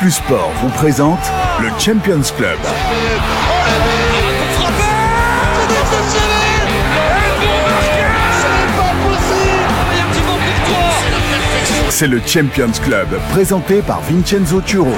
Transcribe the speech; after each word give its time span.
Plus 0.00 0.12
Sport 0.12 0.52
vous 0.62 0.68
présente 0.68 1.18
le 1.60 1.68
Champions 1.78 2.22
Club. 2.36 2.58
C'est 11.90 12.06
le 12.06 12.20
Champions 12.24 12.70
Club, 12.84 13.08
présenté 13.30 13.82
par 13.82 14.00
Vincenzo 14.02 14.60
Turo. 14.60 14.94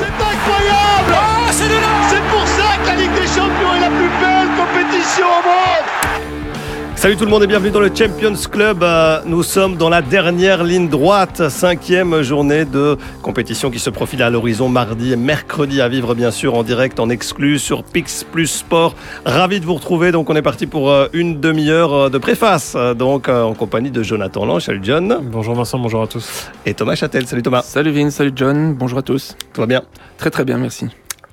Salut 7.00 7.16
tout 7.16 7.24
le 7.24 7.30
monde 7.30 7.44
et 7.44 7.46
bienvenue 7.46 7.70
dans 7.70 7.80
le 7.80 7.88
Champions 7.88 8.34
Club. 8.34 8.82
Euh, 8.82 9.22
Nous 9.24 9.42
sommes 9.42 9.76
dans 9.76 9.88
la 9.88 10.02
dernière 10.02 10.62
ligne 10.62 10.86
droite, 10.86 11.48
cinquième 11.48 12.20
journée 12.20 12.66
de 12.66 12.98
compétition 13.22 13.70
qui 13.70 13.78
se 13.78 13.88
profile 13.88 14.22
à 14.22 14.28
l'horizon 14.28 14.68
mardi 14.68 15.14
et 15.14 15.16
mercredi 15.16 15.80
à 15.80 15.88
vivre 15.88 16.14
bien 16.14 16.30
sûr 16.30 16.54
en 16.54 16.62
direct, 16.62 17.00
en 17.00 17.08
exclu 17.08 17.58
sur 17.58 17.84
Pix 17.84 18.22
Plus 18.22 18.48
Sport. 18.48 18.94
Ravi 19.24 19.60
de 19.60 19.64
vous 19.64 19.72
retrouver. 19.72 20.12
Donc 20.12 20.28
on 20.28 20.36
est 20.36 20.42
parti 20.42 20.66
pour 20.66 20.90
euh, 20.90 21.06
une 21.14 21.40
demi-heure 21.40 21.94
euh, 21.94 22.10
de 22.10 22.18
préface, 22.18 22.76
donc 22.98 23.30
en 23.30 23.54
compagnie 23.54 23.90
de 23.90 24.02
Jonathan 24.02 24.44
Lange. 24.44 24.64
Salut 24.64 24.80
John. 24.82 25.20
Bonjour 25.22 25.54
Vincent, 25.54 25.78
bonjour 25.78 26.02
à 26.02 26.06
tous. 26.06 26.50
Et 26.66 26.74
Thomas 26.74 26.96
Châtel. 26.96 27.26
Salut 27.26 27.40
Thomas. 27.42 27.62
Salut 27.62 27.92
Vin, 27.92 28.10
salut 28.10 28.32
John, 28.36 28.74
bonjour 28.74 28.98
à 28.98 29.02
tous. 29.02 29.38
Tout 29.54 29.62
va 29.62 29.66
bien? 29.66 29.80
Très 30.18 30.28
très 30.28 30.44
bien, 30.44 30.58
merci. 30.58 30.88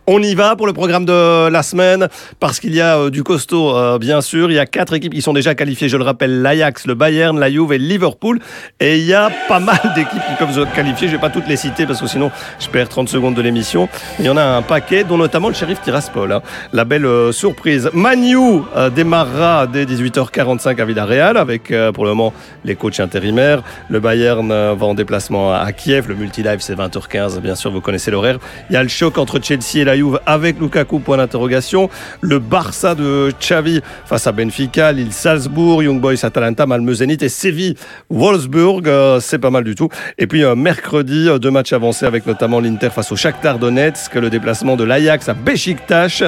On 0.09 0.22
y 0.22 0.36
va 0.36 0.55
pour 0.55 0.67
le 0.67 0.72
programme 0.72 1.03
de 1.03 1.50
la 1.50 1.63
semaine 1.63 2.08
parce 2.39 2.61
qu'il 2.61 2.73
y 2.73 2.80
a 2.80 2.97
euh, 2.97 3.09
du 3.09 3.23
costaud, 3.23 3.75
euh, 3.75 3.97
bien 3.97 4.22
sûr. 4.22 4.50
Il 4.50 4.53
y 4.53 4.59
a 4.59 4.66
quatre 4.66 4.94
équipes 4.94 5.13
qui 5.13 5.22
sont 5.22 5.33
déjà 5.33 5.53
qualifiées. 5.53 5.89
Je 5.89 5.97
le 5.97 6.05
rappelle, 6.05 6.41
l'Ajax, 6.41 6.88
le 6.88 6.95
Bayern, 6.95 7.38
la 7.38 7.52
Juve 7.52 7.73
et 7.73 7.77
Liverpool. 7.77 8.39
Et 8.80 9.00
il 9.00 9.03
y 9.03 9.13
a 9.13 9.30
pas 9.50 9.59
mal 9.59 9.78
d'équipes 9.95 10.22
qui 10.30 10.35
peuvent 10.39 10.55
se 10.55 10.61
qualifier. 10.73 11.09
Je 11.09 11.13
vais 11.17 11.19
pas 11.19 11.30
toutes 11.30 11.50
les 11.50 11.58
citer 11.58 11.85
parce 11.85 12.00
que 12.00 12.08
sinon 12.08 12.31
je 12.58 12.69
perds 12.69 12.88
30 12.88 13.09
secondes 13.09 13.35
de 13.35 13.41
l'émission. 13.41 13.89
Il 14.17 14.23
y 14.23 14.30
en 14.30 14.38
a 14.38 14.44
un 14.44 14.61
paquet, 14.61 15.03
dont 15.03 15.17
notamment 15.17 15.50
le 15.50 15.53
shérif 15.53 15.81
Tiraspol. 15.81 16.31
hein. 16.31 16.41
La 16.72 16.85
belle 16.85 17.05
euh, 17.05 17.33
surprise. 17.33 17.89
Manu 17.91 18.61
démarrera 18.95 19.67
dès 19.67 19.83
18h45 19.83 20.80
à 20.81 20.85
Villarreal 20.85 21.35
avec 21.35 21.73
pour 21.94 22.05
le 22.05 22.11
moment 22.11 22.33
les 22.63 22.75
coachs 22.78 23.02
intérimaires. 23.02 23.61
Le 23.89 24.00
Bayern 24.00 24.47
va 24.47 24.85
en 24.85 24.94
déplacement 24.94 25.53
à 25.53 25.69
Kiev. 25.73 26.08
Le 26.08 26.16
multi-live 26.16 26.59
c'est 26.61 26.75
20h15. 26.75 27.41
Bien 27.41 27.55
sûr, 27.55 27.72
vous 27.72 27.81
connaissez 27.81 28.09
l'horaire. 28.09 28.38
Il 28.69 28.73
y 28.73 28.78
a 28.78 28.83
le 28.83 28.88
choc 28.88 29.17
entre 29.17 29.41
Chelsea 29.44 29.80
et 29.80 29.83
la 29.83 29.97
Avec 30.26 30.59
Lukaku, 30.59 31.00
point 31.00 31.17
d'interrogation. 31.17 31.90
Le 32.22 32.40
Barça 32.40 32.95
de 32.95 33.31
Xavi 33.40 33.81
face 34.06 34.28
à 34.28 34.31
Benfica, 34.31 34.92
Lille 34.92 35.14
Salzbourg, 35.14 35.84
Young 35.84 36.00
Boys 36.00 36.23
Atalanta, 36.23 36.66
Malmö 36.66 36.94
et 37.02 37.30
Séville 37.30 37.76
Wolfsburg. 38.09 38.88
Euh, 38.88 39.20
c'est 39.20 39.40
pas 39.40 39.50
mal 39.50 39.64
du 39.64 39.75
tout. 39.75 39.90
Et 40.18 40.28
puis 40.28 40.44
euh, 40.44 40.56
mercredi, 40.56 41.28
euh, 41.30 41.40
deux 41.40 41.52
matchs 41.52 41.73
avancés 41.73 42.06
avec 42.06 42.25
notamment 42.25 42.59
l'Inter 42.59 42.90
face 42.90 43.12
au 43.12 43.16
Shakhtar 43.16 43.59
Donetsk, 43.59 44.14
le 44.16 44.30
déplacement 44.30 44.75
de 44.75 44.84
l'Ajax 44.84 45.30
à 45.30 45.34
Besiktas. 45.34 46.23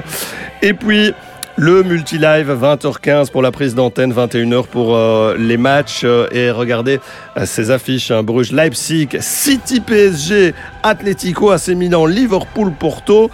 Et 0.61 0.73
puis 0.73 1.13
le 1.59 1.83
multi-live 1.83 2.49
20h15 2.49 3.31
pour 3.31 3.41
la 3.41 3.51
prise 3.51 3.75
d'antenne, 3.75 4.13
21h 4.13 4.65
pour 4.65 4.95
euh, 4.95 5.35
les 5.37 5.57
matchs 5.57 6.03
euh, 6.05 6.29
et 6.31 6.51
regardez 6.51 7.01
euh, 7.35 7.45
ces 7.45 7.69
affiches 7.69 8.11
hein, 8.11 8.23
Bruges, 8.23 8.53
Leipzig, 8.53 9.09
City 9.19 9.81
PSG, 9.81 10.53
Atlético, 10.83 11.51
AC 11.51 11.67
Liverpool, 11.67 12.71
Porto, 12.71 13.29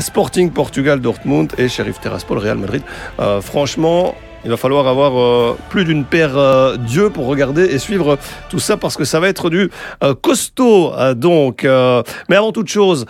Sporting 0.00 0.50
Portugal, 0.50 1.00
Dortmund 1.00 1.52
et 1.56 1.68
Sheriff 1.68 2.00
Tiraspol, 2.00 2.38
Real 2.38 2.58
Madrid. 2.58 2.82
Franchement, 3.42 4.16
il 4.44 4.50
va 4.50 4.56
falloir 4.56 4.88
avoir 4.88 5.54
plus 5.70 5.84
d'une 5.84 6.04
paire 6.04 6.36
euh, 6.36 6.76
d'yeux 6.76 7.10
pour 7.10 7.26
regarder 7.26 7.62
et 7.62 7.78
suivre 7.78 8.18
tout 8.50 8.58
ça 8.58 8.76
parce 8.76 8.96
que 8.96 9.04
ça 9.04 9.20
va 9.20 9.28
être 9.28 9.50
du 9.50 9.70
costaud. 10.20 10.92
donc, 11.14 11.62
mais 11.62 12.36
avant 12.36 12.50
toute 12.50 12.68
chose, 12.68 13.06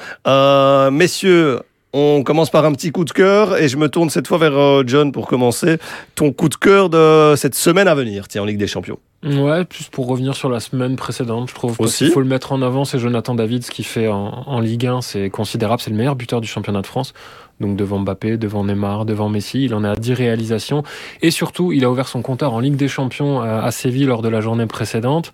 messieurs. 0.93 1.61
On 2.01 2.23
commence 2.23 2.49
par 2.49 2.65
un 2.65 2.71
petit 2.71 2.93
coup 2.93 3.05
de 3.05 3.11
cœur 3.11 3.57
et 3.61 3.67
je 3.67 3.77
me 3.77 3.89
tourne 3.89 4.09
cette 4.09 4.29
fois 4.29 4.39
vers 4.39 4.57
euh, 4.57 4.85
John 4.87 5.11
pour 5.11 5.27
commencer. 5.27 5.79
Ton 6.15 6.31
coup 6.33 6.49
de 6.49 6.55
cœur 6.55 6.91
de 6.91 7.35
cette 7.37 7.57
semaine 7.57 7.89
à 7.89 7.95
venir, 7.97 8.29
tiens, 8.29 8.43
en 8.43 8.45
Ligue 8.45 8.57
des 8.59 8.69
Champions. 8.69 9.01
Ouais, 9.25 9.65
plus 9.65 9.89
pour 9.89 10.07
revenir 10.07 10.37
sur 10.37 10.49
la 10.49 10.61
semaine 10.61 10.95
précédente, 10.95 11.51
je 11.51 11.55
trouve 11.55 11.75
Aussi. 11.81 12.05
qu'il 12.05 12.13
faut 12.13 12.21
le 12.21 12.27
mettre 12.27 12.53
en 12.53 12.63
avant, 12.63 12.85
c'est 12.85 13.01
Jonathan 13.01 13.35
David, 13.35 13.65
ce 13.65 13.71
qu'il 13.73 13.85
fait 13.85 14.07
en, 14.07 14.45
en 14.47 14.61
Ligue 14.61 14.87
1, 14.87 15.01
c'est 15.01 15.29
considérable, 15.29 15.83
c'est 15.83 15.91
le 15.91 15.97
meilleur 15.97 16.15
buteur 16.15 16.41
du 16.41 16.47
championnat 16.47 16.83
de 16.83 16.87
France. 16.87 17.15
Donc 17.61 17.77
devant 17.77 17.99
Mbappé, 17.99 18.37
devant 18.37 18.65
Neymar, 18.65 19.05
devant 19.05 19.29
Messi, 19.29 19.65
il 19.65 19.75
en 19.75 19.83
à 19.85 19.97
10 19.97 20.13
réalisations. 20.13 20.83
Et 21.23 21.31
surtout, 21.31 21.73
il 21.73 21.85
a 21.85 21.91
ouvert 21.91 22.09
son 22.09 22.23
compteur 22.23 22.53
en 22.53 22.61
Ligue 22.61 22.77
des 22.77 22.89
Champions 22.89 23.43
euh, 23.43 23.61
à 23.61 23.71
Séville 23.71 24.05
lors 24.05 24.23
de 24.23 24.29
la 24.29 24.41
journée 24.41 24.67
précédente, 24.67 25.33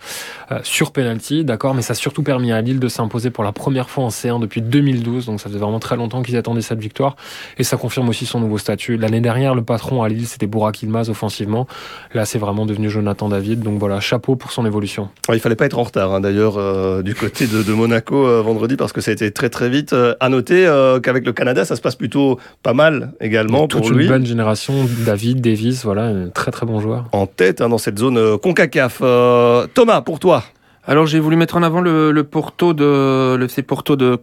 euh, 0.51 0.61
sur 0.63 0.93
penalty, 0.93 1.45
d'accord, 1.45 1.75
mais 1.75 1.83
ça 1.83 1.93
a 1.93 1.95
surtout 1.95 2.23
permis 2.23 2.53
à 2.53 2.61
Lille 2.61 2.81
de 2.81 2.89
s'imposer 2.89 3.31
pour 3.31 3.45
la 3.45 3.53
première 3.53 3.91
fois 3.91 4.05
en 4.05 4.09
C1 4.09 4.41
depuis 4.41 4.63
2012, 4.63 5.27
donc 5.27 5.41
ça 5.41 5.49
faisait 5.49 5.59
vraiment 5.59 5.81
très 5.81 5.97
longtemps 5.97 6.23
qu'ils 6.23 6.37
attendaient 6.37 6.63
cette 6.63 6.81
victoire. 6.81 7.17
Et 7.59 7.65
ça 7.65 7.77
confirme 7.77 8.09
aussi 8.09 8.27
son 8.27 8.41
nouveau 8.41 8.59
statut. 8.59 8.97
L'année 8.97 9.21
dernière, 9.21 9.55
le 9.55 9.63
patron 9.63 10.03
à 10.03 10.09
Lille, 10.09 10.27
c'était 10.27 10.47
Burak 10.47 10.83
Ilmaz 10.83 11.11
offensivement. 11.11 11.67
Là, 12.15 12.25
c'est 12.25 12.39
vraiment 12.39 12.65
devenu 12.65 12.89
Jonathan 12.89 13.29
David. 13.29 13.61
Donc 13.61 13.74
voilà, 13.79 14.01
chapeau 14.01 14.37
pour 14.37 14.53
son 14.53 14.65
évolution. 14.67 15.09
Il 15.33 15.41
fallait 15.41 15.57
pas 15.57 15.67
être 15.67 15.79
en 15.79 15.83
retard, 15.83 16.13
hein, 16.13 16.21
d'ailleurs, 16.21 16.57
euh, 16.59 17.03
du 17.03 17.15
côté 17.15 17.47
de, 17.47 17.63
de 17.63 17.73
Monaco 17.73 18.27
euh, 18.27 18.43
vendredi, 18.43 18.77
parce 18.77 18.93
que 18.93 19.01
ça 19.01 19.11
a 19.11 19.15
été 19.15 19.31
très 19.31 19.49
très 19.51 19.69
vite. 19.69 19.93
Euh, 19.93 20.15
à 20.21 20.29
noter 20.29 20.67
euh, 20.67 21.01
qu'avec 21.01 21.25
le 21.27 21.33
Canada, 21.33 21.65
ça 21.65 21.77
se 21.77 21.81
passe 21.81 21.97
plutôt 21.97 22.39
pas 22.63 22.75
mal 22.75 23.13
également 23.21 23.67
Toute 23.67 23.81
pour 23.83 23.93
une 23.93 23.99
lui. 23.99 24.09
bonne 24.09 24.27
génération. 24.27 24.75
David, 25.05 25.41
Davis, 25.41 25.85
voilà, 25.85 26.05
un 26.05 26.29
très 26.29 26.51
très 26.51 26.67
bon 26.67 26.81
joueur. 26.81 27.05
En 27.13 27.27
tête 27.27 27.61
hein, 27.61 27.69
dans 27.69 27.79
cette 27.79 27.99
zone 27.99 28.39
Concacaf. 28.39 28.99
Thomas, 28.99 30.01
pour 30.05 30.19
toi 30.19 30.45
Alors 30.87 31.07
j'ai 31.07 31.19
voulu 31.19 31.37
mettre 31.37 31.57
en 31.57 31.63
avant 31.63 31.81
le, 31.81 32.13
le 32.13 32.25
Porto 32.25 32.75
de 32.75 33.37
le 33.37 33.45
FC 33.47 33.63
Porto 33.63 33.97
de. 33.97 34.19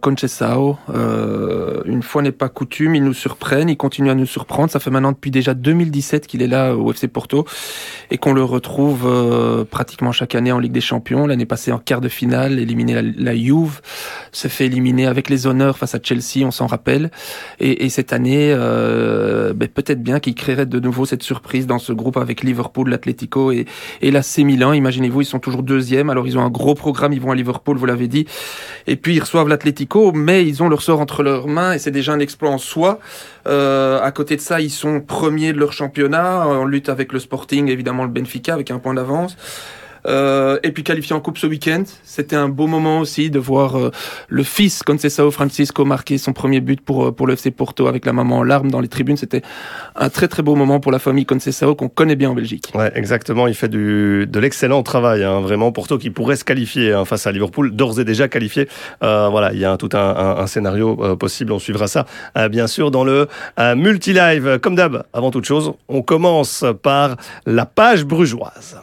Euh, 0.94 1.80
une 1.86 2.02
fois 2.04 2.22
n'est 2.22 2.30
pas 2.30 2.48
coutume, 2.48 2.94
ils 2.94 3.02
nous 3.02 3.14
surprennent, 3.14 3.68
ils 3.68 3.76
continuent 3.76 4.10
à 4.10 4.14
nous 4.14 4.26
surprendre. 4.26 4.70
Ça 4.70 4.78
fait 4.78 4.90
maintenant 4.90 5.10
depuis 5.10 5.32
déjà 5.32 5.54
2017 5.54 6.28
qu'il 6.28 6.40
est 6.40 6.46
là 6.46 6.76
au 6.76 6.92
FC 6.92 7.08
Porto 7.08 7.46
et 8.12 8.18
qu'on 8.18 8.32
le 8.32 8.44
retrouve 8.44 9.06
euh, 9.06 9.64
pratiquement 9.64 10.12
chaque 10.12 10.36
année 10.36 10.52
en 10.52 10.60
Ligue 10.60 10.70
des 10.70 10.80
Champions. 10.80 11.26
L'année 11.26 11.46
passée 11.46 11.72
en 11.72 11.78
quart 11.78 12.00
de 12.00 12.08
finale, 12.08 12.60
éliminé 12.60 12.94
la, 12.94 13.02
la 13.02 13.34
Juve, 13.36 13.80
se 14.30 14.46
fait 14.46 14.66
éliminer 14.66 15.06
avec 15.06 15.30
les 15.30 15.48
honneurs 15.48 15.78
face 15.78 15.96
à 15.96 15.98
Chelsea, 16.00 16.46
on 16.46 16.52
s'en 16.52 16.68
rappelle. 16.68 17.10
Et, 17.58 17.84
et 17.84 17.88
cette 17.88 18.12
année, 18.12 18.52
euh, 18.56 19.52
ben, 19.52 19.66
peut-être 19.66 20.02
bien 20.02 20.20
qu'il 20.20 20.36
créerait 20.36 20.66
de 20.66 20.78
nouveau 20.78 21.06
cette 21.06 21.24
surprise 21.24 21.66
dans 21.66 21.80
ce 21.80 21.92
groupe 21.92 22.18
avec 22.18 22.44
Liverpool, 22.44 22.88
l'Atlético 22.88 23.50
et, 23.50 23.66
et 24.00 24.12
l'AC 24.12 24.38
Milan. 24.38 24.72
Imaginez-vous, 24.72 25.22
ils 25.22 25.26
sont 25.26 25.40
toujours 25.40 25.64
deuxième. 25.64 26.08
Alors 26.08 26.28
ils 26.28 26.38
ont 26.38 26.44
un 26.44 26.51
gros 26.52 26.74
programme, 26.74 27.12
ils 27.12 27.20
vont 27.20 27.32
à 27.32 27.34
Liverpool, 27.34 27.76
vous 27.76 27.86
l'avez 27.86 28.06
dit. 28.06 28.26
Et 28.86 28.96
puis 28.96 29.16
ils 29.16 29.20
reçoivent 29.20 29.48
l'Atlético, 29.48 30.12
mais 30.12 30.46
ils 30.46 30.62
ont 30.62 30.68
leur 30.68 30.82
sort 30.82 31.00
entre 31.00 31.22
leurs 31.22 31.48
mains 31.48 31.72
et 31.72 31.78
c'est 31.78 31.90
déjà 31.90 32.12
un 32.12 32.20
exploit 32.20 32.50
en 32.50 32.58
soi. 32.58 33.00
Euh, 33.48 34.00
à 34.00 34.12
côté 34.12 34.36
de 34.36 34.40
ça, 34.40 34.60
ils 34.60 34.70
sont 34.70 35.00
premiers 35.00 35.52
de 35.52 35.58
leur 35.58 35.72
championnat, 35.72 36.46
en 36.46 36.64
lutte 36.64 36.88
avec 36.88 37.12
le 37.12 37.18
Sporting, 37.18 37.68
évidemment 37.68 38.04
le 38.04 38.10
Benfica 38.10 38.54
avec 38.54 38.70
un 38.70 38.78
point 38.78 38.94
d'avance. 38.94 39.36
Euh, 40.06 40.58
et 40.62 40.72
puis 40.72 40.82
qualifié 40.82 41.14
en 41.14 41.20
coupe 41.20 41.38
ce 41.38 41.46
week-end, 41.46 41.84
c'était 42.02 42.36
un 42.36 42.48
beau 42.48 42.66
moment 42.66 43.00
aussi 43.00 43.30
de 43.30 43.38
voir 43.38 43.78
euh, 43.78 43.90
le 44.28 44.42
fils 44.42 44.82
Conceição 44.82 45.30
Francisco 45.30 45.84
marquer 45.84 46.18
son 46.18 46.32
premier 46.32 46.60
but 46.60 46.80
pour 46.80 47.06
euh, 47.06 47.12
pour 47.12 47.26
le 47.26 47.34
FC 47.34 47.50
Porto 47.50 47.86
avec 47.86 48.04
la 48.06 48.12
maman 48.12 48.38
en 48.38 48.42
larmes 48.42 48.70
dans 48.70 48.80
les 48.80 48.88
tribunes. 48.88 49.16
C'était 49.16 49.42
un 49.94 50.08
très 50.08 50.28
très 50.28 50.42
beau 50.42 50.54
moment 50.56 50.80
pour 50.80 50.90
la 50.92 50.98
famille 50.98 51.24
Conceição 51.26 51.74
qu'on 51.74 51.88
connaît 51.88 52.16
bien 52.16 52.30
en 52.30 52.34
Belgique. 52.34 52.72
Ouais, 52.74 52.90
exactement. 52.94 53.46
Il 53.46 53.54
fait 53.54 53.68
du, 53.68 54.26
de 54.26 54.40
l'excellent 54.40 54.82
travail, 54.82 55.22
hein, 55.24 55.40
vraiment. 55.40 55.70
Porto 55.72 55.98
qui 55.98 56.10
pourrait 56.10 56.36
se 56.36 56.44
qualifier 56.44 56.92
hein, 56.92 57.04
face 57.04 57.26
à 57.26 57.32
Liverpool, 57.32 57.70
d'ores 57.74 58.00
et 58.00 58.04
déjà 58.04 58.28
qualifié. 58.28 58.68
Euh, 59.02 59.28
voilà, 59.30 59.52
il 59.52 59.58
y 59.60 59.64
a 59.64 59.72
un- 59.72 59.76
tout 59.76 59.90
un, 59.92 60.36
un- 60.38 60.46
scénario 60.46 60.98
euh, 61.02 61.16
possible. 61.16 61.52
On 61.52 61.58
suivra 61.58 61.86
ça, 61.86 62.06
euh, 62.36 62.48
bien 62.48 62.66
sûr, 62.66 62.90
dans 62.90 63.04
le 63.04 63.28
euh, 63.58 63.76
multi-live. 63.76 64.58
Comme 64.60 64.74
d'hab, 64.74 65.04
avant 65.12 65.30
toute 65.30 65.44
chose, 65.44 65.72
on 65.88 66.02
commence 66.02 66.64
par 66.82 67.16
la 67.46 67.64
page 67.66 68.04
brugeoise. 68.04 68.76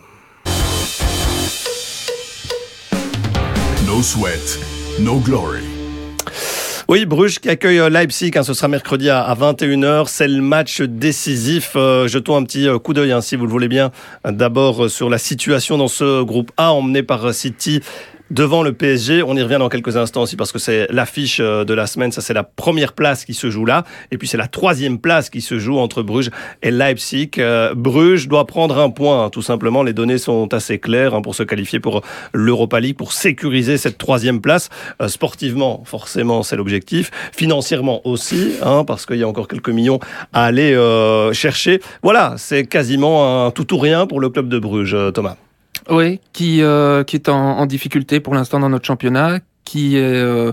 No 4.00 4.04
sweat, 4.04 4.60
no 4.98 5.20
glory. 5.20 5.60
Oui, 6.88 7.06
Bruges 7.06 7.40
qui 7.40 7.50
accueille 7.50 7.80
euh, 7.80 7.90
Leipzig, 7.90 8.32
hein, 8.36 8.44
ce 8.44 8.54
sera 8.54 8.70
mercredi 8.70 9.10
à, 9.10 9.24
à 9.24 9.36
21h, 9.36 10.08
c'est 10.08 10.30
le 10.30 10.42
match 10.42 10.82
décisif. 10.82 11.74
Euh, 11.76 12.08
jetons 12.08 12.38
un 12.38 12.44
petit 12.46 12.66
euh, 12.66 12.80
coup 12.80 12.94
d'œil, 12.94 13.12
hein, 13.12 13.20
si 13.20 13.36
vous 13.36 13.44
le 13.46 13.52
voulez 13.52 13.68
bien, 13.68 13.92
d'abord 14.24 14.90
sur 14.90 15.10
la 15.10 15.18
situation 15.18 15.78
dans 15.78 15.90
ce 15.90 16.24
groupe 16.24 16.50
A, 16.56 16.72
emmené 16.72 17.04
par 17.04 17.34
City 17.34 17.82
devant 18.32 18.64
le 18.64 18.74
PSG. 18.74 19.24
On 19.24 19.36
y 19.36 19.42
revient 19.42 19.58
dans 19.60 19.70
quelques 19.70 19.98
instants 19.98 20.24
aussi 20.24 20.36
parce 20.36 20.52
que 20.52 20.60
c'est 20.60 20.88
l'affiche 20.92 21.40
euh, 21.40 21.66
de 21.66 21.74
la 21.74 21.88
semaine. 21.88 22.12
Ça, 22.12 22.22
c'est 22.22 22.34
la 22.34 22.44
première 22.44 22.94
place 22.94 23.26
qui 23.26 23.34
se 23.34 23.50
joue 23.50 23.66
là. 23.66 23.84
Et 24.12 24.18
puis, 24.18 24.28
c'est 24.28 24.38
la 24.38 24.48
troisième 24.48 25.00
place 25.00 25.30
qui 25.30 25.42
se 25.42 25.60
joue 25.60 25.78
entre 25.78 26.04
Bruges 26.04 26.30
et 26.62 26.72
Leipzig. 26.72 27.32
Euh, 27.38 27.74
Bruges 27.76 28.28
doit 28.28 28.46
prendre 28.46 28.78
un 28.80 28.90
point, 28.90 29.26
hein, 29.26 29.30
tout 29.30 29.42
simplement. 29.42 29.84
Les 29.84 29.94
données 29.94 30.18
sont 30.18 30.54
assez 30.54 30.80
claires 30.80 31.14
hein, 31.14 31.22
pour 31.22 31.36
se 31.36 31.44
qualifier 31.44 31.80
pour 31.80 32.02
l'Europa 32.34 32.80
League, 32.80 32.98
pour 32.98 33.14
sécuriser 33.14 33.78
cette 33.78 33.98
troisième 33.98 34.42
place. 34.42 34.70
Euh, 35.02 35.08
sportivement, 35.08 35.84
forcément, 35.86 36.44
c'est 36.44 36.56
l'objectif. 36.56 37.12
Financièrement 37.34 38.02
aussi, 38.06 38.54
hein, 38.62 38.84
parce 38.86 39.06
qu'il 39.06 39.18
y 39.18 39.24
a 39.24 39.28
encore 39.28 39.48
quelques 39.48 39.70
millions 39.70 40.00
à 40.34 40.46
aller 40.46 40.74
euh, 40.74 41.34
chercher. 41.34 41.82
Voilà, 42.04 42.36
c'est 42.38 42.66
quasiment 42.66 43.46
un 43.46 43.52
tout 43.52 43.74
ou 43.74 43.78
rien 43.78 44.08
pour 44.08 44.20
le 44.20 44.30
club 44.30 44.50
de 44.50 44.60
Bruges, 44.60 44.94
euh, 44.94 45.12
Thomas. 45.12 45.36
Oui, 45.90 46.20
qui, 46.34 46.62
euh, 46.62 47.04
qui 47.04 47.16
est 47.16 47.30
en, 47.30 47.58
en 47.58 47.66
difficulté 47.66 48.20
pour 48.20 48.36
l'instant 48.36 48.60
dans 48.60 48.70
notre 48.70 48.86
championnat, 48.86 49.40
qui 49.70 49.98
est, 49.98 50.02
euh, 50.02 50.52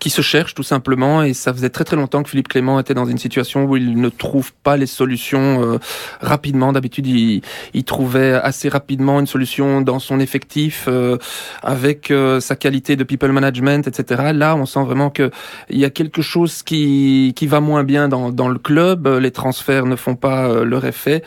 qui 0.00 0.10
se 0.10 0.20
cherche 0.20 0.54
tout 0.54 0.62
simplement 0.62 1.22
et 1.22 1.32
ça 1.32 1.54
faisait 1.54 1.70
très 1.70 1.84
très 1.84 1.96
longtemps 1.96 2.22
que 2.22 2.28
Philippe 2.28 2.48
Clément 2.48 2.78
était 2.78 2.92
dans 2.92 3.06
une 3.06 3.16
situation 3.16 3.64
où 3.64 3.78
il 3.78 3.98
ne 3.98 4.10
trouve 4.10 4.52
pas 4.52 4.76
les 4.76 4.86
solutions 4.86 5.62
euh, 5.62 5.78
rapidement. 6.20 6.70
D'habitude, 6.72 7.06
il, 7.06 7.40
il, 7.72 7.84
trouvait 7.84 8.34
assez 8.34 8.68
rapidement 8.68 9.18
une 9.18 9.26
solution 9.26 9.80
dans 9.80 9.98
son 9.98 10.20
effectif 10.20 10.84
euh, 10.88 11.16
avec 11.62 12.12
sa 12.40 12.54
qualité 12.56 12.96
de 12.96 13.04
people 13.04 13.32
management, 13.32 13.88
etc. 13.88 14.32
Là, 14.34 14.56
on 14.56 14.66
sent 14.66 14.82
vraiment 14.84 15.08
que 15.08 15.30
il 15.70 15.78
y 15.78 15.86
a 15.86 15.90
quelque 15.90 16.20
chose 16.20 16.62
qui 16.62 17.32
qui 17.34 17.46
va 17.46 17.60
moins 17.60 17.82
bien 17.82 18.08
dans 18.08 18.30
dans 18.30 18.48
le 18.48 18.58
club. 18.58 19.06
Les 19.06 19.30
transferts 19.30 19.86
ne 19.86 19.96
font 19.96 20.16
pas 20.16 20.64
leur 20.64 20.84
effet 20.84 21.22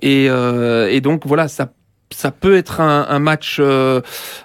et 0.00 0.26
et 0.26 1.00
donc 1.00 1.26
voilà, 1.26 1.48
ça 1.48 1.70
ça 2.10 2.30
peut 2.30 2.56
être 2.56 2.80
un, 2.80 3.06
un 3.08 3.18
match 3.18 3.58
euh, 3.60 4.00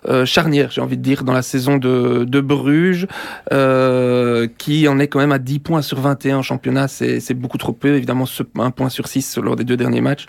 euh, 0.07 0.25
charnière, 0.25 0.69
j'ai 0.71 0.81
envie 0.81 0.97
de 0.97 1.01
dire, 1.01 1.23
dans 1.23 1.33
la 1.33 1.41
saison 1.41 1.77
de, 1.77 2.25
de 2.25 2.41
Bruges, 2.41 3.07
euh, 3.51 4.47
qui 4.57 4.87
en 4.87 4.99
est 4.99 5.07
quand 5.07 5.19
même 5.19 5.31
à 5.31 5.39
10 5.39 5.59
points 5.59 5.81
sur 5.81 5.99
21 5.99 6.37
en 6.37 6.41
championnat. 6.41 6.87
C'est 6.87 7.33
beaucoup 7.33 7.57
trop 7.57 7.71
peu, 7.71 7.95
évidemment, 7.95 8.25
un 8.59 8.71
point 8.71 8.89
sur 8.89 9.07
6 9.07 9.37
lors 9.37 9.55
des 9.55 9.63
deux 9.63 9.77
derniers 9.77 10.01
matchs. 10.01 10.25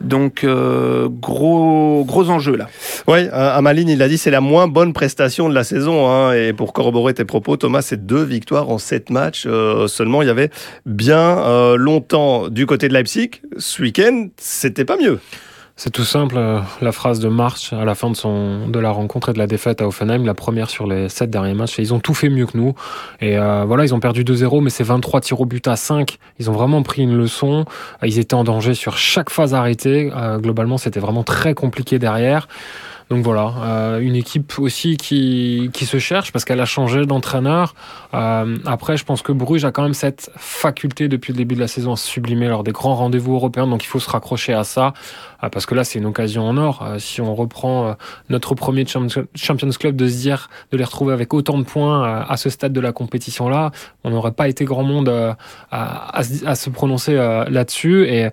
Donc, 0.00 0.44
euh, 0.44 1.08
gros, 1.08 2.04
gros 2.04 2.30
enjeu 2.30 2.56
là. 2.56 2.68
Oui, 3.06 3.28
Amaline, 3.32 3.88
il 3.88 4.02
a 4.02 4.08
dit, 4.08 4.18
c'est 4.18 4.30
la 4.30 4.40
moins 4.40 4.66
bonne 4.66 4.92
prestation 4.92 5.48
de 5.48 5.54
la 5.54 5.64
saison. 5.64 6.10
Hein, 6.10 6.32
et 6.32 6.52
pour 6.52 6.72
corroborer 6.72 7.14
tes 7.14 7.24
propos, 7.24 7.56
Thomas, 7.56 7.82
c'est 7.82 8.06
deux 8.06 8.22
victoires 8.22 8.68
en 8.70 8.78
sept 8.78 9.10
matchs. 9.10 9.44
Euh, 9.46 9.86
seulement, 9.86 10.22
il 10.22 10.28
y 10.28 10.30
avait 10.30 10.50
bien 10.84 11.76
longtemps 11.76 12.48
du 12.48 12.66
côté 12.66 12.88
de 12.88 12.94
Leipzig. 12.94 13.30
Ce 13.56 13.82
week-end, 13.82 14.28
c'était 14.36 14.84
pas 14.84 14.96
mieux. 14.96 15.20
C'est 15.84 15.90
tout 15.90 16.04
simple, 16.04 16.36
euh, 16.38 16.60
la 16.80 16.92
phrase 16.92 17.18
de 17.18 17.26
March 17.26 17.72
à 17.72 17.84
la 17.84 17.96
fin 17.96 18.08
de, 18.08 18.14
son, 18.14 18.68
de 18.68 18.78
la 18.78 18.92
rencontre 18.92 19.30
et 19.30 19.32
de 19.32 19.38
la 19.38 19.48
défaite 19.48 19.82
à 19.82 19.88
Offenheim, 19.88 20.24
la 20.24 20.32
première 20.32 20.70
sur 20.70 20.86
les 20.86 21.08
sept 21.08 21.28
derniers 21.28 21.54
matchs. 21.54 21.78
ils 21.78 21.92
ont 21.92 21.98
tout 21.98 22.14
fait 22.14 22.28
mieux 22.28 22.46
que 22.46 22.56
nous. 22.56 22.76
Et 23.20 23.36
euh, 23.36 23.64
voilà, 23.66 23.84
ils 23.84 23.92
ont 23.92 23.98
perdu 23.98 24.22
2-0, 24.22 24.62
mais 24.62 24.70
c'est 24.70 24.84
23 24.84 25.20
tirs 25.22 25.40
au 25.40 25.44
but 25.44 25.66
à 25.66 25.74
5. 25.74 26.18
Ils 26.38 26.48
ont 26.48 26.52
vraiment 26.52 26.84
pris 26.84 27.02
une 27.02 27.16
leçon. 27.16 27.64
Ils 28.04 28.20
étaient 28.20 28.34
en 28.34 28.44
danger 28.44 28.74
sur 28.74 28.96
chaque 28.96 29.28
phase 29.28 29.54
arrêtée. 29.54 30.12
Euh, 30.14 30.38
globalement, 30.38 30.78
c'était 30.78 31.00
vraiment 31.00 31.24
très 31.24 31.52
compliqué 31.54 31.98
derrière. 31.98 32.46
Donc 33.12 33.24
voilà, 33.24 33.52
euh, 33.62 34.00
une 34.00 34.16
équipe 34.16 34.58
aussi 34.58 34.96
qui, 34.96 35.68
qui 35.74 35.84
se 35.84 35.98
cherche 35.98 36.32
parce 36.32 36.46
qu'elle 36.46 36.60
a 36.60 36.64
changé 36.64 37.04
d'entraîneur. 37.04 37.74
Euh, 38.14 38.56
après, 38.64 38.96
je 38.96 39.04
pense 39.04 39.20
que 39.20 39.32
Bruges 39.32 39.66
a 39.66 39.70
quand 39.70 39.82
même 39.82 39.92
cette 39.92 40.30
faculté 40.34 41.08
depuis 41.08 41.34
le 41.34 41.36
début 41.36 41.54
de 41.54 41.60
la 41.60 41.68
saison 41.68 41.92
à 41.92 41.96
sublimer 41.96 42.48
lors 42.48 42.64
des 42.64 42.72
grands 42.72 42.94
rendez-vous 42.94 43.34
européens. 43.34 43.66
Donc 43.66 43.84
il 43.84 43.86
faut 43.86 44.00
se 44.00 44.08
raccrocher 44.08 44.54
à 44.54 44.64
ça 44.64 44.94
euh, 45.44 45.50
parce 45.50 45.66
que 45.66 45.74
là, 45.74 45.84
c'est 45.84 45.98
une 45.98 46.06
occasion 46.06 46.48
en 46.48 46.56
or. 46.56 46.88
Si 46.96 47.20
on 47.20 47.34
reprend 47.34 47.96
notre 48.30 48.54
premier 48.54 48.86
Champions 48.86 49.70
Club 49.78 49.94
de 49.94 50.08
se 50.08 50.16
dire 50.16 50.48
de 50.70 50.78
les 50.78 50.84
retrouver 50.84 51.12
avec 51.12 51.34
autant 51.34 51.58
de 51.58 51.64
points 51.64 52.24
à 52.26 52.38
ce 52.38 52.48
stade 52.48 52.72
de 52.72 52.80
la 52.80 52.92
compétition 52.92 53.50
là, 53.50 53.72
on 54.04 54.10
n'aurait 54.10 54.32
pas 54.32 54.48
été 54.48 54.64
grand 54.64 54.84
monde 54.84 55.10
à, 55.10 55.36
à, 55.70 56.22
à 56.46 56.54
se 56.54 56.70
prononcer 56.70 57.14
là-dessus 57.14 58.06
et 58.06 58.30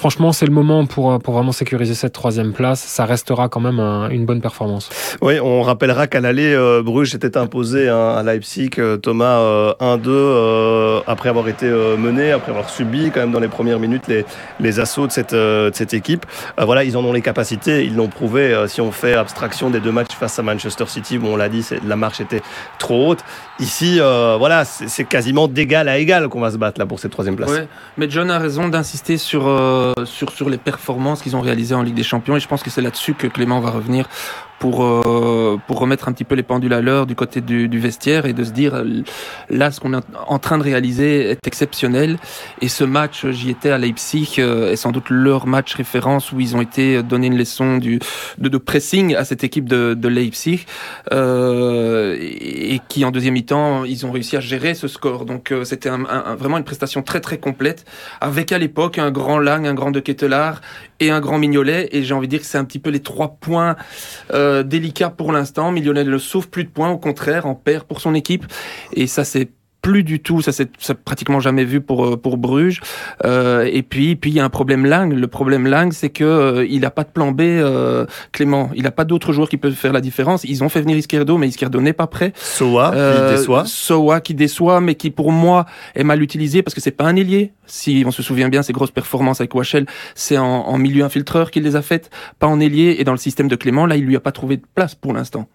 franchement, 0.00 0.32
c'est 0.32 0.46
le 0.46 0.52
moment 0.52 0.86
pour, 0.86 1.18
pour 1.18 1.34
vraiment 1.34 1.52
sécuriser 1.52 1.94
cette 1.94 2.14
troisième 2.14 2.54
place. 2.54 2.80
Ça 2.80 3.04
restera 3.04 3.50
quand 3.50 3.60
même 3.60 3.78
une 4.10 4.24
bonne 4.24 4.40
performance. 4.40 4.88
Oui, 5.20 5.38
on 5.40 5.60
rappellera 5.60 6.06
qu'à 6.06 6.20
l'aller, 6.20 6.54
euh, 6.54 6.82
Bruges 6.82 7.14
était 7.14 7.36
imposé 7.36 7.90
hein, 7.90 8.14
à 8.16 8.22
Leipzig, 8.22 8.70
euh, 8.78 8.96
Thomas 8.96 9.38
1-2, 9.78 10.08
euh, 10.08 11.00
après 11.06 11.28
avoir 11.28 11.48
été 11.48 11.66
mené, 11.98 12.32
après 12.32 12.50
avoir 12.50 12.70
subi 12.70 13.10
quand 13.10 13.20
même 13.20 13.30
dans 13.30 13.40
les 13.40 13.48
premières 13.48 13.78
minutes 13.78 14.08
les, 14.08 14.24
les 14.58 14.80
assauts 14.80 15.06
de 15.06 15.12
cette, 15.12 15.34
de 15.34 15.70
cette 15.74 15.92
équipe. 15.92 16.24
voilà, 16.58 16.82
ils 16.82 16.96
en 16.96 17.04
ont 17.04 17.12
les 17.12 17.20
capacités, 17.20 17.84
ils 17.84 17.94
l'ont 17.94 18.08
prouvé. 18.08 18.56
si 18.68 18.80
on 18.80 18.92
fait 18.92 19.12
abstraction 19.12 19.68
des 19.68 19.80
deux 19.80 19.92
matchs 19.92 20.14
face 20.18 20.38
à 20.38 20.42
Manchester 20.42 20.86
City, 20.86 21.18
où 21.18 21.26
on 21.26 21.36
l'a 21.36 21.50
dit, 21.50 21.62
la 21.86 21.96
marche 21.96 22.22
était 22.22 22.40
trop 22.78 23.10
haute. 23.10 23.20
Ici, 23.58 24.00
voilà, 24.00 24.64
c'est 24.64 25.04
quasiment 25.04 25.46
d'égal 25.46 25.90
à 25.90 25.98
égal 25.98 26.28
qu'on 26.28 26.40
va 26.40 26.50
se 26.50 26.56
battre 26.56 26.78
là 26.80 26.86
pour 26.86 26.98
cette 26.98 27.12
troisième 27.12 27.36
place. 27.36 27.50
Ouais, 27.50 27.68
mais 27.98 28.08
John 28.08 28.30
a 28.30 28.38
raison 28.38 28.68
d'insister 28.68 29.18
sur 29.18 29.46
sur, 30.04 30.30
sur 30.30 30.48
les 30.48 30.58
performances 30.58 31.22
qu'ils 31.22 31.36
ont 31.36 31.40
réalisées 31.40 31.74
en 31.74 31.82
Ligue 31.82 31.94
des 31.94 32.02
Champions. 32.02 32.36
Et 32.36 32.40
je 32.40 32.48
pense 32.48 32.62
que 32.62 32.70
c'est 32.70 32.82
là-dessus 32.82 33.14
que 33.14 33.26
Clément 33.26 33.60
va 33.60 33.70
revenir 33.70 34.06
pour 34.60 34.84
euh, 34.84 35.58
pour 35.66 35.80
remettre 35.80 36.06
un 36.06 36.12
petit 36.12 36.24
peu 36.24 36.36
les 36.36 36.44
pendules 36.44 36.74
à 36.74 36.82
l'heure 36.82 37.06
du 37.06 37.16
côté 37.16 37.40
du, 37.40 37.66
du, 37.66 37.78
vestiaire 37.80 38.26
et 38.26 38.34
de 38.34 38.44
se 38.44 38.50
dire 38.50 38.84
là 39.48 39.70
ce 39.70 39.80
qu'on 39.80 39.94
est 39.94 40.02
en 40.28 40.38
train 40.38 40.58
de 40.58 40.62
réaliser 40.62 41.30
est 41.30 41.46
exceptionnel. 41.46 42.18
Et 42.60 42.68
ce 42.68 42.84
match 42.84 43.26
j'y 43.26 43.50
étais 43.50 43.70
à 43.70 43.78
Leipzig 43.78 44.36
euh, 44.38 44.70
est 44.70 44.76
sans 44.76 44.92
doute 44.92 45.08
leur 45.08 45.46
match 45.46 45.74
référence 45.74 46.30
où 46.30 46.40
ils 46.40 46.54
ont 46.56 46.60
été 46.60 47.02
donné 47.02 47.28
une 47.28 47.38
leçon 47.38 47.78
du 47.78 47.98
de, 48.38 48.48
de 48.48 48.58
pressing 48.58 49.16
à 49.16 49.24
cette 49.24 49.42
équipe 49.44 49.68
de, 49.68 49.94
de 49.94 50.08
Leipzig 50.08 50.66
euh, 51.10 52.16
et, 52.20 52.80
qui 52.88 53.04
en 53.06 53.10
deuxième 53.10 53.34
mi-temps 53.34 53.84
ils 53.84 54.04
ont 54.04 54.12
réussi 54.12 54.36
à 54.36 54.40
gérer 54.40 54.74
ce 54.74 54.88
score. 54.88 55.24
Donc 55.24 55.52
euh, 55.52 55.64
c'était 55.64 55.88
un, 55.88 56.04
un, 56.04 56.34
vraiment 56.36 56.58
une 56.58 56.64
prestation 56.64 57.02
très 57.02 57.20
très 57.20 57.38
complète 57.38 57.86
avec 58.20 58.52
à 58.52 58.58
l'époque 58.58 58.98
un 58.98 59.10
grand 59.10 59.38
Lang 59.38 59.66
un 59.66 59.74
grand 59.74 59.90
De 59.90 60.00
Ketelaar 60.00 60.60
et 61.00 61.10
un 61.10 61.20
grand 61.20 61.38
Mignolet 61.38 61.88
et 61.92 62.02
j'ai 62.02 62.14
envie 62.14 62.28
de 62.28 62.30
dire 62.30 62.40
que 62.40 62.46
c'est 62.46 62.58
un 62.58 62.64
petit 62.64 62.78
peu 62.78 62.90
les 62.90 63.00
trois 63.00 63.36
points 63.40 63.76
euh, 64.32 64.50
euh, 64.50 64.62
délicat 64.62 65.10
pour 65.10 65.32
l'instant. 65.32 65.70
Millionnaire 65.70 66.06
ne 66.06 66.18
sauve 66.18 66.48
plus 66.48 66.64
de 66.64 66.70
points, 66.70 66.90
au 66.90 66.98
contraire, 66.98 67.46
en 67.46 67.54
perd 67.54 67.84
pour 67.84 68.00
son 68.00 68.14
équipe. 68.14 68.46
Et 68.94 69.06
ça, 69.06 69.24
c'est 69.24 69.50
plus 69.82 70.02
du 70.02 70.20
tout, 70.20 70.42
ça 70.42 70.52
c'est 70.52 70.68
pratiquement 71.04 71.40
jamais 71.40 71.64
vu 71.64 71.80
pour 71.80 72.06
euh, 72.06 72.16
pour 72.16 72.36
Bruges. 72.36 72.80
Euh, 73.24 73.68
et 73.70 73.82
puis 73.82 74.16
puis 74.16 74.30
il 74.30 74.34
y 74.34 74.40
a 74.40 74.44
un 74.44 74.50
problème 74.50 74.86
Lang. 74.86 75.12
Le 75.12 75.26
problème 75.26 75.66
Lang, 75.66 75.92
c'est 75.92 76.10
que 76.10 76.24
euh, 76.24 76.66
il 76.68 76.84
a 76.84 76.90
pas 76.90 77.04
de 77.04 77.10
plan 77.10 77.32
B, 77.32 77.40
euh, 77.42 78.06
Clément. 78.32 78.70
Il 78.74 78.86
a 78.86 78.90
pas 78.90 79.04
d'autres 79.04 79.32
joueurs 79.32 79.48
qui 79.48 79.56
peuvent 79.56 79.74
faire 79.74 79.92
la 79.92 80.00
différence. 80.00 80.44
Ils 80.44 80.62
ont 80.64 80.68
fait 80.68 80.80
venir 80.80 80.96
Izquierdo, 80.96 81.38
mais 81.38 81.48
Izquierdo 81.48 81.80
n'est 81.80 81.92
pas 81.92 82.06
prêt. 82.06 82.32
Soa 82.36 82.90
qui 82.90 83.36
déçoit. 83.36 83.64
Soa 83.66 84.20
qui 84.20 84.34
déçoit, 84.34 84.80
mais 84.80 84.94
qui 84.94 85.10
pour 85.10 85.32
moi 85.32 85.66
est 85.94 86.04
mal 86.04 86.22
utilisé 86.22 86.62
parce 86.62 86.74
que 86.74 86.80
c'est 86.80 86.90
pas 86.90 87.04
un 87.04 87.16
ailier. 87.16 87.52
Si 87.66 88.02
on 88.04 88.10
se 88.10 88.22
souvient 88.22 88.48
bien, 88.48 88.62
ses 88.62 88.72
grosses 88.72 88.90
performances 88.90 89.40
avec 89.40 89.54
Wachel, 89.54 89.86
c'est 90.14 90.38
en, 90.38 90.44
en 90.44 90.76
milieu 90.76 91.04
infiltreur 91.04 91.50
qu'il 91.50 91.62
les 91.62 91.76
a 91.76 91.82
faites, 91.82 92.10
pas 92.38 92.48
en 92.48 92.58
ailier. 92.60 92.96
Et 92.98 93.04
dans 93.04 93.12
le 93.12 93.18
système 93.18 93.48
de 93.48 93.56
Clément, 93.56 93.86
là, 93.86 93.96
il 93.96 94.04
lui 94.04 94.16
a 94.16 94.20
pas 94.20 94.32
trouvé 94.32 94.56
de 94.56 94.64
place 94.74 94.94
pour 94.94 95.12
l'instant. 95.12 95.48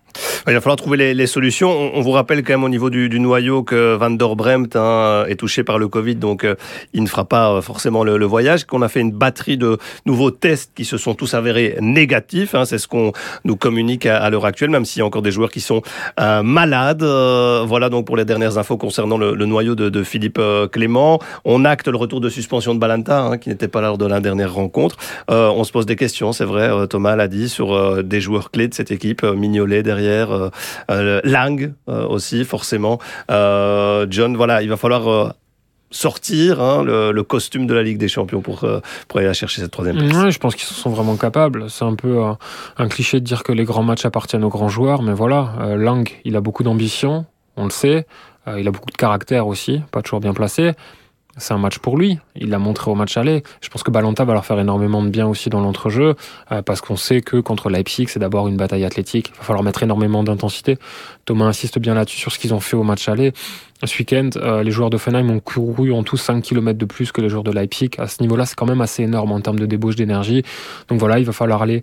Il 0.47 0.53
va 0.53 0.61
falloir 0.61 0.75
trouver 0.77 0.97
les, 0.97 1.13
les 1.13 1.27
solutions. 1.27 1.69
On, 1.71 1.91
on, 1.95 2.01
vous 2.01 2.11
rappelle 2.11 2.43
quand 2.43 2.53
même 2.53 2.63
au 2.63 2.69
niveau 2.69 2.89
du, 2.89 3.09
du 3.09 3.19
noyau 3.19 3.63
que 3.63 3.95
Van 3.95 4.11
der 4.11 4.35
Bremt 4.35 4.75
hein, 4.75 5.25
est 5.27 5.35
touché 5.35 5.63
par 5.63 5.79
le 5.79 5.87
Covid, 5.87 6.15
donc 6.15 6.43
euh, 6.43 6.55
il 6.93 7.01
ne 7.01 7.07
fera 7.07 7.25
pas 7.25 7.51
euh, 7.51 7.61
forcément 7.61 8.03
le, 8.03 8.17
le 8.17 8.25
voyage. 8.25 8.65
Qu'on 8.65 8.81
a 8.81 8.87
fait 8.87 9.01
une 9.01 9.11
batterie 9.11 9.57
de 9.57 9.77
nouveaux 10.05 10.31
tests 10.31 10.71
qui 10.75 10.85
se 10.85 10.97
sont 10.97 11.15
tous 11.15 11.33
avérés 11.33 11.77
négatifs. 11.81 12.55
Hein, 12.55 12.65
C'est 12.65 12.77
ce 12.77 12.87
qu'on 12.87 13.11
nous 13.43 13.55
communique 13.55 14.05
à, 14.05 14.17
à 14.17 14.29
l'heure 14.29 14.45
actuelle, 14.45 14.69
même 14.69 14.85
s'il 14.85 14.99
y 14.99 15.03
a 15.03 15.05
encore 15.05 15.21
des 15.21 15.31
joueurs 15.31 15.51
qui 15.51 15.61
sont 15.61 15.81
euh, 16.19 16.43
malades. 16.43 17.03
Euh, 17.03 17.63
voilà 17.65 17.89
donc 17.89 18.05
pour 18.05 18.15
les 18.17 18.25
dernières 18.25 18.57
infos 18.57 18.77
concernant 18.77 19.17
le, 19.17 19.33
le 19.33 19.45
noyau 19.45 19.75
de, 19.75 19.89
de 19.89 20.03
Philippe 20.03 20.39
Clément. 20.71 21.19
On 21.43 21.65
acte 21.65 21.87
le 21.87 21.97
retour 21.97 22.21
de 22.21 22.29
suspension 22.29 22.75
de 22.75 22.79
Balanta, 22.79 23.21
hein, 23.21 23.37
qui 23.37 23.49
n'était 23.49 23.67
pas 23.67 23.81
là 23.81 23.87
lors 23.87 23.97
de 23.97 24.05
la 24.05 24.19
dernière 24.19 24.53
rencontre. 24.53 24.97
on 25.27 25.63
se 25.63 25.71
pose 25.71 25.85
des 25.85 25.95
questions, 25.95 26.31
c'est 26.33 26.45
vrai. 26.45 26.69
Thomas 26.87 27.15
l'a 27.15 27.27
dit 27.27 27.49
sur 27.49 28.03
des 28.03 28.21
joueurs 28.21 28.51
clés 28.51 28.67
de 28.67 28.73
cette 28.73 28.91
équipe, 28.91 29.23
Mignolet 29.23 29.83
derrière. 29.83 30.04
Euh, 30.07 30.49
euh, 30.89 31.21
Lang 31.23 31.73
euh, 31.89 32.07
aussi 32.07 32.43
forcément. 32.45 32.99
John, 33.29 34.35
voilà, 34.35 34.61
il 34.61 34.69
va 34.69 34.77
falloir 34.77 35.33
sortir 35.91 36.61
hein, 36.61 36.83
le, 36.83 37.23
costume 37.23 37.67
de 37.67 37.73
la 37.73 37.83
Ligue 37.83 37.97
des 37.97 38.07
Champions 38.07 38.41
pour, 38.41 38.65
pour 39.07 39.19
aller 39.19 39.33
chercher 39.33 39.61
cette 39.61 39.71
troisième 39.71 39.97
place. 39.97 40.33
Je 40.33 40.39
pense 40.39 40.55
qu'ils 40.55 40.65
sont 40.65 40.89
vraiment 40.89 41.15
capables. 41.15 41.69
C'est 41.69 41.85
un 41.85 41.95
peu 41.95 42.21
un, 42.77 42.87
cliché 42.87 43.19
de 43.19 43.25
dire 43.25 43.43
que 43.43 43.51
les 43.51 43.63
grands 43.63 43.83
matchs 43.83 44.05
appartiennent 44.05 44.43
aux 44.43 44.49
grands 44.49 44.69
joueurs, 44.69 45.01
mais 45.01 45.13
voilà, 45.13 45.75
Lang, 45.77 46.09
il 46.25 46.35
a 46.35 46.41
beaucoup 46.41 46.63
d'ambition, 46.63 47.25
on 47.55 47.65
le 47.65 47.71
sait. 47.71 48.05
Il 48.57 48.67
a 48.67 48.71
beaucoup 48.71 48.91
de 48.91 48.97
caractère 48.97 49.47
aussi, 49.47 49.81
pas 49.91 50.01
toujours 50.01 50.19
bien 50.19 50.33
placé 50.33 50.73
c'est 51.37 51.53
un 51.53 51.57
match 51.57 51.79
pour 51.79 51.97
lui. 51.97 52.19
Il 52.35 52.49
l'a 52.49 52.59
montré 52.59 52.89
au 52.89 52.95
match 52.95 53.17
aller. 53.17 53.43
Je 53.61 53.69
pense 53.69 53.83
que 53.83 53.91
Balanta 53.91 54.23
va 54.23 54.33
leur 54.33 54.45
faire 54.45 54.59
énormément 54.59 55.03
de 55.03 55.09
bien 55.09 55.27
aussi 55.27 55.49
dans 55.49 55.61
l'entrejeu, 55.61 56.15
euh, 56.51 56.61
parce 56.61 56.81
qu'on 56.81 56.95
sait 56.95 57.21
que 57.21 57.37
contre 57.37 57.69
Leipzig, 57.69 58.07
c'est 58.07 58.19
d'abord 58.19 58.47
une 58.47 58.57
bataille 58.57 58.85
athlétique. 58.85 59.31
Il 59.33 59.37
va 59.37 59.43
falloir 59.43 59.63
mettre 59.63 59.83
énormément 59.83 60.23
d'intensité. 60.23 60.77
Thomas 61.25 61.45
insiste 61.45 61.79
bien 61.79 61.93
là-dessus 61.93 62.17
sur 62.17 62.31
ce 62.31 62.39
qu'ils 62.39 62.53
ont 62.53 62.59
fait 62.59 62.77
au 62.77 62.83
match 62.83 63.09
aller. 63.09 63.33
Ce 63.85 63.97
week-end, 63.99 64.29
euh, 64.35 64.63
les 64.63 64.71
joueurs 64.71 64.89
d'Offenheim 64.89 65.29
ont 65.29 65.39
couru 65.39 65.91
en 65.91 66.03
tout 66.03 66.17
5 66.17 66.41
km 66.41 66.77
de 66.77 66.85
plus 66.85 67.11
que 67.11 67.21
les 67.21 67.29
joueurs 67.29 67.43
de 67.43 67.51
Leipzig. 67.51 67.91
À 67.97 68.07
ce 68.07 68.21
niveau-là, 68.21 68.45
c'est 68.45 68.55
quand 68.55 68.65
même 68.65 68.81
assez 68.81 69.03
énorme 69.03 69.31
en 69.31 69.41
termes 69.41 69.59
de 69.59 69.65
débauche 69.65 69.95
d'énergie. 69.95 70.43
Donc 70.89 70.99
voilà, 70.99 71.19
il 71.19 71.25
va 71.25 71.33
falloir 71.33 71.61
aller 71.61 71.81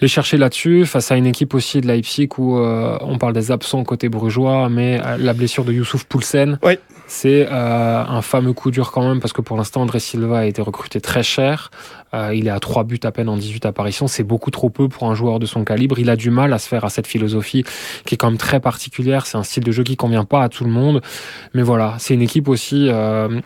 les 0.00 0.08
chercher 0.08 0.36
là-dessus, 0.36 0.86
face 0.86 1.10
à 1.12 1.16
une 1.16 1.26
équipe 1.26 1.54
aussi 1.54 1.80
de 1.80 1.86
Leipzig 1.86 2.28
où 2.38 2.58
euh, 2.58 2.96
on 3.00 3.18
parle 3.18 3.32
des 3.32 3.50
absents 3.50 3.84
côté 3.84 4.08
brugeois, 4.08 4.68
mais 4.68 5.00
euh, 5.04 5.16
la 5.18 5.32
blessure 5.32 5.64
de 5.64 5.72
Youssouf 5.72 6.04
Poulsen, 6.04 6.58
oui. 6.62 6.78
c'est 7.06 7.46
euh, 7.50 8.04
un 8.04 8.22
fameux 8.22 8.52
coup 8.52 8.70
dur 8.70 8.90
quand 8.92 9.06
même, 9.08 9.20
parce 9.20 9.32
que 9.32 9.40
pour 9.40 9.56
l'instant, 9.56 9.82
André 9.82 10.00
Silva 10.00 10.40
a 10.40 10.44
été 10.44 10.62
recruté 10.62 11.00
très 11.00 11.22
cher. 11.22 11.70
Euh, 12.14 12.34
il 12.34 12.46
est 12.46 12.50
à 12.50 12.60
3 12.60 12.84
buts 12.84 13.00
à 13.04 13.12
peine 13.12 13.28
en 13.28 13.36
18 13.36 13.66
apparitions. 13.66 14.06
C'est 14.06 14.22
beaucoup 14.22 14.50
trop 14.50 14.70
peu 14.70 14.88
pour 14.88 15.10
un 15.10 15.14
joueur 15.14 15.38
de 15.38 15.46
son 15.46 15.64
calibre. 15.64 15.98
Il 15.98 16.10
a 16.10 16.16
du 16.16 16.30
mal 16.30 16.52
à 16.52 16.58
se 16.58 16.68
faire 16.68 16.84
à 16.84 16.90
cette 16.90 17.06
philosophie 17.06 17.64
qui 18.04 18.14
est 18.14 18.18
quand 18.18 18.30
même 18.30 18.38
très 18.38 18.60
particulière. 18.60 19.26
C'est 19.26 19.38
un 19.38 19.42
style 19.42 19.64
de 19.64 19.72
jeu 19.72 19.82
qui 19.82 19.96
convient 19.96 20.24
pas 20.24 20.42
à 20.42 20.48
tout 20.48 20.64
le 20.64 20.70
monde. 20.70 21.00
Mais 21.54 21.62
voilà, 21.62 21.96
c'est 21.98 22.14
une 22.14 22.22
équipe 22.22 22.48
aussi 22.48 22.88
euh, 22.88 23.40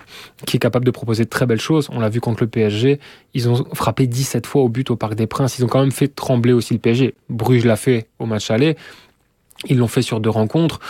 qui 0.47 0.57
est 0.57 0.61
capable 0.61 0.85
de 0.85 0.91
proposer 0.91 1.25
de 1.25 1.31
très 1.31 1.47
belles 1.47 1.61
choses. 1.61 1.89
On 1.93 2.01
l'a 2.01 2.09
vu 2.09 2.21
contre 2.21 2.43
le 2.43 2.49
PSG. 2.49 2.99
Ils 3.35 3.49
ont 3.49 3.65
frappé 3.75 4.07
17 4.07 4.47
fois 4.47 4.63
au 4.63 4.69
but 4.69 4.91
au 4.91 4.97
Parc 4.97 5.15
des 5.15 5.27
Princes. 5.27 5.59
Ils 5.59 5.65
ont 5.65 5.69
quand 5.69 5.81
même 5.81 5.93
fait 5.93 6.09
trembler 6.09 6.53
aussi 6.53 6.75
le 6.75 6.81
PSG. 6.81 7.15
Bruges 7.29 7.65
l'a 7.65 7.77
fait 7.77 8.09
au 8.19 8.27
match 8.27 8.51
aller. 8.51 8.77
Ils 9.65 9.79
l'ont 9.79 9.89
fait 9.89 10.03
sur 10.03 10.21
deux 10.21 10.31
rencontres. 10.31 10.81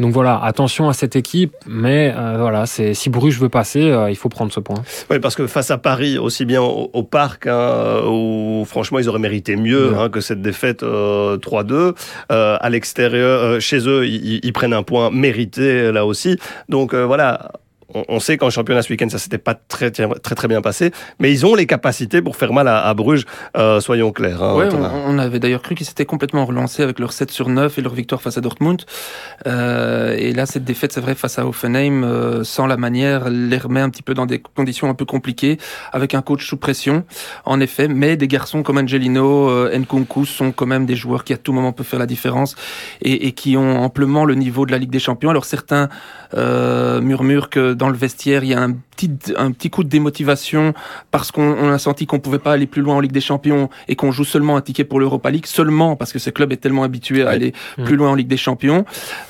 Donc 0.00 0.12
voilà, 0.12 0.40
attention 0.42 0.88
à 0.88 0.92
cette 0.92 1.14
équipe, 1.14 1.54
mais 1.68 2.12
euh, 2.16 2.36
voilà, 2.38 2.66
c'est 2.66 2.94
si 2.94 3.10
Bruges 3.10 3.38
veut 3.38 3.48
passer, 3.48 3.90
euh, 3.90 4.10
il 4.10 4.16
faut 4.16 4.28
prendre 4.28 4.52
ce 4.52 4.58
point. 4.58 4.82
Oui, 5.08 5.20
parce 5.20 5.36
que 5.36 5.46
face 5.46 5.70
à 5.70 5.78
Paris, 5.78 6.18
aussi 6.18 6.44
bien 6.44 6.60
au, 6.60 7.02
parc, 7.04 7.46
hein, 7.46 8.00
où 8.04 8.64
franchement 8.66 8.98
ils 8.98 9.08
auraient 9.08 9.20
mérité 9.20 9.54
mieux 9.54 9.96
hein, 9.96 10.08
que 10.08 10.20
cette 10.20 10.42
défaite 10.42 10.82
3-2. 10.82 11.94
à 12.28 12.70
l'extérieur, 12.70 13.60
chez 13.60 13.88
eux, 13.88 14.06
ils, 14.06 14.40
ils, 14.42 14.52
prennent 14.52 14.72
un 14.72 14.82
point 14.82 15.10
mérité 15.10 15.92
là 15.92 16.04
aussi. 16.06 16.38
Donc 16.68 16.92
voilà, 16.92 17.52
on, 17.92 18.20
sait 18.20 18.36
qu'en 18.36 18.50
championnat 18.50 18.82
ce 18.82 18.90
week-end, 18.90 19.08
ça 19.08 19.18
s'était 19.18 19.38
pas 19.38 19.54
très, 19.54 19.90
très, 19.90 20.34
très 20.34 20.48
bien 20.48 20.62
passé, 20.62 20.90
mais 21.18 21.32
ils 21.32 21.44
ont 21.46 21.54
les 21.54 21.66
capacités 21.66 22.22
pour 22.22 22.36
faire 22.36 22.52
mal 22.52 22.68
à, 22.68 22.92
Bruges, 22.94 23.24
euh, 23.56 23.80
soyons 23.80 24.12
clairs. 24.12 24.42
Hein, 24.42 24.68
on, 25.06 25.18
avait 25.18 25.38
d'ailleurs 25.38 25.62
cru 25.62 25.74
qu'ils 25.74 25.86
s'étaient 25.86 26.04
complètement 26.04 26.44
relancés 26.44 26.82
avec 26.82 26.98
leur 26.98 27.12
7 27.12 27.30
sur 27.30 27.48
9 27.48 27.78
et 27.78 27.82
leur 27.82 27.94
victoire 27.94 28.22
face 28.22 28.38
à 28.38 28.40
Dortmund. 28.40 28.82
Euh, 29.46 30.16
et 30.16 30.32
là, 30.32 30.46
cette 30.46 30.64
défaite, 30.64 30.92
c'est 30.92 31.00
vrai, 31.00 31.14
face 31.14 31.38
à 31.38 31.46
Offenheim, 31.46 32.04
euh, 32.04 32.44
sans 32.44 32.66
la 32.66 32.76
manière, 32.76 33.28
les 33.28 33.58
remet 33.58 33.80
un 33.80 33.90
petit 33.90 34.02
peu 34.02 34.14
dans 34.14 34.26
des 34.26 34.40
conditions 34.40 34.88
un 34.88 34.94
peu 34.94 35.04
compliquées, 35.04 35.58
avec 35.92 36.14
un 36.14 36.22
coach 36.22 36.46
sous 36.46 36.56
pression, 36.56 37.04
en 37.44 37.60
effet, 37.60 37.88
mais 37.88 38.16
des 38.16 38.28
garçons 38.28 38.62
comme 38.62 38.78
Angelino, 38.78 39.68
Nkunku 39.68 40.24
sont 40.24 40.52
quand 40.52 40.66
même 40.66 40.86
des 40.86 40.96
joueurs 40.96 41.24
qui 41.24 41.32
à 41.32 41.36
tout 41.36 41.52
moment 41.52 41.72
peuvent 41.72 41.86
faire 41.86 41.98
la 41.98 42.06
différence 42.06 42.54
et, 43.02 43.26
et 43.26 43.32
qui 43.32 43.56
ont 43.56 43.82
amplement 43.82 44.24
le 44.24 44.34
niveau 44.34 44.66
de 44.66 44.72
la 44.72 44.78
Ligue 44.78 44.90
des 44.90 44.98
Champions. 44.98 45.30
Alors 45.30 45.44
certains 45.44 45.88
murmurent 46.34 47.50
que 47.50 47.73
dans 47.74 47.88
le 47.88 47.96
vestiaire, 47.96 48.44
il 48.44 48.50
y 48.50 48.54
a 48.54 48.60
un 48.60 48.72
petit, 48.72 49.10
un 49.36 49.50
petit 49.52 49.70
coup 49.70 49.84
de 49.84 49.88
démotivation 49.88 50.74
parce 51.10 51.30
qu'on 51.30 51.70
a 51.70 51.78
senti 51.78 52.06
qu'on 52.06 52.20
pouvait 52.20 52.38
pas 52.38 52.52
aller 52.52 52.66
plus 52.66 52.82
loin 52.82 52.96
en 52.96 53.00
Ligue 53.00 53.12
des 53.12 53.20
Champions 53.20 53.68
et 53.88 53.96
qu'on 53.96 54.12
joue 54.12 54.24
seulement 54.24 54.56
un 54.56 54.60
ticket 54.60 54.84
pour 54.84 55.00
l'Europa 55.00 55.30
League, 55.30 55.46
seulement 55.46 55.96
parce 55.96 56.12
que 56.12 56.18
ce 56.18 56.30
club 56.30 56.52
est 56.52 56.58
tellement 56.58 56.84
habitué 56.84 57.22
à 57.22 57.30
aller 57.30 57.52
mmh. 57.78 57.84
plus 57.84 57.96
loin 57.96 58.10
en 58.10 58.14
Ligue 58.14 58.28
des 58.28 58.36
Champions. 58.36 58.84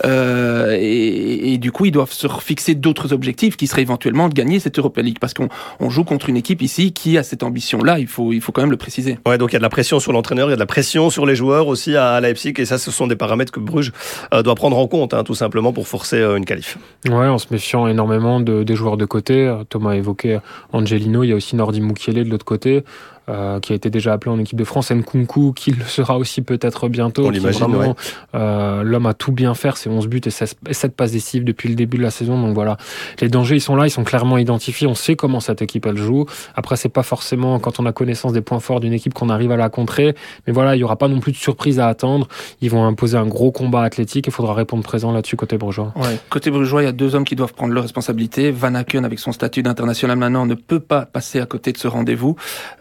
Euh, 0.04 0.76
et, 0.78 1.54
et, 1.54 1.58
du 1.58 1.72
coup, 1.72 1.86
ils 1.86 1.92
doivent 1.92 2.12
se 2.12 2.26
fixer 2.40 2.74
d'autres 2.74 3.12
objectifs 3.12 3.56
qui 3.56 3.66
seraient 3.66 3.82
éventuellement 3.82 4.28
de 4.28 4.34
gagner 4.34 4.60
cette 4.60 4.78
Europa 4.78 5.02
League 5.02 5.18
parce 5.20 5.34
qu'on 5.34 5.48
on 5.80 5.90
joue 5.90 6.04
contre 6.04 6.28
une 6.28 6.36
équipe 6.36 6.62
ici 6.62 6.92
qui 6.92 7.18
a 7.18 7.22
cette 7.22 7.42
ambition-là. 7.42 7.98
Il 7.98 8.06
faut, 8.06 8.32
il 8.32 8.40
faut 8.40 8.52
quand 8.52 8.62
même 8.62 8.70
le 8.70 8.76
préciser. 8.76 9.18
Ouais, 9.26 9.38
donc 9.38 9.50
il 9.50 9.54
y 9.54 9.56
a 9.56 9.58
de 9.58 9.62
la 9.62 9.68
pression 9.68 10.00
sur 10.00 10.12
l'entraîneur, 10.12 10.48
il 10.48 10.50
y 10.50 10.54
a 10.54 10.56
de 10.56 10.60
la 10.60 10.66
pression 10.66 11.10
sur 11.10 11.26
les 11.26 11.36
joueurs 11.36 11.66
aussi 11.66 11.96
à, 11.96 12.20
Leipzig 12.20 12.54
et 12.58 12.64
ça, 12.64 12.78
ce 12.78 12.90
sont 12.90 13.06
des 13.06 13.16
paramètres 13.16 13.52
que 13.52 13.60
Bruges 13.60 13.92
euh, 14.32 14.42
doit 14.42 14.54
prendre 14.54 14.78
en 14.78 14.86
compte, 14.86 15.14
hein, 15.14 15.24
tout 15.24 15.34
simplement 15.34 15.72
pour 15.72 15.88
forcer 15.88 16.16
euh, 16.16 16.36
une 16.36 16.44
qualif. 16.44 16.78
Ouais, 17.08 17.26
en 17.26 17.38
se 17.38 17.46
méfiant 17.50 17.86
énormément 17.86 18.33
de, 18.40 18.62
des 18.62 18.76
joueurs 18.76 18.96
de 18.96 19.04
côté. 19.04 19.54
Thomas 19.68 19.90
a 19.90 19.96
évoqué 19.96 20.38
Angelino, 20.72 21.22
il 21.22 21.28
y 21.28 21.32
a 21.32 21.36
aussi 21.36 21.56
Nordi 21.56 21.80
Mukiele 21.80 22.24
de 22.24 22.30
l'autre 22.30 22.44
côté. 22.44 22.84
Euh, 23.30 23.58
qui 23.58 23.72
a 23.72 23.74
été 23.74 23.88
déjà 23.88 24.12
appelé 24.12 24.30
en 24.30 24.38
équipe 24.38 24.58
de 24.58 24.64
France, 24.64 24.90
Nkunku, 24.90 25.54
qui 25.54 25.70
le 25.70 25.84
sera 25.84 26.18
aussi 26.18 26.42
peut-être 26.42 26.88
bientôt. 26.88 27.24
On 27.24 27.30
l'imagine, 27.30 27.74
ouais. 27.74 27.94
euh, 28.34 28.82
L'homme 28.82 29.06
a 29.06 29.14
tout 29.14 29.32
bien 29.32 29.54
faire, 29.54 29.78
c'est 29.78 29.88
11 29.88 30.08
buts 30.08 30.20
et 30.26 30.30
7 30.30 30.94
passes 30.94 31.12
décisives 31.12 31.42
depuis 31.44 31.70
le 31.70 31.74
début 31.74 31.96
de 31.96 32.02
la 32.02 32.10
saison. 32.10 32.38
Donc 32.38 32.54
voilà, 32.54 32.76
les 33.22 33.30
dangers, 33.30 33.56
ils 33.56 33.62
sont 33.62 33.76
là, 33.76 33.86
ils 33.86 33.90
sont 33.90 34.04
clairement 34.04 34.36
identifiés. 34.36 34.86
On 34.86 34.94
sait 34.94 35.16
comment 35.16 35.40
cette 35.40 35.62
équipe, 35.62 35.86
elle 35.86 35.96
joue. 35.96 36.26
Après, 36.54 36.76
c'est 36.76 36.90
pas 36.90 37.02
forcément 37.02 37.58
quand 37.60 37.80
on 37.80 37.86
a 37.86 37.92
connaissance 37.92 38.34
des 38.34 38.42
points 38.42 38.60
forts 38.60 38.80
d'une 38.80 38.92
équipe 38.92 39.14
qu'on 39.14 39.30
arrive 39.30 39.52
à 39.52 39.56
la 39.56 39.70
contrer. 39.70 40.14
Mais 40.46 40.52
voilà, 40.52 40.76
il 40.76 40.80
y 40.80 40.84
aura 40.84 40.96
pas 40.96 41.08
non 41.08 41.20
plus 41.20 41.32
de 41.32 41.38
surprise 41.38 41.80
à 41.80 41.88
attendre. 41.88 42.28
Ils 42.60 42.70
vont 42.70 42.84
imposer 42.84 43.16
un 43.16 43.26
gros 43.26 43.52
combat 43.52 43.84
athlétique. 43.84 44.26
Il 44.26 44.34
faudra 44.34 44.52
répondre 44.52 44.82
présent 44.82 45.12
là-dessus 45.12 45.36
côté 45.36 45.56
brugeois. 45.56 45.94
Ouais. 45.96 46.18
Côté 46.28 46.50
brugeois, 46.50 46.82
il 46.82 46.84
y 46.84 46.88
a 46.88 46.92
deux 46.92 47.14
hommes 47.14 47.24
qui 47.24 47.36
doivent 47.36 47.54
prendre 47.54 47.72
leurs 47.72 47.84
responsabilités. 47.84 48.50
Van 48.50 48.74
Aken, 48.74 49.06
avec 49.06 49.18
son 49.18 49.32
statut 49.32 49.62
d'international 49.62 50.18
maintenant, 50.18 50.44
ne 50.44 50.54
peut 50.54 50.80
pas 50.80 51.06
passer 51.06 51.40
à 51.40 51.46
côté 51.46 51.72
de 51.72 51.78
ce 51.78 51.88
rendez-vous. 51.88 52.36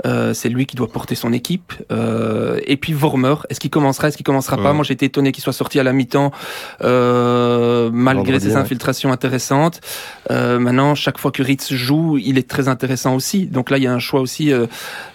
Euh, 0.06 0.33
c'est 0.34 0.50
lui 0.50 0.66
qui 0.66 0.76
doit 0.76 0.88
porter 0.88 1.16
son 1.16 1.34
équipe. 1.34 1.74
Euh, 1.92 2.60
et 2.66 2.78
puis 2.78 2.94
Vormer, 2.94 3.36
est-ce 3.50 3.60
qu'il 3.60 3.70
commencera, 3.70 4.08
est-ce 4.08 4.18
qu'il 4.18 4.26
commencera 4.26 4.58
pas 4.58 4.74
Moi, 4.74 4.84
j'ai 4.84 4.94
été 4.94 5.06
étonné 5.06 5.32
qu'il 5.32 5.44
soit 5.44 5.54
sorti 5.54 5.80
à 5.80 5.84
la 5.84 5.94
mi-temps 5.94 6.32
euh, 6.84 7.90
malgré 7.94 8.40
ses 8.40 8.56
infiltrations 8.56 9.12
intéressantes. 9.12 9.82
Euh, 10.32 10.60
maintenant, 10.60 10.96
chaque 10.96 11.18
fois 11.18 11.32
que 11.32 11.44
Ritz 11.44 11.74
joue, 11.74 12.18
il 12.18 12.38
est 12.38 12.50
très 12.50 12.68
intéressant 12.68 13.16
aussi. 13.16 13.46
Donc 13.48 13.70
là, 13.70 13.78
il 13.78 13.84
y 13.84 13.88
a 13.88 13.94
un 13.94 14.00
choix 14.00 14.22
aussi 14.22 14.52
euh, 14.52 14.68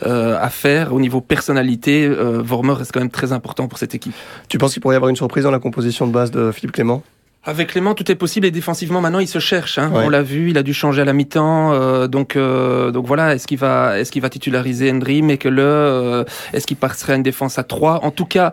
euh, 0.07 0.39
à 0.41 0.51
faire 0.51 0.95
au 0.95 1.01
niveau 1.01 1.21
personnalité. 1.21 2.07
Euh, 2.07 2.43
Vormer 2.43 2.75
reste 2.75 2.93
quand 2.93 3.01
même 3.01 3.11
très 3.11 3.33
important 3.33 3.69
pour 3.69 3.79
cette 3.79 3.95
équipe. 3.95 4.15
Tu 4.49 4.59
penses 4.59 4.73
qu'il 4.73 4.83
pourrait 4.83 4.95
y 4.95 4.97
avoir 4.97 5.11
une 5.11 5.17
surprise 5.17 5.45
dans 5.45 5.51
la 5.51 5.59
composition 5.59 6.07
de 6.07 6.13
base 6.13 6.31
de 6.31 6.53
Philippe 6.53 6.73
Clément? 6.73 7.03
Avec 7.49 7.71
Clément, 7.71 7.95
tout 7.95 8.13
est 8.13 8.15
possible 8.15 8.47
et 8.47 8.51
défensivement 8.51 9.01
maintenant 9.01 9.21
il 9.21 9.27
se 9.27 9.39
cherche. 9.39 9.79
Hein. 9.79 9.91
On 9.95 10.11
l'a 10.11 10.23
vu, 10.23 10.51
il 10.51 10.59
a 10.59 10.63
dû 10.63 10.75
changer 10.75 11.01
à 11.01 11.07
la 11.07 11.15
mi-temps. 11.15 11.73
Euh, 11.73 12.07
donc 12.07 12.37
euh, 12.37 12.91
donc 12.91 13.07
voilà, 13.07 13.35
est-ce 13.35 13.47
qu'il 13.47 13.57
va 13.57 13.99
est-ce 13.99 14.13
qu'il 14.13 14.21
va 14.21 14.29
titulariser 14.29 14.93
Henry, 14.93 15.23
mais 15.23 15.39
que 15.39 15.49
le 15.49 15.63
euh, 15.63 16.25
est-ce 16.53 16.67
qu'il 16.67 16.77
passerait 16.77 17.15
à 17.15 17.17
une 17.17 17.23
défense 17.23 17.59
à 17.59 17.65
3 17.65 18.05
En 18.05 18.11
tout 18.11 18.27
cas. 18.27 18.53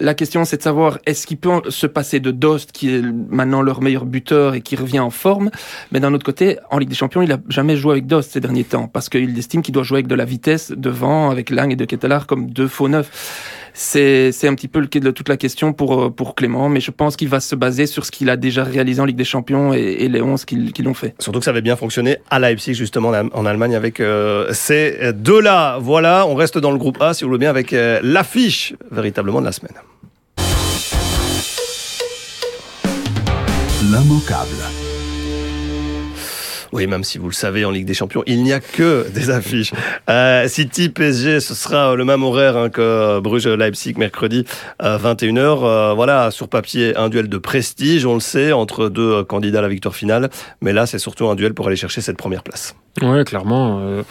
La 0.00 0.14
question, 0.14 0.44
c'est 0.44 0.58
de 0.58 0.62
savoir 0.62 0.98
est-ce 1.06 1.26
qu'il 1.26 1.38
peut 1.38 1.60
se 1.70 1.88
passer 1.88 2.20
de 2.20 2.30
Dost, 2.30 2.70
qui 2.70 2.94
est 2.94 3.02
maintenant 3.02 3.62
leur 3.62 3.82
meilleur 3.82 4.04
buteur 4.04 4.54
et 4.54 4.60
qui 4.60 4.76
revient 4.76 5.00
en 5.00 5.10
forme? 5.10 5.50
Mais 5.90 5.98
d'un 5.98 6.14
autre 6.14 6.24
côté, 6.24 6.56
en 6.70 6.78
Ligue 6.78 6.90
des 6.90 6.94
Champions, 6.94 7.20
il 7.20 7.32
a 7.32 7.38
jamais 7.48 7.76
joué 7.76 7.94
avec 7.94 8.06
Dost 8.06 8.30
ces 8.30 8.38
derniers 8.38 8.62
temps 8.62 8.86
parce 8.86 9.08
qu'il 9.08 9.36
estime 9.36 9.60
qu'il 9.60 9.74
doit 9.74 9.82
jouer 9.82 9.96
avec 9.96 10.06
de 10.06 10.14
la 10.14 10.24
vitesse 10.24 10.70
devant, 10.70 11.30
avec 11.30 11.50
Lang 11.50 11.72
et 11.72 11.74
de 11.74 11.84
Ketelaar 11.84 12.28
comme 12.28 12.48
deux 12.48 12.68
faux 12.68 12.86
neufs 12.86 13.10
c'est 13.80 14.48
un 14.48 14.54
petit 14.54 14.66
peu 14.66 14.80
le 14.80 14.88
de 14.88 15.10
toute 15.12 15.28
la 15.28 15.36
question 15.36 15.72
pour 15.72 16.02
euh, 16.02 16.10
pour 16.10 16.34
Clément, 16.34 16.68
mais 16.68 16.80
je 16.80 16.90
pense 16.90 17.14
qu'il 17.14 17.28
va 17.28 17.38
se 17.38 17.54
baser 17.54 17.86
sur 17.86 18.04
ce 18.04 18.10
qu'il 18.10 18.28
a 18.28 18.36
déjà 18.36 18.64
réalisé 18.64 19.00
en 19.00 19.04
Ligue 19.04 19.16
des 19.16 19.24
Champions 19.24 19.72
et, 19.72 20.08
les 20.08 20.20
11 20.20 20.44
qui, 20.44 20.82
l'ont 20.82 20.94
fait. 20.94 21.14
Surtout 21.20 21.38
que 21.38 21.44
ça 21.44 21.52
avait 21.52 21.62
bien 21.62 21.76
fonctionné 21.76 22.18
à 22.28 22.40
Leipzig 22.40 22.74
justement 22.74 23.10
en 23.10 23.46
Allemagne 23.46 23.76
avec 23.76 24.00
euh, 24.00 24.48
ces 24.52 25.12
deux-là. 25.12 25.78
Voilà, 25.80 26.26
on 26.26 26.34
reste 26.34 26.58
dans 26.58 26.72
le 26.72 26.78
groupe 26.78 27.00
A 27.00 27.14
si 27.14 27.22
vous 27.22 27.30
voulez 27.30 27.38
bien 27.38 27.50
avec 27.50 27.72
euh, 27.72 28.00
l'affiche 28.02 28.74
véritablement 28.90 29.40
de 29.40 29.46
la 29.46 29.52
semaine. 29.52 29.74
L'immanquable. 33.82 34.77
Oui, 36.72 36.86
même 36.86 37.04
si 37.04 37.18
vous 37.18 37.28
le 37.28 37.34
savez, 37.34 37.64
en 37.64 37.70
Ligue 37.70 37.86
des 37.86 37.94
Champions, 37.94 38.22
il 38.26 38.42
n'y 38.42 38.52
a 38.52 38.60
que 38.60 39.06
des 39.10 39.30
affiches. 39.38 39.72
Euh, 40.10 40.46
City, 40.48 40.88
PSG, 40.88 41.40
ce 41.40 41.54
sera 41.54 41.94
le 41.94 42.04
même 42.04 42.22
horaire 42.22 42.56
hein, 42.56 42.68
que 42.68 43.20
Bruges-Leipzig 43.20 43.94
mercredi 43.96 44.44
à 44.78 44.98
21h. 44.98 45.38
Euh, 45.38 45.92
voilà, 45.94 46.30
sur 46.30 46.48
papier, 46.48 46.96
un 46.96 47.08
duel 47.08 47.28
de 47.28 47.38
prestige, 47.38 48.04
on 48.06 48.14
le 48.14 48.20
sait, 48.20 48.52
entre 48.52 48.88
deux 48.88 49.24
candidats 49.24 49.60
à 49.60 49.62
la 49.62 49.68
victoire 49.68 49.94
finale. 49.94 50.28
Mais 50.60 50.72
là, 50.72 50.86
c'est 50.86 50.98
surtout 50.98 51.26
un 51.28 51.34
duel 51.34 51.54
pour 51.54 51.66
aller 51.66 51.76
chercher 51.76 52.00
cette 52.00 52.16
première 52.16 52.42
place. 52.42 52.74
Oui, 53.02 53.24
clairement. 53.24 53.78
Euh, 53.80 54.02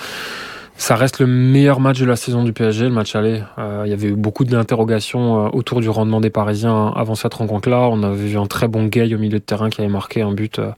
ça 0.77 0.95
reste 0.95 1.19
le 1.19 1.25
meilleur 1.25 1.79
match 1.79 1.99
de 1.99 2.05
la 2.05 2.15
saison 2.15 2.43
du 2.43 2.53
PSG, 2.53 2.85
le 2.85 2.91
match 2.91 3.15
aller. 3.15 3.41
Euh, 3.57 3.81
il 3.85 3.89
y 3.89 3.93
avait 3.93 4.09
eu 4.09 4.15
beaucoup 4.15 4.45
d'interrogations 4.45 5.45
euh, 5.45 5.49
autour 5.51 5.81
du 5.81 5.89
rendement 5.89 6.21
des 6.21 6.29
Parisiens 6.29 6.93
avant 6.95 7.15
cette 7.15 7.33
rencontre-là. 7.33 7.89
On 7.91 8.03
avait 8.03 8.27
vu 8.27 8.37
un 8.37 8.45
très 8.45 8.67
bon 8.67 8.85
Gay 8.85 9.13
au 9.15 9.17
milieu 9.17 9.39
de 9.39 9.43
terrain 9.43 9.71
qui 9.71 9.81
avait 9.81 9.89
marqué 9.89 10.21
un 10.21 10.33
but. 10.33 10.59
Euh, 10.59 10.69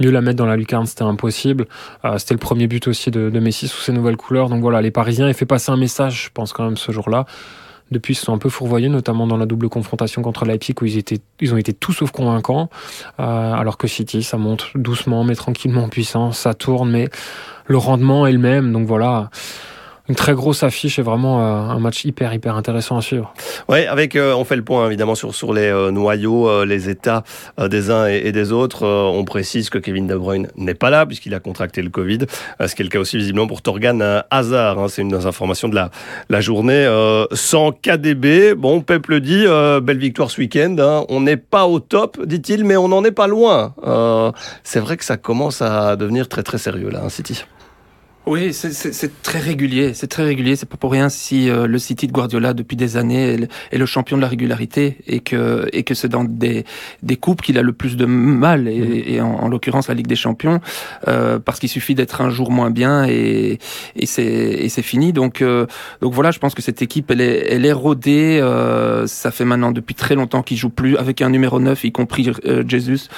mieux 0.00 0.10
la 0.10 0.22
mettre 0.22 0.38
dans 0.38 0.46
la 0.46 0.56
lucarne, 0.56 0.86
c'était 0.86 1.02
impossible. 1.02 1.66
c'était 2.16 2.34
le 2.34 2.38
premier 2.38 2.66
but 2.66 2.88
aussi 2.88 3.10
de, 3.10 3.28
de, 3.28 3.40
Messi 3.40 3.68
sous 3.68 3.80
ses 3.80 3.92
nouvelles 3.92 4.16
couleurs. 4.16 4.48
Donc 4.48 4.62
voilà, 4.62 4.80
les 4.80 4.90
Parisiens 4.90 5.28
ont 5.28 5.32
fait 5.34 5.46
passer 5.46 5.70
un 5.70 5.76
message, 5.76 6.24
je 6.24 6.30
pense 6.32 6.52
quand 6.52 6.64
même, 6.64 6.78
ce 6.78 6.90
jour-là. 6.90 7.26
Depuis, 7.92 8.14
ils 8.14 8.16
se 8.16 8.24
sont 8.24 8.32
un 8.32 8.38
peu 8.38 8.48
fourvoyés, 8.48 8.88
notamment 8.88 9.26
dans 9.26 9.36
la 9.36 9.46
double 9.46 9.68
confrontation 9.68 10.22
contre 10.22 10.44
Leipzig, 10.44 10.74
où 10.80 10.86
ils, 10.86 10.98
étaient, 10.98 11.20
ils 11.40 11.54
ont 11.54 11.56
été 11.56 11.72
tout 11.72 11.92
sauf 11.92 12.10
convaincants. 12.10 12.70
alors 13.18 13.78
que 13.78 13.86
City, 13.86 14.22
ça 14.22 14.38
monte 14.38 14.70
doucement, 14.74 15.24
mais 15.24 15.34
tranquillement 15.34 15.84
en 15.84 15.88
puissance, 15.88 16.38
ça 16.38 16.54
tourne, 16.54 16.90
mais 16.90 17.08
le 17.66 17.76
rendement 17.76 18.26
est 18.26 18.32
le 18.32 18.38
même. 18.38 18.72
Donc 18.72 18.86
voilà 18.86 19.30
une 20.08 20.16
très 20.16 20.34
grosse 20.34 20.64
affiche 20.64 20.98
et 20.98 21.02
vraiment 21.02 21.40
euh, 21.40 21.70
un 21.70 21.78
match 21.78 22.04
hyper 22.04 22.34
hyper 22.34 22.56
intéressant 22.56 22.96
à 22.96 23.02
suivre. 23.02 23.32
Ouais, 23.68 23.86
avec 23.86 24.16
euh, 24.16 24.34
on 24.34 24.44
fait 24.44 24.56
le 24.56 24.64
point 24.64 24.86
évidemment 24.86 25.14
sur 25.14 25.34
sur 25.34 25.52
les 25.52 25.68
euh, 25.68 25.90
noyaux, 25.90 26.64
les 26.64 26.88
états 26.88 27.22
des 27.58 27.90
uns 27.90 28.06
et, 28.06 28.32
des 28.32 28.52
autres. 28.52 28.86
on 28.86 29.24
précise 29.24 29.70
que 29.70 29.78
Kevin 29.78 30.06
De 30.06 30.16
Bruyne 30.16 30.48
n'est 30.56 30.74
pas 30.74 30.90
là 30.90 31.06
puisqu'il 31.06 31.34
a 31.34 31.40
contracté 31.40 31.82
le 31.82 31.90
Covid, 31.90 32.20
ce 32.64 32.74
qui 32.74 32.82
est 32.82 32.84
le 32.84 32.90
cas 32.90 32.98
aussi 32.98 33.16
visiblement 33.16 33.46
pour 33.46 33.62
Torgan 33.62 34.22
Hazard. 34.30 34.78
Hein, 34.78 34.86
C'est 34.88 35.02
une 35.02 35.08
des 35.08 35.26
informations 35.26 35.68
de 35.68 35.74
la 35.74 35.90
la 36.28 36.40
journée. 36.40 36.86
sans 37.32 37.72
KDB, 37.72 38.54
bon 38.54 38.80
Pep 38.80 39.06
le 39.08 39.20
dit, 39.20 39.44
belle 39.82 39.98
victoire 39.98 40.30
ce 40.30 40.40
week-end. 40.40 40.76
Hein. 40.78 41.04
On 41.08 41.20
n'est 41.20 41.36
pas 41.36 41.66
au 41.66 41.80
top, 41.80 42.24
dit-il, 42.24 42.64
mais 42.64 42.76
on 42.76 42.88
n'en 42.88 43.04
est 43.04 43.12
pas 43.12 43.26
loin. 43.26 43.74
C'est 44.64 44.80
vrai 44.80 44.96
que 44.96 45.04
ça 45.04 45.16
commence 45.16 45.62
à 45.62 45.96
devenir 45.96 46.28
très 46.28 46.42
très 46.42 46.58
sérieux 46.58 46.90
là, 46.90 47.02
hein, 47.04 47.08
City. 47.08 47.44
Oui, 48.24 48.52
c'est 48.52 49.22
très 49.22 49.40
régulier. 49.40 49.94
C'est 49.94 50.06
très 50.06 50.22
régulier. 50.22 50.54
C'est 50.54 50.68
pas 50.68 50.76
pour 50.76 50.92
rien 50.92 51.08
si 51.08 51.50
euh, 51.50 51.66
le 51.66 51.78
City 51.80 52.06
de 52.06 52.12
Guardiola 52.12 52.54
depuis 52.54 52.76
des 52.76 52.96
années 52.96 53.48
est 53.72 53.78
le, 53.78 53.86
champion 53.86 54.16
de 54.16 54.22
la 54.22 54.28
régularité 54.28 54.98
et 55.08 55.18
que 55.18 55.68
et 55.72 55.82
que 55.82 55.94
c'est 55.94 56.08
dans 56.08 56.22
des 56.22 56.64
des 57.02 57.16
coupes 57.16 57.42
qu'il 57.42 57.58
a 57.58 57.62
le 57.62 57.72
plus 57.72 57.96
de 57.96 58.06
mal 58.06 58.68
et, 58.68 59.20
mm. 59.20 59.24
en, 59.24 59.48
l'occurrence 59.48 59.88
la 59.88 59.94
Ligue 59.94 60.06
des 60.06 60.14
Champions 60.14 60.60
euh, 61.08 61.40
parce 61.40 61.58
qu'il 61.58 61.68
suffit 61.68 61.96
d'être 61.96 62.20
un 62.20 62.30
jour 62.30 62.52
moins 62.52 62.70
bien 62.70 63.06
et 63.08 63.58
et 63.96 64.06
c'est 64.06 64.22
et 64.22 64.68
c'est 64.68 64.82
fini. 64.82 65.12
Donc 65.12 65.42
euh, 65.42 65.66
donc 66.00 66.14
voilà, 66.14 66.30
je 66.30 66.38
pense 66.38 66.54
que 66.54 66.62
cette 66.62 66.80
équipe 66.80 67.10
elle 67.10 67.20
est 67.20 67.52
elle 67.52 67.66
est 67.66 67.72
rodée. 67.72 68.38
Euh, 68.40 69.08
ça 69.08 69.32
fait 69.32 69.44
maintenant 69.44 69.72
depuis 69.72 69.96
très 69.96 70.14
longtemps 70.14 70.44
qu'il 70.44 70.56
joue 70.56 70.70
plus 70.70 70.96
avec 70.96 71.22
un 71.22 71.28
numéro 71.28 71.58
9, 71.58 71.84
y 71.84 71.90
compris 71.90 72.30
Jesus. 72.68 73.08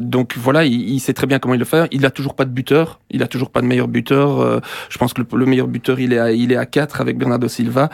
donc 0.00 0.36
voilà, 0.36 0.64
il, 0.64 0.90
il, 0.90 1.00
sait 1.00 1.12
très 1.12 1.26
bien 1.26 1.40
comment 1.40 1.54
il 1.54 1.58
le 1.58 1.64
fait. 1.64 1.88
Il 1.90 2.06
a 2.06 2.10
toujours 2.10 2.36
pas 2.36 2.44
de 2.44 2.50
buteur. 2.50 3.00
Il 3.10 3.24
a 3.24 3.26
toujours 3.26 3.50
pas 3.50 3.62
de 3.62 3.66
meilleur 3.66 3.88
buteur 3.88 3.95
buteur. 3.96 4.60
je 4.88 4.98
pense 4.98 5.12
que 5.12 5.22
le, 5.32 5.46
meilleur 5.46 5.66
buteur, 5.66 5.98
il 6.00 6.12
est 6.12 6.18
à, 6.18 6.30
il 6.32 6.52
est 6.52 6.56
à 6.56 6.66
4 6.66 7.00
avec 7.00 7.18
Bernardo 7.18 7.48
Silva. 7.48 7.88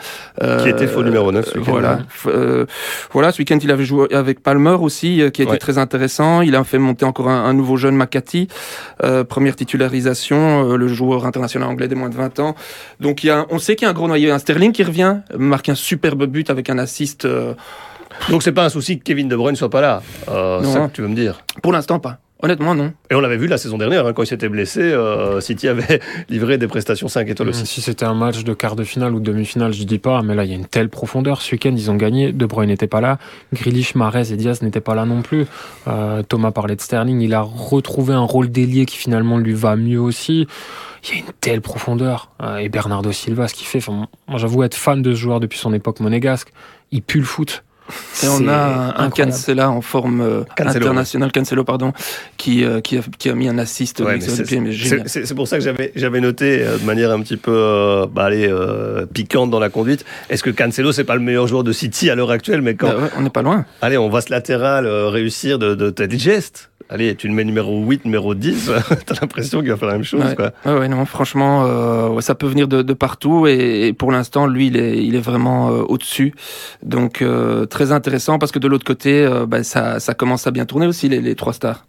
qui 0.61 0.69
était 0.69 0.87
faux 0.87 1.03
numéro 1.03 1.31
9 1.31 1.53
ce 1.53 1.59
Voilà. 1.59 1.99
voilà, 3.11 3.31
ce 3.31 3.39
week-end, 3.39 3.59
il 3.61 3.71
avait 3.71 3.85
joué 3.85 4.13
avec 4.13 4.41
Palmer 4.41 4.77
aussi, 4.79 5.21
qui 5.33 5.41
était 5.41 5.57
très 5.57 5.77
intéressant. 5.77 6.41
Il 6.41 6.55
a 6.55 6.63
fait 6.63 6.79
monter 6.79 7.05
encore 7.05 7.29
un, 7.29 7.53
nouveau 7.53 7.77
jeune, 7.77 7.95
Makati. 7.95 8.47
première 9.29 9.55
titularisation, 9.55 10.75
le 10.75 10.87
joueur 10.87 11.25
international 11.25 11.69
anglais 11.69 11.87
des 11.87 11.95
moins 11.95 12.09
de 12.09 12.15
20 12.15 12.39
ans. 12.39 12.55
Donc 12.99 13.23
il 13.23 13.27
y 13.27 13.29
a, 13.29 13.45
on 13.49 13.59
sait 13.59 13.75
qu'il 13.75 13.85
y 13.85 13.87
a 13.87 13.91
un 13.91 13.93
gros 13.93 14.07
noyau. 14.07 14.31
Un 14.33 14.39
Sterling 14.39 14.71
qui 14.71 14.83
revient, 14.83 15.17
marque 15.37 15.69
un 15.69 15.75
superbe 15.75 16.25
but 16.25 16.49
avec 16.49 16.69
un 16.69 16.77
assist. 16.77 17.27
Donc 18.29 18.43
c'est 18.43 18.51
pas 18.51 18.65
un 18.65 18.69
souci 18.69 18.97
que 18.99 19.03
Kevin 19.03 19.27
De 19.27 19.35
Bruyne 19.35 19.55
soit 19.55 19.69
pas 19.69 19.81
là. 19.81 20.01
Euh, 20.29 20.61
c'est 20.63 20.71
ça 20.71 20.87
que 20.87 20.93
tu 20.93 21.01
veux 21.01 21.07
me 21.07 21.15
dire 21.15 21.39
Pour 21.61 21.71
l'instant 21.71 21.99
pas. 21.99 22.19
Honnêtement, 22.43 22.75
non. 22.75 22.91
Et 23.09 23.15
on 23.15 23.21
l'avait 23.21 23.37
vu 23.37 23.47
la 23.47 23.57
saison 23.57 23.77
dernière, 23.77 24.05
hein, 24.05 24.11
quand 24.11 24.23
il 24.23 24.27
s'était 24.27 24.49
blessé, 24.49 24.81
euh, 24.81 25.39
City 25.39 25.69
avait 25.69 26.01
livré 26.29 26.57
des 26.57 26.67
prestations 26.67 27.07
5 27.07 27.29
étoiles 27.29 27.47
aussi. 27.47 27.65
Si 27.65 27.79
c'était 27.79 28.03
un 28.03 28.15
match 28.15 28.43
de 28.43 28.53
quart 28.53 28.75
de 28.75 28.83
finale 28.83 29.15
ou 29.15 29.21
demi-finale, 29.21 29.71
je 29.71 29.85
dis 29.85 29.97
pas, 29.97 30.21
mais 30.23 30.35
là, 30.35 30.43
il 30.43 30.51
y 30.51 30.53
a 30.53 30.57
une 30.57 30.65
telle 30.65 30.89
profondeur. 30.89 31.41
Ce 31.41 31.53
week-end, 31.53 31.73
ils 31.73 31.89
ont 31.89 31.95
gagné. 31.95 32.33
De 32.33 32.45
Bruyne 32.45 32.67
n'était 32.67 32.87
pas 32.87 32.99
là. 32.99 33.17
Grealish, 33.53 33.95
Mahrez 33.95 34.33
et 34.33 34.35
Diaz 34.35 34.61
n'étaient 34.61 34.81
pas 34.81 34.93
là 34.93 35.05
non 35.05 35.21
plus. 35.21 35.45
Euh, 35.87 36.21
Thomas 36.21 36.51
parlait 36.51 36.75
de 36.75 36.81
Sterling. 36.81 37.21
Il 37.21 37.33
a 37.33 37.41
retrouvé 37.41 38.13
un 38.13 38.25
rôle 38.25 38.49
d'ailier 38.49 38.85
qui 38.85 38.97
finalement 38.97 39.37
lui 39.37 39.53
va 39.53 39.77
mieux 39.77 40.01
aussi. 40.01 40.45
Il 41.05 41.09
y 41.09 41.13
a 41.13 41.19
une 41.19 41.31
telle 41.39 41.61
profondeur. 41.61 42.29
Euh, 42.41 42.57
et 42.57 42.67
Bernardo 42.67 43.13
Silva, 43.13 43.47
ce 43.47 43.53
qu'il 43.53 43.67
fait, 43.67 43.79
moi 43.89 44.07
j'avoue 44.35 44.63
être 44.63 44.75
fan 44.75 45.01
de 45.01 45.13
ce 45.13 45.17
joueur 45.17 45.39
depuis 45.39 45.59
son 45.59 45.73
époque 45.73 46.01
monégasque. 46.01 46.51
Il 46.91 47.03
pue 47.03 47.19
le 47.19 47.25
foot. 47.25 47.63
Et 48.23 48.27
on 48.27 48.47
a 48.47 48.93
un 48.97 49.09
Cancela 49.09 49.69
en 49.69 49.81
forme 49.81 50.21
euh, 50.21 50.43
internationale, 50.57 51.31
Cancelo, 51.31 51.63
pardon, 51.63 51.91
qui, 52.37 52.63
euh, 52.63 52.79
qui, 52.79 52.97
a, 52.97 53.01
qui, 53.17 53.29
a, 53.29 53.35
mis 53.35 53.49
un 53.49 53.57
assist 53.57 54.01
C'est 55.07 55.35
pour 55.35 55.47
ça 55.47 55.57
que 55.57 55.63
j'avais 55.63 55.91
j'avais 55.95 56.21
noté 56.21 56.61
euh, 56.61 56.77
de 56.77 56.85
manière 56.85 57.11
un 57.11 57.21
petit 57.21 57.37
peu 57.37 58.05
bah, 58.11 58.25
allez, 58.25 58.53
piquante 59.13 59.49
dans 59.49 59.59
la 59.59 59.69
conduite. 59.69 60.05
Est-ce 60.29 60.43
que 60.43 60.49
Cancelo, 60.49 60.91
c'est 60.91 61.03
pas 61.03 61.15
le 61.15 61.21
meilleur 61.21 61.47
joueur 61.47 61.63
de 61.63 61.71
City 61.71 62.09
à 62.09 62.15
l'heure 62.15 62.31
actuelle 62.31 62.61
mais 62.61 62.75
quand 62.75 62.87
bah 62.87 63.09
on 63.17 63.21
n'est 63.21 63.29
pas 63.29 63.41
loin. 63.41 63.65
Allez, 63.81 63.97
on 63.97 64.09
va 64.09 64.21
se 64.21 64.31
latéral 64.31 64.87
réussir 64.87 65.59
de, 65.59 65.75
de, 65.75 65.89
de 65.89 66.17
geste 66.17 66.69
allez, 66.89 67.15
tu 67.15 67.27
le 67.27 67.33
mets 67.33 67.43
numéro 67.43 67.83
8, 67.83 68.05
numéro 68.05 68.35
10, 68.35 68.71
t'as 69.05 69.15
l'impression 69.21 69.61
qu'il 69.61 69.69
va 69.69 69.77
faire 69.77 69.87
la 69.87 69.95
même 69.95 70.03
chose. 70.03 70.23
Ouais, 70.23 70.35
quoi. 70.35 70.79
ouais, 70.79 70.87
non, 70.87 71.05
franchement, 71.05 71.65
euh, 71.65 72.21
ça 72.21 72.35
peut 72.35 72.47
venir 72.47 72.67
de, 72.67 72.81
de 72.81 72.93
partout 72.93 73.47
et, 73.47 73.93
pour 73.93 74.11
l'instant, 74.11 74.47
lui, 74.47 74.67
il 74.67 74.77
est, 74.77 75.03
il 75.03 75.15
est 75.15 75.21
vraiment 75.21 75.69
euh, 75.69 75.83
au-dessus. 75.87 76.33
Donc, 76.83 77.21
euh, 77.21 77.65
très 77.65 77.91
intéressant 77.91 78.39
parce 78.39 78.51
que 78.51 78.59
de 78.59 78.67
l'autre 78.67 78.85
côté, 78.85 79.27
bah, 79.47 79.63
ça, 79.63 79.99
ça 79.99 80.13
commence 80.13 80.47
à 80.47 80.51
bien 80.51 80.65
tourner 80.65 80.87
aussi, 80.87 81.09
les, 81.09 81.21
les 81.21 81.35
trois 81.35 81.53
stars. 81.53 81.85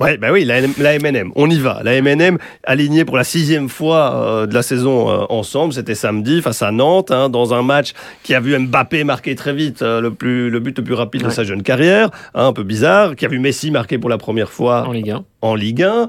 Ouais, 0.00 0.16
bah 0.16 0.28
oui, 0.32 0.44
la, 0.44 0.60
la, 0.60 0.98
MNM, 0.98 1.32
on 1.34 1.50
y 1.50 1.58
va. 1.58 1.80
La 1.82 2.00
MNM 2.00 2.38
alignée 2.64 3.04
pour 3.04 3.16
la 3.16 3.24
sixième 3.24 3.68
fois 3.68 4.14
euh, 4.14 4.46
de 4.46 4.54
la 4.54 4.62
saison 4.62 5.10
euh, 5.10 5.24
ensemble, 5.28 5.72
c'était 5.72 5.96
samedi 5.96 6.40
face 6.40 6.62
à 6.62 6.70
Nantes, 6.70 7.10
hein, 7.10 7.28
dans 7.28 7.52
un 7.52 7.62
match 7.62 7.94
qui 8.22 8.34
a 8.34 8.40
vu 8.40 8.56
Mbappé 8.56 9.02
marquer 9.02 9.34
très 9.34 9.52
vite 9.52 9.82
euh, 9.82 10.00
le, 10.00 10.12
plus, 10.12 10.50
le 10.50 10.60
but 10.60 10.78
le 10.78 10.84
plus 10.84 10.94
rapide 10.94 11.24
de 11.24 11.30
sa 11.30 11.42
jeune 11.42 11.62
carrière, 11.62 12.10
hein, 12.34 12.46
un 12.46 12.52
peu 12.52 12.62
bizarre, 12.62 13.16
qui 13.16 13.26
a 13.26 13.28
vu 13.28 13.40
Messi 13.40 13.70
marquer 13.72 13.98
pour 13.98 14.10
la 14.10 14.18
première 14.18 14.50
fois 14.50 14.86
en 14.86 14.92
Ligue 14.92 15.10
1. 15.10 15.24
En 15.42 15.54
Ligue 15.54 15.82
1. 15.82 16.08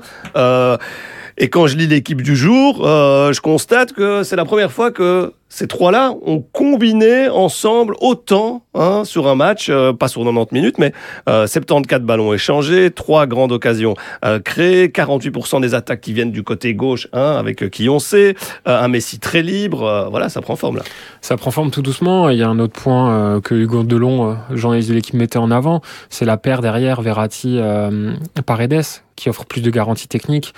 Et 1.42 1.50
quand 1.50 1.68
je 1.68 1.78
lis 1.78 1.88
l'équipe 1.88 2.22
du 2.22 2.36
jour, 2.36 2.86
euh, 2.86 3.32
je 3.32 3.40
constate 3.40 3.94
que 3.94 4.24
c'est 4.24 4.36
la 4.36 4.44
première 4.44 4.74
fois 4.74 4.92
que 4.92 5.32
ces 5.50 5.68
trois-là 5.68 6.14
ont 6.26 6.42
combiné 6.42 7.28
ensemble 7.28 7.96
autant 8.02 8.64
hein, 8.76 9.04
sur 9.04 9.28
un 9.28 9.36
match, 9.36 9.68
euh, 9.70 9.94
pas 9.94 10.08
sur 10.08 10.24
90 10.24 10.54
minutes, 10.54 10.78
mais 10.78 10.94
euh, 11.28 11.48
74 11.48 12.06
ballons 12.06 12.34
échangés, 12.34 12.92
trois 12.92 13.26
grandes 13.26 13.52
occasions 13.52 13.96
euh, 14.24 14.40
créées, 14.40 14.88
48% 14.88 15.60
des 15.60 15.74
attaques 15.74 16.02
qui 16.02 16.14
viennent 16.14 16.32
du 16.32 16.44
côté 16.44 16.76
gauche, 16.76 17.08
hein, 17.14 17.36
avec 17.38 17.70
qui 17.72 17.90
on 17.90 18.00
sait, 18.00 18.36
un 18.66 18.88
Messi 18.88 19.20
très 19.20 19.42
libre, 19.42 20.08
voilà, 20.12 20.30
ça 20.30 20.42
prend 20.42 20.56
forme 20.56 20.78
là. 20.78 20.84
Ça 21.22 21.36
prend 21.36 21.52
forme 21.52 21.72
tout 21.72 21.82
doucement. 21.82 22.30
Il 22.30 22.38
y 22.38 22.44
a 22.44 22.48
un 22.48 22.60
autre 22.60 22.80
point 22.80 23.42
que 23.42 23.56
Hugo 23.56 23.84
Delon, 23.84 24.38
journaliste 24.52 24.90
de 24.90 24.94
l'équipe, 24.94 25.16
mettait 25.16 25.38
en 25.38 25.52
avant, 25.52 25.82
c'est 26.10 26.26
la 26.26 26.38
paire 26.38 26.62
derrière 26.62 27.02
Verratti-Paredes 27.02 29.02
qui 29.20 29.30
offre 29.30 29.46
plus 29.46 29.62
de 29.62 29.70
garanties 29.70 30.08
techniques. 30.08 30.54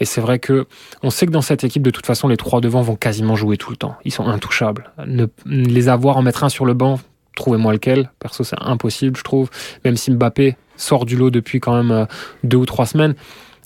Et 0.00 0.04
c'est 0.04 0.20
vrai 0.20 0.38
que 0.38 0.66
on 1.02 1.10
sait 1.10 1.26
que 1.26 1.30
dans 1.30 1.42
cette 1.42 1.62
équipe, 1.62 1.82
de 1.82 1.90
toute 1.90 2.06
façon, 2.06 2.28
les 2.28 2.36
trois 2.36 2.60
devant 2.60 2.80
vont 2.80 2.96
quasiment 2.96 3.36
jouer 3.36 3.58
tout 3.58 3.70
le 3.70 3.76
temps. 3.76 3.96
Ils 4.04 4.12
sont 4.12 4.24
intouchables. 4.36 4.90
Ne, 5.06 5.26
les 5.46 5.88
avoir 5.88 6.16
en 6.16 6.22
mettre 6.22 6.44
un 6.44 6.48
sur 6.48 6.64
le 6.64 6.74
banc, 6.74 7.00
trouvez-moi 7.36 7.72
lequel. 7.72 8.10
Perso, 8.18 8.44
c'est 8.44 8.56
impossible, 8.60 9.16
je 9.16 9.24
trouve. 9.24 9.50
Même 9.84 9.96
si 9.96 10.10
Mbappé 10.10 10.56
sort 10.76 11.06
du 11.06 11.16
lot 11.16 11.30
depuis 11.30 11.60
quand 11.60 11.76
même 11.76 11.90
euh, 11.90 12.04
deux 12.44 12.56
ou 12.58 12.66
trois 12.66 12.86
semaines, 12.86 13.14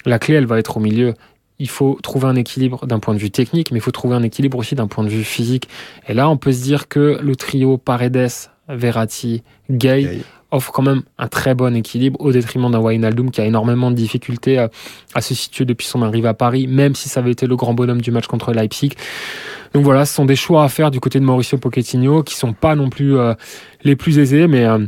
la 0.07 0.19
clé, 0.19 0.35
elle 0.35 0.47
va 0.47 0.59
être 0.59 0.77
au 0.77 0.81
milieu. 0.81 1.15
Il 1.59 1.69
faut 1.69 1.99
trouver 2.03 2.27
un 2.27 2.37
équilibre 2.37 2.87
d'un 2.87 2.99
point 2.99 3.15
de 3.15 3.19
vue 3.19 3.31
technique, 3.31 3.71
mais 3.71 3.79
il 3.79 3.83
faut 3.83 3.91
trouver 3.91 4.15
un 4.17 4.23
équilibre 4.23 4.57
aussi 4.59 4.75
d'un 4.75 4.87
point 4.87 5.05
de 5.05 5.11
vue 5.11 5.25
physique. 5.25 5.69
Et 6.09 6.15
là, 6.15 6.29
on 6.29 6.39
peut 6.39 6.53
se 6.53 6.63
dire 6.63 6.89
que 6.89 7.19
le 7.21 7.37
trio 7.37 7.77
Paredes, 7.77 8.31
Verratti, 8.69 9.43
Gay, 9.69 10.23
offre 10.51 10.73
quand 10.73 10.83
même 10.83 11.03
un 11.19 11.29
très 11.29 11.55
bon 11.55 11.77
équilibre 11.77 12.21
au 12.21 12.33
détriment 12.33 12.71
d'un 12.71 12.81
Wijnaldum 12.81 13.31
qui 13.31 13.41
a 13.41 13.45
énormément 13.45 13.91
de 13.91 13.97
difficultés 13.97 14.59
à, 14.59 14.71
à, 15.15 15.21
se 15.21 15.35
situer 15.35 15.65
depuis 15.65 15.87
son 15.87 16.03
arrivée 16.03 16.29
à 16.29 16.35
Paris, 16.35 16.67
même 16.67 16.95
si 16.95 17.09
ça 17.09 17.21
avait 17.21 17.31
été 17.31 17.47
le 17.47 17.57
grand 17.57 17.75
bonhomme 17.75 18.01
du 18.01 18.11
match 18.11 18.27
contre 18.27 18.53
Leipzig. 18.53 18.93
Donc 19.73 19.85
voilà, 19.85 20.05
ce 20.05 20.15
sont 20.15 20.25
des 20.25 20.37
choix 20.37 20.65
à 20.65 20.69
faire 20.69 20.91
du 20.91 21.01
côté 21.01 21.21
de 21.21 21.25
Mauricio 21.25 21.59
Pochettino 21.59 22.23
qui 22.23 22.35
sont 22.35 22.53
pas 22.53 22.75
non 22.75 22.91
plus 22.91 23.17
euh, 23.17 23.35
les 23.85 23.97
plus 23.97 24.19
aisés, 24.19 24.47
mais 24.47 24.65
euh, 24.65 24.79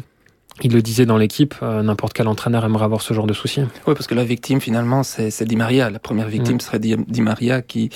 il 0.61 0.73
le 0.73 0.83
disait 0.83 1.07
dans 1.07 1.17
l'équipe, 1.17 1.55
euh, 1.63 1.83
n'importe 1.83 2.13
quel 2.13 2.29
entraîneur 2.29 2.65
aimerait 2.65 2.85
avoir 2.85 3.01
ce 3.01 3.15
genre 3.15 3.27
de 3.27 3.33
soucis. 3.33 3.63
Oui, 3.87 3.95
parce 3.95 4.07
que 4.07 4.15
la 4.15 4.25
victime 4.25 4.61
finalement, 4.61 5.03
c'est 5.03 5.45
Di 5.45 5.57
Maria. 5.57 5.91
La 5.91 5.99
première 5.99 6.29
victime 6.29 6.57
mm. 6.57 6.61
serait 6.61 6.79
Di, 6.79 7.21
Maria, 7.21 7.63
qui, 7.63 7.91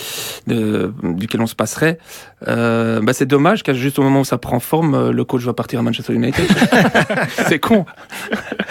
de, 0.46 0.92
duquel 1.02 1.42
on 1.42 1.46
se 1.46 1.54
passerait. 1.54 1.98
Euh, 2.48 3.00
bah 3.02 3.12
c'est 3.12 3.26
dommage 3.26 3.62
qu'à 3.62 3.74
juste 3.74 3.98
au 3.98 4.02
moment 4.02 4.20
où 4.20 4.24
ça 4.24 4.38
prend 4.38 4.58
forme, 4.58 4.94
euh, 4.94 5.12
le 5.12 5.24
coach 5.24 5.42
va 5.42 5.52
partir 5.52 5.80
à 5.80 5.82
Manchester 5.82 6.14
United. 6.14 6.46
c'est 7.48 7.58
con. 7.58 7.84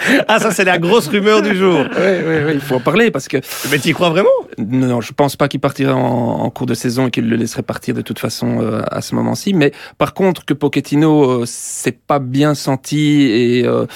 ah, 0.28 0.38
ça 0.38 0.50
c'est 0.50 0.64
la 0.64 0.78
grosse 0.78 1.08
rumeur 1.08 1.42
du 1.42 1.56
jour. 1.56 1.78
Oui, 1.78 2.12
oui, 2.26 2.34
oui, 2.46 2.52
il 2.54 2.60
faut 2.60 2.76
en 2.76 2.80
parler 2.80 3.10
parce 3.10 3.28
que. 3.28 3.38
Mais 3.70 3.78
tu 3.78 3.88
y 3.88 3.92
crois 3.92 4.10
vraiment? 4.10 4.28
Non, 4.58 4.86
non, 4.86 5.00
je 5.00 5.12
pense 5.12 5.36
pas 5.36 5.48
qu'il 5.48 5.60
partirait 5.60 5.92
en, 5.92 5.98
en, 5.98 6.50
cours 6.50 6.66
de 6.66 6.74
saison 6.74 7.08
et 7.08 7.10
qu'il 7.10 7.28
le 7.28 7.36
laisserait 7.36 7.62
partir 7.62 7.94
de 7.94 8.02
toute 8.02 8.18
façon 8.18 8.60
euh, 8.60 8.82
à 8.90 9.00
ce 9.00 9.14
moment-ci. 9.14 9.54
Mais 9.54 9.72
par 9.98 10.14
contre, 10.14 10.44
que 10.44 10.54
Pochettino 10.54 11.42
euh, 11.42 11.44
s'est 11.46 11.92
pas 11.92 12.18
bien 12.18 12.54
senti 12.54 13.22
et 13.22 13.66
euh, 13.66 13.86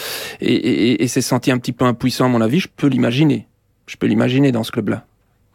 et, 0.41 0.55
et, 0.55 1.03
et 1.03 1.09
s'est 1.09 1.21
senti 1.21 1.51
un 1.51 1.59
petit 1.59 1.73
peu 1.73 1.85
impuissant, 1.85 2.27
à 2.27 2.29
mon 2.29 2.41
avis, 2.41 2.61
je 2.61 2.69
peux 2.75 2.87
l'imaginer. 2.87 3.47
Je 3.87 3.97
peux 3.97 4.07
l'imaginer 4.07 4.53
dans 4.53 4.63
ce 4.63 4.71
club-là. 4.71 5.05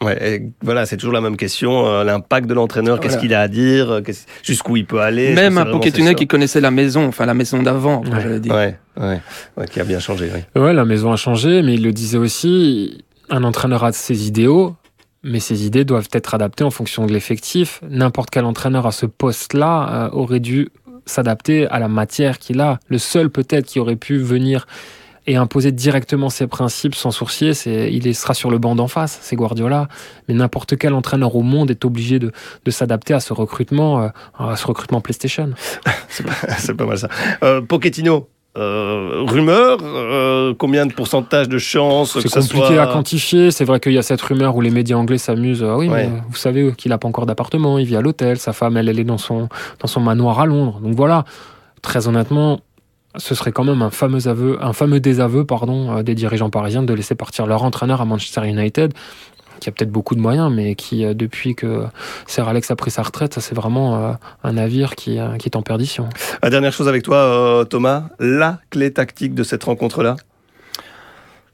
Ouais, 0.06 0.50
voilà, 0.62 0.86
c'est 0.86 0.98
toujours 0.98 1.14
la 1.14 1.22
même 1.22 1.38
question. 1.38 1.88
Euh, 1.88 2.04
l'impact 2.04 2.48
de 2.48 2.54
l'entraîneur, 2.54 3.00
qu'est-ce 3.00 3.18
qu'il 3.18 3.34
a 3.34 3.42
à 3.42 3.48
dire, 3.48 4.02
jusqu'où 4.44 4.78
il 4.78 4.86
peut 4.86 5.02
aller. 5.02 5.34
Même 5.34 5.58
un 5.58 5.66
Pochettino 5.66 6.14
qui 6.14 6.28
connaissait 6.28 6.62
la 6.62 6.72
maison, 6.72 7.08
enfin 7.08 7.26
la 7.26 7.34
maison 7.34 7.62
d'avant, 7.62 8.02
ouais. 8.02 8.22
j'allais 8.22 8.40
dire. 8.40 8.54
Ouais, 8.54 8.78
ouais, 8.98 9.22
ouais, 9.58 9.68
qui 9.68 9.80
a 9.80 9.84
bien 9.84 10.00
changé. 10.00 10.30
Oui. 10.34 10.62
Ouais, 10.62 10.74
la 10.74 10.86
maison 10.86 11.12
a 11.12 11.16
changé, 11.18 11.62
mais 11.62 11.76
il 11.76 11.84
le 11.84 11.92
disait 11.92 12.18
aussi. 12.18 13.04
Un 13.30 13.44
entraîneur 13.44 13.84
a 13.84 13.92
ses 13.92 14.28
idéaux, 14.28 14.76
mais 15.24 15.40
ces 15.40 15.66
idées 15.66 15.84
doivent 15.84 16.10
être 16.12 16.36
adaptées 16.36 16.64
en 16.64 16.70
fonction 16.70 17.08
de 17.08 17.12
l'effectif. 17.12 17.82
N'importe 17.90 18.30
quel 18.30 18.46
entraîneur 18.46 18.86
à 18.86 18.92
ce 18.92 19.08
poste-là 19.08 19.90
euh, 19.90 20.10
aurait 20.12 20.40
dû 20.40 20.70
s'adapter 21.08 21.68
à 21.68 21.80
la 21.80 21.88
matière 21.88 22.38
qu'il 22.40 22.62
a. 22.62 22.80
Le 22.88 22.98
seul 22.98 23.30
peut-être 23.30 23.66
qui 23.66 23.80
aurait 23.80 23.96
pu 23.96 24.18
venir 24.18 24.68
et 25.28 25.36
imposer 25.36 25.72
directement 25.72 26.30
ses 26.30 26.48
principes 26.48 26.96
sans 26.96 27.12
sourcier, 27.12 27.54
c'est 27.54 27.92
il 27.92 28.14
sera 28.16 28.34
sur 28.34 28.52
le 28.52 28.58
banc 28.58 28.76
d'en 28.76 28.88
face, 28.88 29.18
c'est 29.22 29.36
Guardiola. 29.36 29.88
Mais 30.28 30.34
n'importe 30.34 30.78
quel 30.78 30.94
entraîneur 30.94 31.36
au 31.36 31.42
monde 31.42 31.72
est 31.72 31.86
obligé 31.86 32.20
de, 32.20 32.32
de 32.64 32.72
s'adapter 32.72 33.14
à 33.14 33.20
ce 33.20 33.34
recrutement, 33.34 34.02
euh, 34.02 34.08
à 34.38 34.56
ce 34.56 34.68
recrutement 34.68 35.02
PlayStation. 35.02 35.52
c'est 36.10 36.26
pas, 36.26 36.74
pas, 36.78 36.86
mal 36.86 36.98
ça. 36.98 37.10
Euh, 37.44 37.62
Pochettino, 37.62 38.30
euh, 38.58 39.26
rumeur, 39.28 39.80
euh, 39.84 40.54
combien 40.58 40.86
de 40.86 40.94
pourcentage 40.94 41.50
de 41.50 41.58
chances 41.58 42.18
C'est 42.18 42.30
compliqué 42.30 42.78
à 42.78 42.88
quantifier. 42.88 43.52
C'est 43.52 43.66
vrai 43.66 43.82
qu'il 43.82 43.92
y 43.92 43.98
a 43.98 44.02
cette 44.02 44.22
rumeur 44.22 44.56
où 44.56 44.62
les 44.62 44.70
médias 44.70 44.96
anglais 44.96 45.18
s'amusent. 45.18 45.66
Ah 45.68 45.76
oui, 45.78 45.90
mais 45.90 46.10
vous 46.30 46.38
savez 46.38 46.72
qu'il 46.78 46.90
n'a 46.90 46.98
pas 46.98 47.08
encore 47.08 47.26
d'appartement, 47.26 47.78
il 47.78 47.86
vit 47.86 47.98
à 47.98 48.02
l'hôtel, 48.02 48.38
sa 48.38 48.54
femme, 48.54 48.78
elle, 48.78 48.88
elle 48.88 49.00
est 49.00 49.04
dans 49.06 49.18
son, 49.18 49.50
dans 49.80 49.88
son 49.88 50.00
manoir 50.00 50.40
à 50.40 50.46
Londres. 50.46 50.80
Donc 50.82 50.96
voilà, 50.96 51.26
très 51.82 52.08
honnêtement, 52.08 52.62
ce 53.18 53.36
serait 53.36 53.52
quand 53.52 53.64
même 53.64 53.82
un 53.82 53.90
fameux 53.90 54.28
aveu, 54.28 54.58
un 54.62 54.74
fameux 54.74 55.00
désaveu, 55.00 55.46
pardon, 55.46 55.98
euh, 55.98 56.04
des 56.04 56.16
dirigeants 56.16 56.50
parisiens 56.50 56.84
de 56.84 56.94
laisser 56.94 57.16
partir 57.16 57.46
leur 57.46 57.64
entraîneur 57.64 58.02
à 58.02 58.06
Manchester 58.06 58.48
United 58.48 58.94
qui 59.62 59.70
a 59.70 59.72
peut-être 59.72 59.92
beaucoup 59.92 60.16
de 60.16 60.20
moyens, 60.20 60.52
mais 60.54 60.76
qui, 60.76 61.06
euh, 61.06 61.14
depuis 61.14 61.56
que 61.56 61.86
Sir 62.28 62.48
Alex 62.48 62.70
a 62.72 62.76
pris 62.76 62.92
sa 62.92 63.04
retraite, 63.04 63.40
c'est 63.40 63.56
vraiment 63.56 63.96
euh, 63.96 64.12
un 64.44 64.54
navire 64.54 64.96
qui, 64.96 65.18
qui 65.40 65.50
est 65.50 65.56
en 65.56 65.62
perdition. 65.62 66.10
La 66.44 66.50
dernière 66.50 66.74
chose 66.74 66.90
avec 66.90 67.04
toi, 67.04 67.66
Thomas, 67.70 68.10
la 68.20 68.60
clé 68.70 68.92
tactique 68.92 69.34
de 69.34 69.44
cette 69.44 69.64
rencontre-là? 69.64 70.18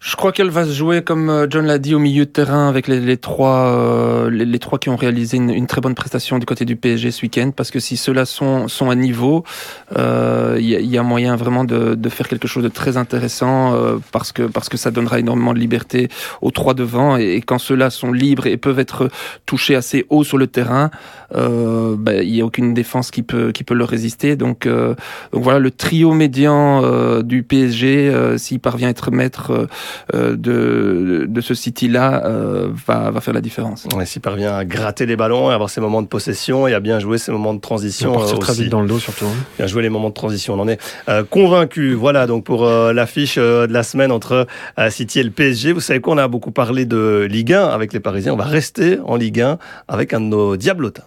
Je 0.03 0.15
crois 0.15 0.31
qu'elle 0.31 0.49
va 0.49 0.65
se 0.65 0.71
jouer, 0.71 1.03
comme 1.03 1.29
euh, 1.29 1.45
John 1.47 1.67
l'a 1.67 1.77
dit, 1.77 1.93
au 1.93 1.99
milieu 1.99 2.25
de 2.25 2.31
terrain 2.31 2.67
avec 2.67 2.87
les, 2.87 3.17
trois, 3.17 3.67
euh, 3.67 4.31
les, 4.31 4.57
trois 4.57 4.79
qui 4.79 4.89
ont 4.89 4.95
réalisé 4.95 5.37
une, 5.37 5.67
très 5.67 5.79
bonne 5.79 5.93
prestation 5.93 6.39
du 6.39 6.47
côté 6.47 6.65
du 6.65 6.75
PSG 6.75 7.11
ce 7.11 7.21
week-end. 7.21 7.51
Parce 7.55 7.69
que 7.69 7.79
si 7.79 7.97
ceux-là 7.97 8.25
sont, 8.25 8.67
sont 8.67 8.89
à 8.89 8.95
niveau, 8.95 9.43
il 9.91 9.97
euh, 9.99 10.57
y, 10.59 10.69
y, 10.69 10.97
a 10.97 11.03
moyen 11.03 11.35
vraiment 11.35 11.65
de, 11.65 11.93
de, 11.93 12.09
faire 12.09 12.27
quelque 12.27 12.47
chose 12.47 12.63
de 12.63 12.69
très 12.69 12.97
intéressant 12.97 13.75
euh, 13.75 13.97
parce 14.11 14.31
que 14.31 14.41
parce 14.43 14.69
que 14.69 14.77
ça 14.77 14.89
donnera 14.89 15.19
énormément 15.19 15.53
de 15.53 15.59
liberté 15.59 16.09
aux 16.41 16.49
trois 16.49 16.73
devant. 16.73 17.17
Et, 17.17 17.43
quand 17.45 17.59
ceux-là 17.59 17.91
sont 17.91 18.11
libres 18.11 18.47
et 18.47 18.57
peuvent 18.57 18.79
être 18.79 19.07
touchés 19.45 19.75
assez 19.75 20.07
haut 20.09 20.23
sur 20.23 20.39
le 20.39 20.47
terrain, 20.47 20.89
il 21.35 21.95
ben, 21.99 22.27
y 22.27 22.41
a 22.41 22.45
aucune 22.45 22.73
défense 22.73 23.11
qui 23.11 23.21
peut 23.21 23.51
qui 23.51 23.63
peut 23.63 23.75
leur 23.75 23.89
résister. 23.89 24.35
Donc 24.35 24.67
donc 24.67 25.43
voilà 25.43 25.59
le 25.59 25.69
trio 25.69 26.13
médian 26.13 27.21
du 27.21 27.43
PSG, 27.43 28.35
s'il 28.37 28.59
parvient 28.59 28.87
à 28.87 28.91
être 28.91 29.11
maître 29.11 29.51
euh, 29.51 29.67
de, 30.13 31.25
de 31.27 31.41
ce 31.41 31.53
City-là 31.53 32.25
euh, 32.25 32.69
va, 32.87 33.11
va 33.11 33.21
faire 33.21 33.33
la 33.33 33.41
différence. 33.41 33.87
Ouais, 33.95 34.05
S'il 34.05 34.21
parvient 34.21 34.55
à 34.55 34.65
gratter 34.65 35.05
les 35.05 35.15
ballons, 35.15 35.49
à 35.49 35.53
avoir 35.53 35.69
ses 35.69 35.81
moments 35.81 36.01
de 36.01 36.07
possession 36.07 36.67
et 36.67 36.73
à 36.73 36.79
bien 36.79 36.99
jouer 36.99 37.17
ses 37.17 37.31
moments 37.31 37.53
de 37.53 37.59
transition. 37.59 38.13
Partir 38.13 38.39
très 38.39 38.53
vite 38.53 38.69
dans 38.69 38.81
le 38.81 38.87
dos 38.87 38.99
surtout. 38.99 39.25
Hein. 39.25 39.45
Bien 39.57 39.67
jouer 39.67 39.83
les 39.83 39.89
moments 39.89 40.09
de 40.09 40.13
transition, 40.13 40.53
on 40.55 40.59
en 40.59 40.67
est 40.67 40.79
euh, 41.09 41.23
convaincu. 41.23 41.93
Voilà 41.93 42.27
donc 42.27 42.43
pour 42.43 42.65
euh, 42.65 42.93
l'affiche 42.93 43.35
euh, 43.37 43.67
de 43.67 43.73
la 43.73 43.83
semaine 43.83 44.11
entre 44.11 44.47
euh, 44.79 44.89
City 44.89 45.19
et 45.19 45.23
le 45.23 45.31
PSG. 45.31 45.73
Vous 45.73 45.79
savez 45.79 45.99
quoi, 46.01 46.13
on 46.13 46.17
a 46.17 46.27
beaucoup 46.27 46.51
parlé 46.51 46.85
de 46.85 47.27
Ligue 47.29 47.53
1 47.53 47.65
avec 47.67 47.93
les 47.93 47.99
Parisiens. 47.99 48.33
On 48.33 48.37
va 48.37 48.45
rester 48.45 48.99
en 49.05 49.15
Ligue 49.15 49.41
1 49.41 49.57
avec 49.87 50.13
un 50.13 50.21
de 50.21 50.25
nos 50.25 50.57
diablotins. 50.57 51.03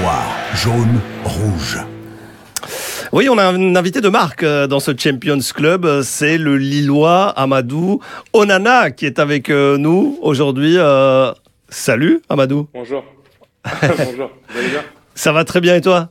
Noir, 0.00 0.24
jaune, 0.54 1.00
rouge. 1.24 1.78
Oui, 3.12 3.28
on 3.28 3.36
a 3.36 3.44
un 3.44 3.76
invité 3.76 4.00
de 4.00 4.08
marque 4.08 4.42
euh, 4.42 4.66
dans 4.66 4.80
ce 4.80 4.92
Champions 4.96 5.38
Club. 5.54 6.00
C'est 6.00 6.38
le 6.38 6.56
Lillois 6.56 7.28
Amadou 7.28 8.00
Onana 8.32 8.90
qui 8.90 9.04
est 9.04 9.18
avec 9.18 9.50
euh, 9.50 9.76
nous 9.76 10.18
aujourd'hui. 10.22 10.76
Euh, 10.78 11.30
salut 11.68 12.22
Amadou. 12.30 12.68
Bonjour. 12.72 13.04
Bonjour. 13.82 14.30
Vous 14.48 14.58
allez 14.58 14.68
bien? 14.70 14.82
Ça 15.14 15.30
va 15.32 15.44
très 15.44 15.60
bien 15.60 15.76
et 15.76 15.82
toi? 15.82 16.08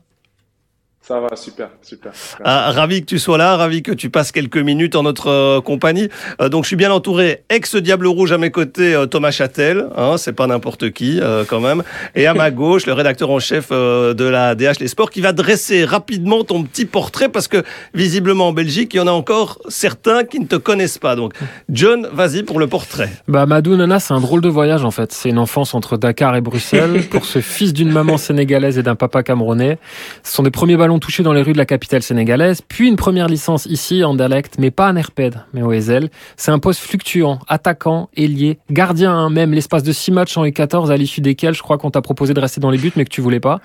Ça 1.04 1.20
va, 1.20 1.36
super, 1.36 1.70
super. 1.82 2.16
super. 2.16 2.46
Ah, 2.46 2.72
ravi 2.72 3.02
que 3.02 3.08
tu 3.08 3.18
sois 3.18 3.40
là, 3.40 3.58
ravi 3.58 3.82
que 3.82 3.92
tu 3.92 4.12
passes 4.12 4.32
quelques 4.32 4.58
minutes 4.58 4.96
en 4.96 5.02
notre 5.02 5.32
euh, 5.32 5.60
compagnie. 5.60 6.10
Euh, 6.40 6.48
donc 6.48 6.64
je 6.64 6.68
suis 6.68 6.76
bien 6.76 6.92
entouré, 6.92 7.42
ex-Diable 7.50 8.06
Rouge 8.06 8.32
à 8.32 8.38
mes 8.38 8.52
côtés, 8.52 8.94
euh, 8.94 9.08
Thomas 9.08 9.32
Châtel, 9.32 9.88
hein, 9.98 10.18
c'est 10.18 10.34
pas 10.34 10.46
n'importe 10.46 10.92
qui 10.92 11.20
quand 11.48 11.60
même, 11.60 11.82
et 12.14 12.28
à 12.28 12.36
ma 12.36 12.52
gauche, 12.52 12.86
le 12.86 12.94
rédacteur 12.94 13.32
en 13.32 13.40
chef 13.40 13.72
de 13.72 14.24
la 14.24 14.54
DH 14.54 14.80
Les 14.80 14.88
Sports, 14.88 15.10
qui 15.10 15.22
va 15.22 15.34
dresser 15.34 15.86
rapidement 15.86 16.44
ton 16.44 16.62
petit 16.64 16.86
portrait, 16.86 17.30
parce 17.30 17.48
que 17.48 17.64
visiblement 17.96 18.50
en 18.50 18.54
Belgique, 18.54 18.94
il 18.94 18.98
y 18.98 19.00
en 19.00 19.08
a 19.08 19.12
encore 19.12 19.60
certains 19.70 20.24
qui 20.24 20.40
ne 20.40 20.46
te 20.46 20.56
connaissent 20.56 21.00
pas. 21.00 21.16
Donc 21.16 21.34
John, 21.70 22.08
vas-y 22.14 22.44
pour 22.44 22.60
le 22.60 22.68
portrait. 22.68 23.10
Bah 23.28 23.48
Madou 23.48 23.76
Nana, 23.76 24.00
c'est 24.00 24.14
un 24.14 24.22
drôle 24.22 24.42
de 24.42 24.50
voyage 24.50 24.86
en 24.86 24.92
fait. 24.92 25.12
C'est 25.14 25.30
une 25.30 25.40
enfance 25.40 25.74
entre 25.74 25.98
Dakar 25.98 26.36
et 26.36 26.42
Bruxelles, 26.42 27.08
pour 27.10 27.26
ce 27.26 27.42
fils 27.42 27.74
d'une 27.74 27.92
maman 27.92 28.18
sénégalaise 28.18 28.78
et 28.78 28.84
d'un 28.84 28.96
papa 28.96 29.24
camerounais. 29.24 29.80
Ce 30.24 30.34
sont 30.34 30.44
des 30.44 30.52
premiers 30.52 30.78
ballons 30.78 30.91
touché 31.00 31.24
dans 31.24 31.34
les 31.34 31.42
rues 31.42 31.54
de 31.54 31.58
la 31.58 31.66
capitale 31.66 32.02
sénégalaise, 32.02 32.62
puis 32.68 32.88
une 32.88 32.96
première 32.96 33.28
licence 33.28 33.66
ici 33.66 34.04
en 34.04 34.16
dialecte, 34.16 34.56
mais 34.60 34.72
pas 34.72 34.90
en 34.92 34.96
Erped, 34.96 35.36
mais 35.54 35.62
au 35.62 35.72
Ezel. 35.72 36.10
C'est 36.38 36.52
un 36.52 36.60
poste 36.60 36.82
fluctuant, 36.82 37.40
attaquant, 37.48 38.10
ailier, 38.16 38.60
gardien, 38.70 39.14
hein, 39.14 39.30
même 39.30 39.54
l'espace 39.54 39.84
de 39.84 39.92
six 39.92 40.12
matchs 40.12 40.38
en 40.38 40.46
U14 40.46 40.90
à 40.90 40.98
l'issue 40.98 41.22
desquels 41.22 41.54
je 41.54 41.62
crois 41.62 41.78
qu'on 41.78 41.92
t'a 41.92 42.02
proposé 42.02 42.34
de 42.34 42.40
rester 42.40 42.62
dans 42.62 42.70
les 42.70 42.78
buts 42.78 42.92
mais 42.96 43.06
que 43.06 43.10
tu 43.10 43.22
voulais 43.22 43.40
pas. 43.40 43.60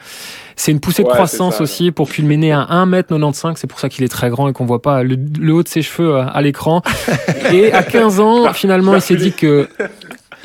C'est 0.57 0.73
une 0.73 0.81
poussée 0.81 1.03
de 1.03 1.09
Ouais, 1.09 1.15
croissance 1.15 1.57
ça, 1.57 1.63
aussi 1.63 1.93
pour 1.93 2.09
culminer 2.09 2.53
à 2.53 2.67
1m95, 2.71 3.55
c'est 3.57 3.67
pour 3.67 3.79
ça 3.79 3.89
qu'il 3.89 4.05
est 4.05 4.09
très 4.09 4.31
grand 4.31 4.49
et 4.49 4.53
qu'on 4.53 4.65
voit 4.65 4.83
pas 4.83 5.03
le, 5.03 5.17
le 5.39 5.53
haut 5.53 5.63
de 5.63 5.69
ses 5.69 5.83
cheveux 5.83 6.17
euh, 6.17 6.25
à 6.27 6.43
l'écran. 6.43 6.83
Et 7.53 7.73
à 7.73 7.83
15 7.83 8.21
ans, 8.21 8.53
finalement, 8.53 8.95
il 8.95 9.01
s'est 9.01 9.17
dit 9.17 9.33
que 9.33 9.69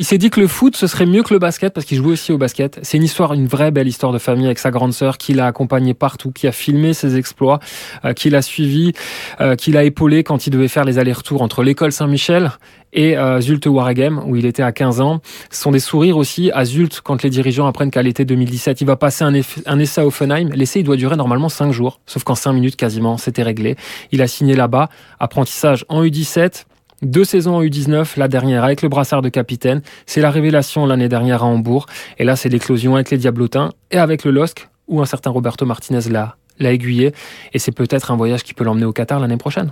il 0.01 0.03
s'est 0.03 0.17
dit 0.17 0.31
que 0.31 0.39
le 0.39 0.47
foot, 0.47 0.75
ce 0.75 0.87
serait 0.87 1.05
mieux 1.05 1.21
que 1.21 1.31
le 1.31 1.37
basket 1.37 1.75
parce 1.75 1.85
qu'il 1.85 1.99
jouait 1.99 2.13
aussi 2.13 2.31
au 2.31 2.39
basket. 2.39 2.79
C'est 2.81 2.97
une 2.97 3.03
histoire, 3.03 3.33
une 3.33 3.45
vraie 3.45 3.69
belle 3.69 3.87
histoire 3.87 4.11
de 4.11 4.17
famille 4.17 4.47
avec 4.47 4.57
sa 4.57 4.71
grande 4.71 4.93
sœur 4.93 5.19
qui 5.19 5.35
l'a 5.35 5.45
accompagné 5.45 5.93
partout, 5.93 6.31
qui 6.31 6.47
a 6.47 6.51
filmé 6.51 6.95
ses 6.95 7.17
exploits, 7.17 7.59
euh, 8.03 8.13
qui 8.13 8.31
l'a 8.31 8.41
suivi, 8.41 8.93
euh, 9.41 9.55
qui 9.55 9.71
l'a 9.71 9.83
épaulé 9.83 10.23
quand 10.23 10.47
il 10.47 10.49
devait 10.49 10.69
faire 10.69 10.85
les 10.85 10.97
allers-retours 10.97 11.43
entre 11.43 11.61
l'école 11.61 11.91
Saint-Michel 11.91 12.49
et 12.93 13.15
euh, 13.15 13.41
Zulte 13.41 13.67
Waregem 13.67 14.23
où 14.25 14.35
il 14.35 14.47
était 14.47 14.63
à 14.63 14.71
15 14.71 15.01
ans. 15.01 15.21
Ce 15.51 15.61
sont 15.61 15.71
des 15.71 15.79
sourires 15.79 16.17
aussi 16.17 16.49
à 16.51 16.65
Zulte 16.65 17.01
quand 17.03 17.21
les 17.21 17.29
dirigeants 17.29 17.67
apprennent 17.67 17.91
qu'à 17.91 18.01
l'été 18.01 18.25
2017, 18.25 18.81
il 18.81 18.87
va 18.87 18.95
passer 18.95 19.23
un, 19.23 19.33
un 19.67 19.77
essai 19.77 20.01
à 20.01 20.07
Offenheim. 20.07 20.49
L'essai, 20.55 20.79
il 20.79 20.83
doit 20.83 20.97
durer 20.97 21.15
normalement 21.15 21.47
5 21.47 21.71
jours, 21.71 21.99
sauf 22.07 22.23
qu'en 22.23 22.33
5 22.33 22.53
minutes 22.53 22.75
quasiment, 22.75 23.17
c'était 23.17 23.43
réglé. 23.43 23.75
Il 24.11 24.23
a 24.23 24.27
signé 24.27 24.55
là-bas, 24.55 24.89
apprentissage 25.19 25.85
en 25.89 26.03
U17, 26.03 26.65
deux 27.01 27.23
saisons 27.23 27.55
en 27.55 27.63
U19, 27.63 28.17
la 28.17 28.27
dernière 28.27 28.63
avec 28.63 28.81
le 28.81 28.89
brassard 28.89 29.21
de 29.21 29.29
capitaine. 29.29 29.81
C'est 30.05 30.21
la 30.21 30.31
révélation 30.31 30.85
l'année 30.85 31.09
dernière 31.09 31.43
à 31.43 31.47
Hambourg. 31.47 31.85
Et 32.19 32.23
là, 32.23 32.35
c'est 32.35 32.49
l'éclosion 32.49 32.95
avec 32.95 33.09
les 33.11 33.17
Diablotins 33.17 33.69
et 33.91 33.97
avec 33.97 34.23
le 34.23 34.31
LOSC, 34.31 34.67
où 34.87 35.01
un 35.01 35.05
certain 35.05 35.31
Roberto 35.31 35.65
Martinez 35.65 36.09
l'a 36.09 36.35
l'a 36.59 36.73
aiguillé 36.73 37.11
et 37.53 37.59
c'est 37.59 37.71
peut-être 37.71 38.11
un 38.11 38.15
voyage 38.15 38.43
qui 38.43 38.53
peut 38.53 38.63
l'emmener 38.63 38.85
au 38.85 38.91
Qatar 38.93 39.19
l'année 39.19 39.37
prochaine. 39.37 39.71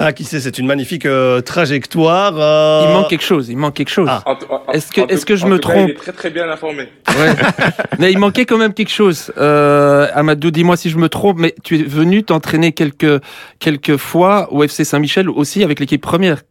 Ah, 0.00 0.12
qui 0.12 0.24
sait, 0.24 0.40
c'est 0.40 0.58
une 0.58 0.66
magnifique 0.66 1.06
euh, 1.06 1.40
trajectoire. 1.40 2.32
euh, 2.36 2.82
Il 2.84 2.92
manque 2.92 3.08
quelque 3.10 3.22
chose, 3.22 3.48
il 3.48 3.56
manque 3.56 3.74
quelque 3.74 3.90
chose. 3.90 4.08
Ah. 4.10 4.24
Est-ce 4.72 4.90
que- 4.90 5.02
est-ce 5.12 5.24
que 5.24 5.36
je 5.36 5.44
en 5.44 5.48
me 5.50 5.58
trompe 5.60 5.88
Il 5.88 5.90
est 5.90 5.94
très 5.94 6.12
très 6.12 6.30
bien 6.30 6.50
informé. 6.50 6.88
Ouais. 7.10 7.32
mais 8.00 8.10
il 8.10 8.18
manquait 8.18 8.44
quand 8.44 8.58
même 8.58 8.74
quelque 8.74 8.90
chose. 8.90 9.30
Euh, 9.38 10.08
Amadou, 10.14 10.50
dis-moi 10.50 10.76
si 10.76 10.90
je 10.90 10.98
me 10.98 11.08
trompe, 11.08 11.36
mais 11.38 11.54
tu 11.62 11.78
es 11.78 11.82
venu 11.84 12.24
t'entraîner 12.24 12.72
quelques, 12.72 13.22
quelques 13.60 13.96
fois 13.96 14.52
au 14.52 14.64
FC 14.64 14.84
Saint-Michel 14.84 15.28
aussi 15.30 15.62
avec 15.62 15.78
l'équipe 15.78 16.02
première, 16.02 16.42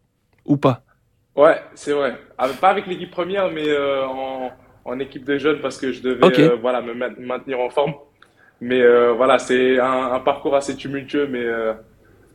ou 0.45 0.57
pas 0.57 0.81
Ouais, 1.35 1.59
c'est 1.73 1.91
vrai. 1.91 2.15
Ah, 2.37 2.47
Pas 2.49 2.69
avec 2.69 2.87
l'équipe 2.87 3.11
première, 3.11 3.51
mais 3.51 3.67
euh, 3.67 4.05
en, 4.05 4.51
en 4.85 4.99
équipe 4.99 5.25
de 5.25 5.37
jeunes 5.37 5.59
parce 5.61 5.77
que 5.77 5.91
je 5.91 6.01
devais 6.01 6.21
euh, 6.39 6.55
voilà, 6.61 6.81
me 6.81 6.93
ma- 6.93 7.09
maintenir 7.19 7.59
en 7.59 7.69
forme. 7.69 7.93
Mais 8.61 8.81
euh, 8.81 9.11
voilà, 9.11 9.37
c'est 9.37 9.79
un, 9.79 10.13
un 10.13 10.19
parcours 10.21 10.55
assez 10.55 10.75
tumultueux, 10.75 11.27
mais 11.29 11.43
euh, 11.43 11.73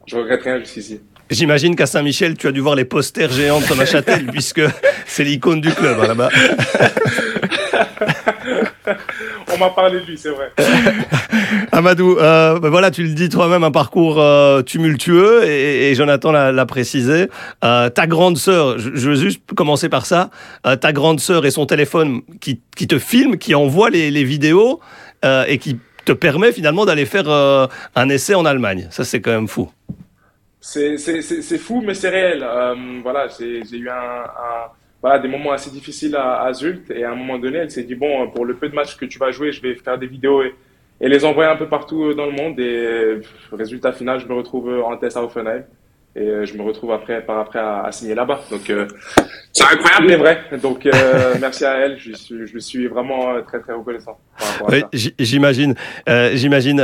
je 0.07 0.17
regrette 0.17 0.43
rien 0.43 0.59
jusqu'ici. 0.59 1.01
J'imagine 1.31 1.77
qu'à 1.77 1.87
Saint-Michel, 1.87 2.37
tu 2.37 2.47
as 2.49 2.53
dû 2.53 2.61
voir 2.61 2.75
les 2.75 2.85
posters 2.85 3.31
géants 3.31 3.61
de 3.61 3.67
Thomas 3.67 3.87
Châtel, 3.87 4.27
puisque 4.33 4.61
c'est 5.07 5.25
l'icône 5.25 5.61
du 5.63 5.71
club 5.71 5.97
hein, 6.01 6.09
là-bas. 6.09 6.29
On 9.53 9.59
m'a 9.59 9.71
parlé 9.71 10.01
de 10.01 10.07
lui, 10.07 10.17
c'est 10.19 10.31
vrai. 10.31 10.53
Amadou, 11.73 12.17
euh, 12.19 12.59
ben 12.59 12.69
voilà, 12.69 12.91
tu 12.91 13.03
le 13.03 13.11
dis 13.15 13.29
toi-même, 13.29 13.65
un 13.65 13.71
parcours 13.71 14.21
euh, 14.21 14.63
tumultueux, 14.63 15.45
et, 15.45 15.91
et 15.91 15.95
Jonathan 15.95 16.33
l'a 16.33 16.67
précisé. 16.67 17.29
Euh, 17.65 17.89
ta 17.91 18.07
grande 18.07 18.37
sœur, 18.39 18.79
je, 18.79 18.91
je 18.95 19.11
veux 19.11 19.17
juste 19.17 19.43
commencer 19.55 19.89
par 19.89 20.07
ça, 20.07 20.31
ta 20.81 20.93
grande 20.93 21.21
sœur 21.21 21.47
et 21.47 21.51
son 21.51 21.67
téléphone 21.67 22.23
qui, 22.41 22.61
qui 22.77 22.87
te 22.87 22.99
filme, 22.99 23.37
qui 23.39 23.55
envoie 23.55 23.91
les, 23.91 24.11
les 24.11 24.25
vidéos, 24.25 24.81
et 25.47 25.59
qui 25.59 25.79
te 26.05 26.13
permet 26.13 26.53
finalement 26.53 26.87
d'aller 26.87 27.07
faire 27.07 27.29
un 27.29 28.09
essai 28.09 28.35
en 28.35 28.45
Allemagne. 28.45 28.89
Ça, 28.91 29.05
c'est 29.05 29.21
quand 29.21 29.33
même 29.33 29.49
fou. 29.49 29.71
C'est 30.61 30.97
fou, 31.59 31.83
mais 31.87 31.95
c'est 31.95 32.09
réel. 32.11 32.45
Voilà, 33.03 33.27
j'ai 33.39 33.63
j'ai 33.71 33.79
eu 33.79 33.89
un, 33.89 33.95
un- 33.95 34.71
voilà, 35.03 35.19
des 35.19 35.29
moments 35.29 35.53
assez 35.53 35.71
difficiles 35.71 36.15
à, 36.17 36.43
à 36.43 36.53
Zult 36.53 36.91
et 36.91 37.05
à 37.05 37.13
un 37.13 37.15
moment 37.15 37.39
donné, 37.39 37.59
elle 37.59 37.71
s'est 37.71 37.85
dit 37.85 37.95
bon, 37.95 38.29
pour 38.31 38.45
le 38.45 38.55
peu 38.55 38.69
de 38.69 38.75
matchs 38.75 38.97
que 38.97 39.07
tu 39.07 39.19
vas 39.19 39.31
jouer, 39.31 39.53
je 39.53 39.63
vais 39.63 39.75
faire 39.75 39.99
des 39.99 40.07
vidéos 40.07 40.43
et, 40.43 40.55
et 41.01 41.09
les 41.09 41.25
envoyer 41.25 41.51
un 41.51 41.57
peu 41.57 41.69
partout 41.69 42.13
dans 42.15 42.27
le 42.27 42.33
monde. 42.33 42.59
Et 42.61 42.77
euh, 42.87 43.23
résultat 43.53 43.93
final, 43.93 44.21
je 44.21 44.27
me 44.27 44.35
retrouve 44.35 44.69
en 44.85 44.97
test 44.97 45.17
à 45.17 45.25
Offenheim 45.25 45.65
et 46.17 46.21
euh, 46.23 46.45
je 46.45 46.55
me 46.55 46.63
retrouve 46.63 46.91
après 46.93 47.25
par 47.25 47.39
après 47.39 47.61
à, 47.61 47.83
à 47.85 47.93
signer 47.93 48.15
là-bas. 48.15 48.41
Donc 48.51 48.69
euh, 48.69 48.87
c'est 49.53 49.65
incroyable, 49.65 50.07
mais 50.09 50.17
vrai. 50.17 50.41
Donc 50.61 50.87
euh, 50.87 51.35
merci 51.41 51.65
à 51.65 51.75
elle, 51.79 51.99
je 51.99 52.13
suis 52.13 52.47
je 52.47 52.59
suis 52.59 52.87
vraiment 52.89 53.35
euh, 53.35 53.43
très 53.43 53.61
très 53.61 53.73
reconnaissant. 53.73 54.19
Oui, 54.69 54.83
j'imagine. 55.19 55.75
Euh, 56.09 56.31
j'imagine. 56.35 56.81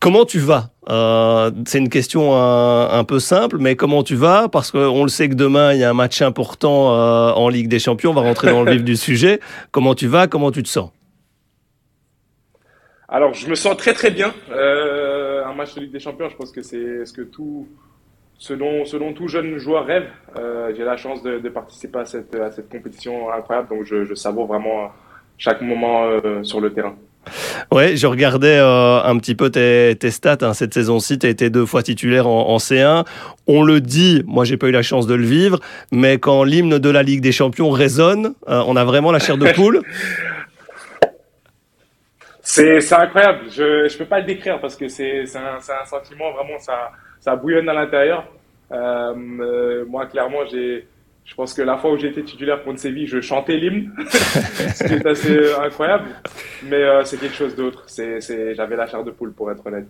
Comment 0.00 0.24
tu 0.24 0.38
vas? 0.38 0.70
Euh, 0.88 1.50
C'est 1.66 1.78
une 1.78 1.88
question 1.88 2.34
euh, 2.34 2.88
un 2.90 3.04
peu 3.04 3.18
simple, 3.18 3.58
mais 3.58 3.76
comment 3.76 4.02
tu 4.02 4.14
vas? 4.14 4.48
Parce 4.48 4.70
qu'on 4.70 5.02
le 5.02 5.08
sait 5.08 5.28
que 5.28 5.34
demain 5.34 5.72
il 5.72 5.80
y 5.80 5.84
a 5.84 5.90
un 5.90 5.94
match 5.94 6.22
important 6.22 6.94
euh, 6.94 7.32
en 7.32 7.48
Ligue 7.48 7.68
des 7.68 7.78
Champions. 7.78 8.10
On 8.10 8.14
va 8.14 8.22
rentrer 8.22 8.50
dans 8.50 8.62
le 8.62 8.72
vif 8.72 8.84
du 8.84 8.96
sujet. 9.08 9.40
Comment 9.72 9.94
tu 9.94 10.06
vas? 10.06 10.26
Comment 10.26 10.50
tu 10.50 10.62
te 10.62 10.68
sens? 10.68 10.90
Alors, 13.08 13.34
je 13.34 13.48
me 13.48 13.54
sens 13.54 13.76
très 13.76 13.94
très 13.94 14.10
bien. 14.10 14.32
Euh, 14.50 15.44
un 15.44 15.54
match 15.54 15.74
de 15.74 15.80
Ligue 15.80 15.92
des 15.92 16.00
Champions, 16.00 16.28
je 16.28 16.36
pense 16.36 16.50
que 16.50 16.62
c'est 16.62 17.04
ce 17.04 17.12
que 17.12 17.22
tout, 17.22 17.68
selon, 18.36 18.84
selon 18.84 19.12
tout 19.12 19.28
jeune 19.28 19.58
joueur 19.58 19.86
rêve. 19.86 20.08
J'ai 20.76 20.84
la 20.84 20.96
chance 20.96 21.22
de, 21.22 21.38
de 21.38 21.48
participer 21.48 22.00
à 22.00 22.04
cette, 22.04 22.34
à 22.34 22.50
cette 22.50 22.68
compétition 22.68 23.30
incroyable, 23.32 23.68
donc 23.68 23.84
je, 23.84 24.04
je 24.04 24.14
savoure 24.14 24.46
vraiment 24.46 24.90
chaque 25.38 25.60
moment 25.62 26.08
sur 26.42 26.60
le 26.60 26.72
terrain. 26.72 26.96
Ouais, 27.72 27.96
je 27.96 28.06
regardais 28.06 28.58
euh, 28.58 29.02
un 29.02 29.18
petit 29.18 29.34
peu 29.34 29.50
tes, 29.50 29.96
tes 29.98 30.10
stats 30.10 30.38
hein, 30.42 30.54
cette 30.54 30.74
saison-ci. 30.74 31.18
Tu 31.18 31.26
as 31.26 31.30
été 31.30 31.50
deux 31.50 31.66
fois 31.66 31.82
titulaire 31.82 32.26
en, 32.26 32.48
en 32.48 32.56
C1. 32.58 33.04
On 33.46 33.62
le 33.62 33.80
dit, 33.80 34.22
moi 34.26 34.44
j'ai 34.44 34.56
pas 34.56 34.68
eu 34.68 34.72
la 34.72 34.82
chance 34.82 35.06
de 35.06 35.14
le 35.14 35.24
vivre, 35.24 35.58
mais 35.90 36.18
quand 36.18 36.44
l'hymne 36.44 36.78
de 36.78 36.90
la 36.90 37.02
Ligue 37.02 37.20
des 37.20 37.32
Champions 37.32 37.70
résonne, 37.70 38.34
euh, 38.48 38.62
on 38.66 38.76
a 38.76 38.84
vraiment 38.84 39.12
la 39.12 39.18
chair 39.18 39.36
de 39.36 39.46
poule. 39.54 39.82
C'est 42.42 42.92
incroyable. 42.92 43.40
Je 43.50 43.88
je 43.88 43.98
peux 43.98 44.04
pas 44.04 44.20
le 44.20 44.26
décrire 44.26 44.60
parce 44.60 44.76
que 44.76 44.86
c'est 44.88 45.24
un, 45.36 45.56
un 45.56 45.86
sentiment 45.86 46.32
vraiment 46.32 46.58
ça 46.60 46.92
ça 47.18 47.34
bouillonne 47.34 47.68
à 47.68 47.74
l'intérieur. 47.74 48.24
Euh, 48.72 49.84
moi, 49.86 50.06
clairement, 50.06 50.44
j'ai, 50.50 50.86
je 51.26 51.34
pense 51.34 51.52
que 51.52 51.60
la 51.62 51.76
fois 51.76 51.92
où 51.92 51.98
j'ai 51.98 52.08
été 52.08 52.22
titulaire 52.22 52.62
contre 52.64 52.78
Séville, 52.80 53.06
je 53.06 53.20
chantais 53.20 53.56
l'hymne, 53.56 53.92
ce 54.08 54.84
qui 54.84 54.92
est 54.94 55.06
assez 55.06 55.52
incroyable. 55.54 56.04
Mais 56.62 56.76
euh, 56.82 57.04
c'est 57.04 57.18
quelque 57.18 57.34
chose 57.36 57.54
d'autre. 57.56 57.82
C'est, 57.88 58.20
j'avais 58.54 58.76
la 58.76 58.86
chair 58.86 59.04
de 59.04 59.10
poule, 59.10 59.32
pour 59.32 59.50
être 59.50 59.66
honnête. 59.66 59.86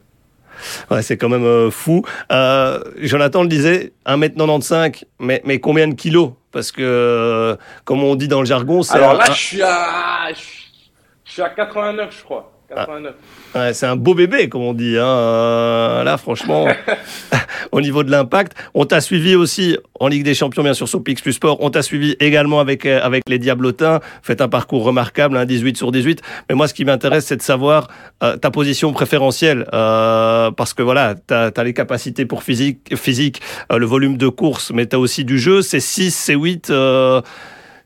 Ouais, 0.90 1.02
c'est 1.02 1.18
quand 1.18 1.28
même 1.28 1.44
euh, 1.44 1.70
fou. 1.70 2.02
Euh, 2.32 2.80
Jonathan 2.96 3.42
le 3.42 3.48
disait, 3.48 3.92
1m95, 4.06 5.04
mais, 5.20 5.42
mais 5.44 5.60
combien 5.60 5.86
de 5.86 5.94
kilos? 5.94 6.32
Parce 6.50 6.72
que, 6.72 6.80
euh, 6.82 7.56
comme 7.84 8.02
on 8.02 8.14
dit 8.16 8.28
dans 8.28 8.40
le 8.40 8.46
jargon, 8.46 8.82
c'est... 8.82 8.94
Alors 8.96 9.10
un- 9.10 9.18
là, 9.18 9.24
je 9.26 9.32
suis 9.34 9.62
à, 9.62 10.28
je 10.32 11.30
suis 11.32 11.42
à 11.42 11.50
89, 11.50 12.16
je 12.18 12.24
crois. 12.24 12.55
89. 12.68 13.14
Ouais, 13.54 13.72
c'est 13.74 13.86
un 13.86 13.96
beau 13.96 14.14
bébé, 14.14 14.48
comme 14.48 14.62
on 14.62 14.74
dit. 14.74 14.96
Hein. 14.98 15.06
Euh, 15.06 16.04
là, 16.04 16.16
franchement, 16.16 16.66
au 17.72 17.80
niveau 17.80 18.02
de 18.02 18.10
l'impact, 18.10 18.54
on 18.74 18.84
t'a 18.84 19.00
suivi 19.00 19.34
aussi 19.34 19.76
en 20.00 20.08
Ligue 20.08 20.24
des 20.24 20.34
Champions, 20.34 20.62
bien 20.62 20.74
sûr, 20.74 20.88
sur 20.88 21.02
Pix 21.02 21.22
Plus 21.22 21.34
Sport. 21.34 21.58
On 21.60 21.70
t'a 21.70 21.82
suivi 21.82 22.16
également 22.20 22.60
avec 22.60 22.84
euh, 22.84 23.00
avec 23.02 23.22
les 23.28 23.38
Diablotins. 23.38 24.00
Faites 24.22 24.40
un 24.40 24.48
parcours 24.48 24.84
remarquable, 24.84 25.36
hein, 25.36 25.44
18 25.44 25.76
sur 25.76 25.92
18. 25.92 26.22
Mais 26.48 26.54
moi, 26.54 26.68
ce 26.68 26.74
qui 26.74 26.84
m'intéresse, 26.84 27.26
c'est 27.26 27.36
de 27.36 27.42
savoir 27.42 27.88
euh, 28.22 28.36
ta 28.36 28.50
position 28.50 28.92
préférentielle, 28.92 29.66
euh, 29.72 30.50
parce 30.50 30.74
que 30.74 30.82
voilà, 30.82 31.14
t'as 31.14 31.50
as 31.56 31.64
les 31.64 31.74
capacités 31.74 32.26
pour 32.26 32.42
physique, 32.42 32.96
physique, 32.96 33.40
euh, 33.72 33.78
le 33.78 33.86
volume 33.86 34.16
de 34.16 34.28
course, 34.28 34.72
mais 34.74 34.86
t'as 34.86 34.98
aussi 34.98 35.24
du 35.24 35.38
jeu. 35.38 35.62
C'est 35.62 35.80
6, 35.80 36.14
c'est 36.14 36.34
8. 36.34 36.70
euh, 36.70 37.20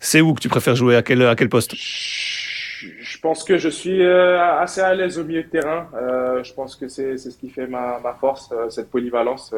c'est 0.01 0.23
où 0.23 0.33
que 0.33 0.41
tu 0.41 0.49
préfères 0.49 0.77
jouer? 0.77 0.97
À 0.97 1.03
quel 1.03 1.23
à 1.23 1.35
quel 1.37 1.51
poste? 1.51 1.75
Je 3.01 3.19
pense 3.19 3.45
que 3.45 3.59
je 3.59 3.69
suis 3.69 4.03
euh, 4.03 4.41
assez 4.41 4.81
à 4.81 4.95
l'aise 4.95 5.19
au 5.19 5.25
milieu 5.25 5.43
de 5.43 5.49
terrain. 5.49 5.89
Euh, 5.95 6.43
je 6.43 6.53
pense 6.55 6.77
que 6.77 6.89
c'est 6.89 7.19
ce 7.19 7.37
qui 7.37 7.51
fait 7.51 7.67
ma, 7.67 8.01
ma 8.01 8.15
force, 8.15 8.51
euh, 8.53 8.71
cette 8.71 8.91
polyvalence. 8.91 9.55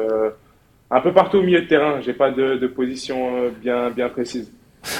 Un 0.91 1.01
peu 1.01 1.13
partout 1.13 1.37
au 1.37 1.41
milieu 1.41 1.61
de 1.61 1.67
terrain. 1.67 2.01
J'ai 2.01 2.13
pas 2.13 2.31
de, 2.31 2.55
de 2.55 2.67
position 2.67 3.49
bien 3.61 3.89
bien 3.89 4.09
précise. 4.09 4.51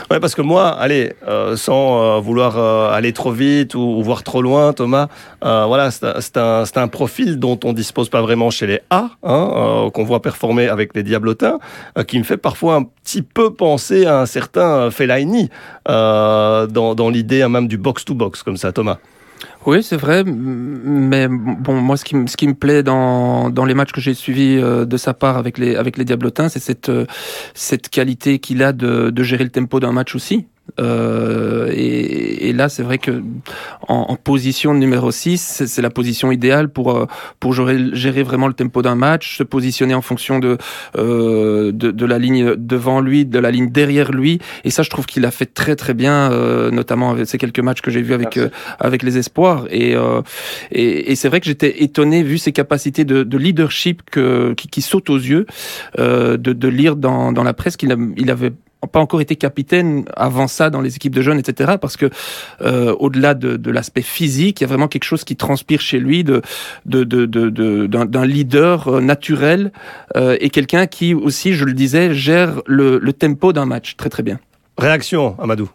Ouais, 0.10 0.20
parce 0.20 0.36
que 0.36 0.42
moi, 0.42 0.70
allez, 0.70 1.14
euh, 1.28 1.56
sans 1.56 2.02
euh, 2.02 2.20
vouloir 2.20 2.58
euh, 2.58 2.92
aller 2.92 3.14
trop 3.14 3.32
vite 3.32 3.76
ou, 3.76 3.80
ou 3.80 4.04
voir 4.04 4.24
trop 4.24 4.42
loin, 4.42 4.74
Thomas, 4.74 5.08
euh, 5.44 5.66
voilà, 5.66 5.92
c'est 5.92 6.38
un, 6.38 6.64
un, 6.76 6.88
profil 6.88 7.40
dont 7.40 7.60
on 7.64 7.74
dispose 7.74 8.10
pas 8.10 8.22
vraiment 8.22 8.50
chez 8.50 8.68
les 8.68 8.82
A, 8.90 9.10
hein, 9.24 9.52
euh, 9.56 9.90
qu'on 9.90 10.04
voit 10.04 10.22
performer 10.22 10.68
avec 10.68 10.96
les 10.96 11.04
Diablotins, 11.04 11.60
euh, 11.98 12.04
qui 12.04 12.18
me 12.18 12.24
fait 12.24 12.38
parfois 12.38 12.76
un 12.76 12.84
petit 12.84 13.22
peu 13.22 13.54
penser 13.54 14.06
à 14.06 14.22
un 14.22 14.26
certain 14.26 14.92
Fellaini 14.92 15.50
dans, 15.88 16.68
dans 16.96 17.10
l'idée 17.10 17.48
même 17.48 17.68
du 17.68 17.78
box-to-box, 17.78 18.44
comme 18.44 18.58
ça, 18.58 18.72
Thomas. 18.72 19.00
Oui, 19.66 19.82
c'est 19.82 19.96
vrai, 19.96 20.24
mais 20.26 21.28
bon, 21.30 21.76
moi, 21.76 21.96
ce 21.96 22.04
qui, 22.04 22.16
ce 22.28 22.36
qui 22.36 22.48
me 22.48 22.54
plaît 22.54 22.84
dans, 22.84 23.50
dans 23.50 23.64
les 23.64 23.74
matchs 23.74 23.94
que 23.94 24.02
j'ai 24.02 24.14
suivis 24.14 24.58
euh, 24.58 24.84
de 24.84 24.98
sa 24.98 25.14
part 25.14 25.38
avec 25.38 25.58
les, 25.58 25.78
avec 25.78 25.96
les 25.98 26.04
Diablotins, 26.04 26.50
c'est 26.50 26.60
cette, 26.60 26.90
euh, 26.90 27.06
cette 27.54 27.90
qualité 27.90 28.40
qu'il 28.40 28.62
a 28.62 28.74
de, 28.74 29.10
de 29.10 29.24
gérer 29.24 29.46
le 29.46 29.50
tempo 29.50 29.80
d'un 29.80 29.94
match 29.94 30.16
aussi. 30.16 30.48
Euh, 30.80 31.72
et, 31.74 32.50
et 32.50 32.54
là, 32.54 32.70
c'est 32.70 32.84
vrai 32.84 32.98
que 32.98 33.22
en, 33.88 34.06
en 34.10 34.16
position 34.16 34.74
numéro 34.74 35.12
6, 35.12 35.64
c'est 35.68 35.82
la 35.82 35.90
position 35.90 36.32
idéale 36.32 36.70
pour 36.70 36.92
euh, 36.92 37.06
pour 37.40 37.54
gérer, 37.54 37.78
gérer 37.94 38.24
vraiment 38.24 38.48
le 38.48 38.54
tempo 38.54 38.82
d'un 38.82 38.96
match, 38.96 39.38
se 39.38 39.44
positionner 39.44 39.94
en 39.94 40.02
fonction 40.02 40.40
de, 40.40 40.58
euh, 40.98 41.72
de 41.72 41.92
de 41.92 42.06
la 42.06 42.18
ligne 42.18 42.56
devant 42.56 43.02
lui, 43.02 43.26
de 43.26 43.40
la 43.40 43.52
ligne 43.52 43.70
derrière 43.70 44.12
lui. 44.12 44.40
Et 44.64 44.72
ça, 44.72 44.84
je 44.84 44.90
trouve 44.90 45.06
qu'il 45.06 45.26
a 45.26 45.32
fait 45.32 45.54
très 45.54 45.76
très 45.76 45.94
bien, 45.94 46.32
euh, 46.32 46.72
notamment 46.72 47.12
avec 47.12 47.28
ces 47.28 47.38
quelques 47.38 47.60
matchs 47.60 47.82
que 47.82 47.92
j'ai 47.92 48.02
vus 48.02 48.14
avec 48.14 48.40
avec 48.80 49.04
les 49.04 49.18
espoirs. 49.18 49.66
Et 49.70 49.96
et, 50.72 51.12
et 51.12 51.16
c'est 51.16 51.30
vrai 51.30 51.40
que 51.40 51.46
j'étais 51.46 51.84
étonné 51.84 52.24
vu 52.24 52.38
ses 52.38 52.52
capacités 52.52 53.06
de, 53.06 53.24
de 53.24 53.38
leadership 53.38 54.02
que, 54.10 54.54
qui, 54.54 54.68
qui 54.68 54.82
sautent 54.82 55.10
aux 55.10 55.18
yeux, 55.18 55.46
de, 55.98 56.36
de 56.38 56.68
lire 56.68 56.96
dans, 56.96 57.32
dans 57.32 57.44
la 57.44 57.54
presse 57.54 57.78
qu'il 57.78 57.96
il 58.18 58.32
avait 58.32 58.54
pas 58.88 59.00
encore 59.00 59.22
été 59.22 59.36
capitaine 59.36 60.06
avant 60.16 60.48
ça 60.48 60.70
dans 60.70 60.82
les 60.82 60.96
équipes 60.96 61.16
de 61.16 61.22
jeunes, 61.22 61.40
etc. 61.40 61.74
Parce 61.80 61.98
que 61.98 62.10
euh, 62.62 62.96
au-delà 63.00 63.34
de, 63.34 63.58
de 63.58 63.72
l'aspect 63.72 64.02
physique, 64.02 64.62
il 64.62 64.64
y 64.64 64.66
a 64.66 64.68
vraiment 64.68 64.88
quelque 64.88 65.04
chose 65.06 65.24
qui 65.24 65.36
transpire 65.36 65.82
chez 65.82 66.00
lui 66.00 66.24
de 66.24 66.42
de 66.86 67.04
de 67.04 67.26
de- 67.26 67.50
de- 67.50 67.88
d'un 67.88 68.06
d'un 68.06 68.26
leader 68.26 68.88
euh, 68.88 69.02
naturel 69.02 69.72
euh, 70.16 70.38
et 70.40 70.50
quelqu'un 70.50 70.88
qui 70.88 71.14
aussi, 71.14 71.54
je 71.54 71.66
le 71.66 71.74
disais, 71.74 72.14
gère 72.14 72.62
le, 72.66 72.98
le 73.00 73.14
tempo 73.14 73.54
d'un 73.54 73.66
match 73.66 73.96
très 73.98 74.10
très 74.10 74.24
bien. 74.24 74.40
Réaction, 74.78 75.36
Amadou. 75.40 75.70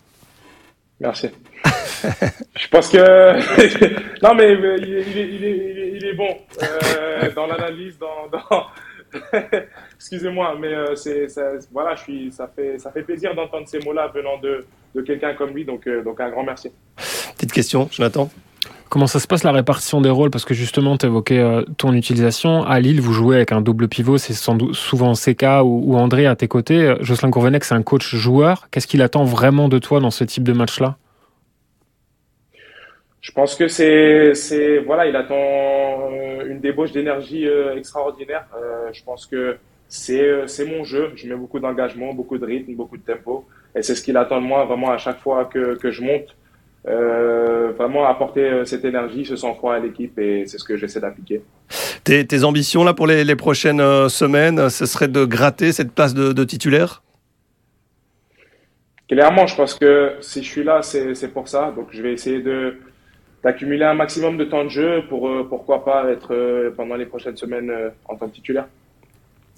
Merci. 1.01 1.29
je 2.57 2.69
pense 2.69 2.89
que 2.89 2.99
non 4.23 4.35
mais 4.35 4.53
il 4.53 4.65
est, 4.65 4.79
il 4.79 4.95
est, 4.97 5.07
il 5.11 5.19
est, 5.19 5.29
il 5.35 5.45
est, 5.45 5.93
il 5.97 6.05
est 6.07 6.15
bon 6.15 6.29
euh, 6.63 7.31
dans 7.35 7.47
l'analyse, 7.47 7.99
dans, 7.99 8.29
dans... 8.33 8.67
excusez-moi, 9.97 10.57
mais 10.61 10.75
euh, 10.75 10.95
c'est 10.95 11.29
ça, 11.29 11.53
voilà, 11.73 11.95
je 11.95 12.03
suis 12.03 12.33
ça 12.33 12.51
fait 12.55 12.79
ça 12.79 12.91
fait 12.91 13.03
plaisir 13.03 13.35
d'entendre 13.35 13.67
ces 13.67 13.79
mots-là 13.81 14.11
venant 14.15 14.39
de, 14.39 14.65
de 14.95 15.03
quelqu'un 15.03 15.35
comme 15.35 15.51
lui, 15.51 15.65
donc 15.65 15.87
euh, 15.87 16.03
donc 16.03 16.21
un 16.21 16.31
grand 16.31 16.45
merci. 16.45 16.71
Petite 17.37 17.53
question, 17.53 17.89
Jonathan. 17.91 18.31
Comment 18.89 19.07
ça 19.07 19.21
se 19.21 19.27
passe 19.27 19.45
la 19.45 19.53
répartition 19.53 20.01
des 20.01 20.09
rôles? 20.09 20.31
Parce 20.31 20.47
que 20.47 20.55
justement, 20.55 20.97
tu 20.97 21.05
évoquais 21.05 21.39
euh, 21.39 21.63
ton 21.77 21.93
utilisation. 21.93 22.65
À 22.65 22.81
Lille, 22.81 23.03
vous 23.03 23.13
jouez 23.13 23.37
avec 23.37 23.53
un 23.53 23.61
double 23.61 23.87
pivot. 23.87 24.17
C'est 24.17 24.33
sans 24.33 24.55
doute 24.55 24.75
souvent 24.75 25.13
CK 25.13 25.63
ou, 25.63 25.93
ou 25.93 25.97
André 25.97 26.27
à 26.27 26.37
tes 26.37 26.49
côtés. 26.49 26.95
Jocelyn 27.01 27.31
Courvenec, 27.31 27.65
c'est 27.65 27.75
un 27.75 27.83
coach 27.83 28.15
joueur. 28.15 28.69
Qu'est-ce 28.71 28.87
qu'il 28.87 29.03
attend 29.03 29.25
vraiment 29.25 29.69
de 29.69 29.79
toi 29.79 30.01
dans 30.01 30.11
ce 30.11 30.25
type 30.25 30.43
de 30.43 30.55
match-là? 30.55 30.97
Je 33.21 33.33
pense 33.33 33.57
que 33.57 33.67
c'est, 33.67 34.35
c'est, 34.35 34.79
voilà, 34.79 35.07
il 35.07 35.17
attend 35.17 35.35
euh, 35.35 36.47
une 36.47 36.61
débauche 36.61 36.93
d'énergie 36.93 37.47
euh, 37.47 37.77
extraordinaire. 37.77 38.47
Euh, 38.57 38.91
je 38.93 39.03
pense 39.03 39.27
que 39.27 39.57
c'est, 39.89 40.47
c'est 40.47 40.65
mon 40.65 40.85
jeu. 40.85 41.11
Je 41.17 41.29
mets 41.29 41.35
beaucoup 41.35 41.59
d'engagement, 41.59 42.15
beaucoup 42.15 42.39
de 42.39 42.47
rythme, 42.47 42.75
beaucoup 42.75 42.97
de 42.97 43.03
tempo. 43.03 43.47
Et 43.75 43.83
c'est 43.83 43.97
ce 43.97 44.03
qu'il 44.03 44.17
attend 44.17 44.41
de 44.41 44.47
moi 44.47 44.65
vraiment 44.65 44.91
à 44.91 44.99
chaque 44.99 45.19
fois 45.19 45.47
que, 45.47 45.75
que 45.77 45.91
je 45.91 46.03
monte. 46.03 46.37
Euh, 46.87 47.73
vraiment 47.73 48.07
apporter 48.07 48.63
cette 48.65 48.85
énergie, 48.85 49.25
ce 49.25 49.35
sang-froid 49.35 49.75
à 49.75 49.79
l'équipe 49.81 50.17
et 50.19 50.47
c'est 50.47 50.59
ce 50.59 50.65
que 50.65 50.77
j'essaie 50.77 51.01
d'appliquer. 51.01 51.43
Tes, 52.05 52.25
tes 52.25 52.45
ambitions 52.45 52.85
là 52.85 52.95
pour 52.95 53.09
les, 53.09 53.25
les 53.25 53.37
prochaines 53.37 54.09
semaines, 54.09 54.71
ce 54.71 54.87
serait 54.87 55.09
de 55.09 55.25
gratter 55.25 55.73
cette 55.73 55.93
place 55.93 56.15
de, 56.15 56.33
de 56.33 56.45
titulaire? 56.45 57.03
Clairement, 59.09 59.47
je 59.47 59.57
pense 59.57 59.75
que 59.75 60.15
si 60.21 60.43
je 60.43 60.49
suis 60.49 60.65
là, 60.65 60.83
c'est, 60.83 61.15
c'est 61.15 61.29
pour 61.29 61.49
ça. 61.49 61.73
Donc 61.75 61.89
je 61.91 62.01
vais 62.01 62.13
essayer 62.13 62.41
de, 62.41 62.77
d'accumuler 63.43 63.85
un 63.85 63.95
maximum 63.95 64.37
de 64.37 64.45
temps 64.45 64.65
de 64.65 64.69
jeu 64.69 65.03
pour, 65.09 65.29
euh, 65.29 65.47
pourquoi 65.49 65.85
pas 65.85 66.11
être 66.11 66.35
euh, 66.35 66.71
pendant 66.77 66.97
les 66.97 67.07
prochaines 67.07 67.37
semaines 67.37 67.71
euh, 67.71 67.91
en 68.07 68.17
tant 68.17 68.29
que 68.29 68.35
titulaire. 68.35 68.67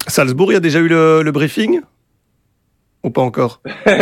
Salzbourg, 0.07 0.53
il 0.53 0.55
y 0.55 0.59
a 0.59 0.61
déjà 0.61 0.81
eu 0.81 0.89
le, 0.89 1.23
le 1.23 1.33
briefing? 1.33 1.81
Ou 3.03 3.11
pas 3.11 3.23
encore? 3.23 3.61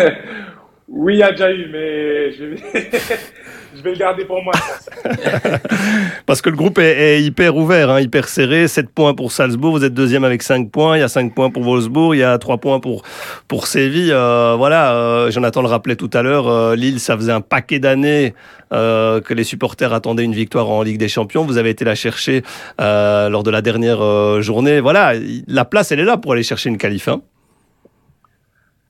Oui, 0.90 1.16
il 1.16 1.18
y 1.18 1.22
a 1.22 1.32
déjà 1.32 1.52
eu, 1.52 1.68
mais 1.70 2.32
je 2.32 2.44
vais, 2.44 2.56
je 3.76 3.82
vais 3.82 3.92
le 3.92 3.98
garder 3.98 4.24
pour 4.24 4.42
moi. 4.42 4.52
Parce 6.26 6.42
que 6.42 6.50
le 6.50 6.56
groupe 6.56 6.78
est, 6.78 7.22
hyper 7.22 7.56
ouvert, 7.56 7.90
hein, 7.90 8.00
hyper 8.00 8.28
serré. 8.28 8.68
7 8.68 8.90
points 8.90 9.14
pour 9.14 9.32
Salzbourg, 9.32 9.72
vous 9.72 9.84
êtes 9.84 9.94
deuxième 9.94 10.24
avec 10.24 10.42
5 10.42 10.70
points. 10.70 10.96
Il 10.96 11.00
y 11.00 11.02
a 11.02 11.08
5 11.08 11.34
points 11.34 11.50
pour 11.50 11.62
Wolfsburg, 11.64 12.14
il 12.14 12.18
y 12.18 12.24
a 12.24 12.38
3 12.38 12.58
points 12.58 12.80
pour, 12.80 13.02
pour 13.46 13.66
Séville. 13.66 14.12
Euh, 14.12 14.54
voilà, 14.56 14.94
euh, 14.94 15.30
Jonathan 15.30 15.62
le 15.62 15.68
rappelait 15.68 15.96
tout 15.96 16.10
à 16.12 16.22
l'heure, 16.22 16.48
euh, 16.48 16.76
Lille, 16.76 17.00
ça 17.00 17.16
faisait 17.16 17.32
un 17.32 17.40
paquet 17.40 17.78
d'années 17.78 18.34
euh, 18.72 19.20
que 19.20 19.34
les 19.34 19.44
supporters 19.44 19.92
attendaient 19.92 20.24
une 20.24 20.34
victoire 20.34 20.68
en 20.70 20.82
Ligue 20.82 20.98
des 20.98 21.08
Champions. 21.08 21.44
Vous 21.44 21.58
avez 21.58 21.70
été 21.70 21.84
la 21.84 21.94
chercher 21.94 22.42
euh, 22.80 23.28
lors 23.28 23.42
de 23.42 23.50
la 23.50 23.62
dernière 23.62 24.42
journée. 24.42 24.80
Voilà, 24.80 25.12
la 25.46 25.64
place, 25.64 25.92
elle 25.92 26.00
est 26.00 26.04
là 26.04 26.16
pour 26.16 26.32
aller 26.32 26.42
chercher 26.42 26.68
une 26.68 26.78
qualif. 26.78 27.08
Hein. 27.08 27.20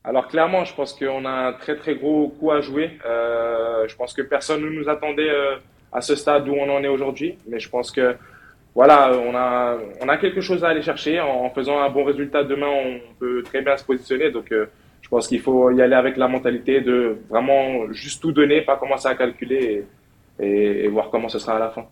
Alors 0.08 0.26
clairement, 0.26 0.64
je 0.64 0.74
pense 0.74 0.94
qu'on 0.94 1.26
a 1.26 1.30
un 1.48 1.52
très 1.52 1.76
très 1.76 1.94
gros 1.94 2.28
coup 2.28 2.50
à 2.50 2.62
jouer. 2.62 2.92
Euh, 3.04 3.86
je 3.86 3.94
pense 3.94 4.14
que 4.14 4.22
personne 4.22 4.62
ne 4.62 4.70
nous 4.70 4.88
attendait 4.88 5.28
euh, 5.28 5.56
à 5.92 6.00
ce 6.00 6.14
stade 6.14 6.48
où 6.48 6.54
on 6.54 6.70
en 6.74 6.82
est 6.82 6.88
aujourd'hui, 6.88 7.36
mais 7.46 7.60
je 7.60 7.68
pense 7.68 7.90
que 7.90 8.16
voilà, 8.74 9.12
on 9.12 9.36
a 9.36 9.76
on 10.00 10.08
a 10.08 10.16
quelque 10.16 10.40
chose 10.40 10.64
à 10.64 10.68
aller 10.68 10.80
chercher. 10.80 11.20
En, 11.20 11.50
faisant 11.50 11.78
un 11.82 11.90
bon 11.90 12.04
résultat 12.04 12.42
demain, 12.42 12.70
on 12.70 13.00
peut 13.18 13.42
très 13.42 13.60
bien 13.60 13.76
se 13.76 13.84
positionner. 13.84 14.30
Donc 14.30 14.50
euh, 14.50 14.70
je 15.02 15.10
pense 15.10 15.28
qu'il 15.28 15.40
faut 15.40 15.70
y 15.72 15.82
aller 15.82 15.94
avec 15.94 16.16
la 16.16 16.26
mentalité 16.26 16.80
de 16.80 17.18
vraiment 17.28 17.92
juste 17.92 18.22
tout 18.22 18.32
donner, 18.32 18.62
pas 18.62 18.76
commencer 18.78 19.08
à 19.08 19.14
calculer 19.14 19.84
et 20.40 20.88
voir 20.88 21.10
comment 21.10 21.28
ce 21.28 21.38
sera 21.38 21.56
à 21.56 21.58
la 21.58 21.68
fin. 21.68 21.84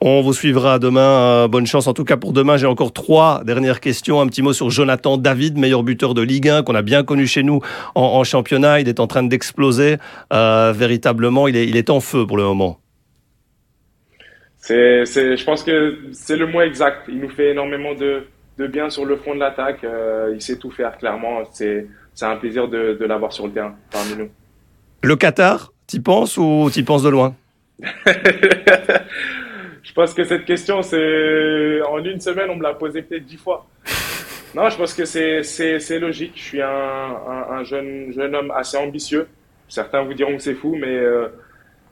On 0.00 0.20
vous 0.20 0.32
suivra 0.32 0.78
demain. 0.78 1.00
Euh, 1.00 1.48
bonne 1.48 1.66
chance 1.66 1.86
en 1.86 1.94
tout 1.94 2.04
cas 2.04 2.16
pour 2.16 2.32
demain. 2.32 2.56
J'ai 2.56 2.66
encore 2.66 2.92
trois 2.92 3.42
dernières 3.44 3.80
questions. 3.80 4.20
Un 4.20 4.26
petit 4.26 4.42
mot 4.42 4.52
sur 4.52 4.70
Jonathan 4.70 5.16
David, 5.16 5.56
meilleur 5.58 5.82
buteur 5.82 6.14
de 6.14 6.22
Ligue 6.22 6.48
1 6.48 6.62
qu'on 6.62 6.74
a 6.74 6.82
bien 6.82 7.04
connu 7.04 7.26
chez 7.26 7.42
nous 7.42 7.60
en, 7.94 8.02
en 8.02 8.24
championnat. 8.24 8.80
Il 8.80 8.88
est 8.88 9.00
en 9.00 9.06
train 9.06 9.22
d'exploser. 9.22 9.96
Euh, 10.32 10.72
véritablement, 10.76 11.48
il 11.48 11.56
est, 11.56 11.66
il 11.66 11.76
est 11.76 11.90
en 11.90 12.00
feu 12.00 12.26
pour 12.26 12.36
le 12.36 12.42
moment. 12.44 12.78
C'est, 14.58 15.04
c'est, 15.04 15.36
je 15.36 15.44
pense 15.44 15.62
que 15.62 15.98
c'est 16.12 16.36
le 16.36 16.46
mot 16.46 16.60
exact. 16.62 17.02
Il 17.08 17.20
nous 17.20 17.28
fait 17.28 17.50
énormément 17.50 17.94
de, 17.94 18.24
de 18.58 18.66
bien 18.66 18.90
sur 18.90 19.04
le 19.04 19.16
front 19.16 19.34
de 19.34 19.40
l'attaque. 19.40 19.84
Euh, 19.84 20.32
il 20.34 20.40
sait 20.40 20.58
tout 20.58 20.70
faire 20.70 20.96
clairement. 20.98 21.42
C'est, 21.52 21.86
c'est 22.14 22.26
un 22.26 22.36
plaisir 22.36 22.68
de, 22.68 22.96
de 22.98 23.04
l'avoir 23.04 23.32
sur 23.32 23.46
le 23.46 23.52
terrain 23.52 23.74
parmi 23.90 24.16
nous. 24.16 24.28
Le 25.02 25.16
Qatar, 25.16 25.72
t'y 25.86 26.00
penses 26.00 26.38
ou 26.38 26.70
t'y 26.72 26.82
penses 26.82 27.02
de 27.02 27.10
loin? 27.10 27.34
pense 29.94 30.14
que 30.14 30.24
cette 30.24 30.44
question, 30.44 30.82
c'est 30.82 31.80
en 31.82 32.04
une 32.04 32.20
semaine, 32.20 32.50
on 32.50 32.56
me 32.56 32.62
l'a 32.62 32.74
posée 32.74 33.02
peut-être 33.02 33.24
dix 33.24 33.36
fois. 33.36 33.66
Non, 34.54 34.68
je 34.68 34.76
pense 34.76 34.94
que 34.94 35.04
c'est 35.04 35.98
logique. 35.98 36.34
Je 36.36 36.42
suis 36.42 36.62
un, 36.62 36.68
un, 36.68 37.46
un 37.58 37.64
jeune 37.64 38.12
jeune 38.12 38.36
homme 38.36 38.52
assez 38.52 38.76
ambitieux. 38.76 39.26
Certains 39.66 40.02
vous 40.04 40.14
diront 40.14 40.36
que 40.36 40.42
c'est 40.42 40.54
fou, 40.54 40.76
mais 40.76 40.96
euh, 40.96 41.26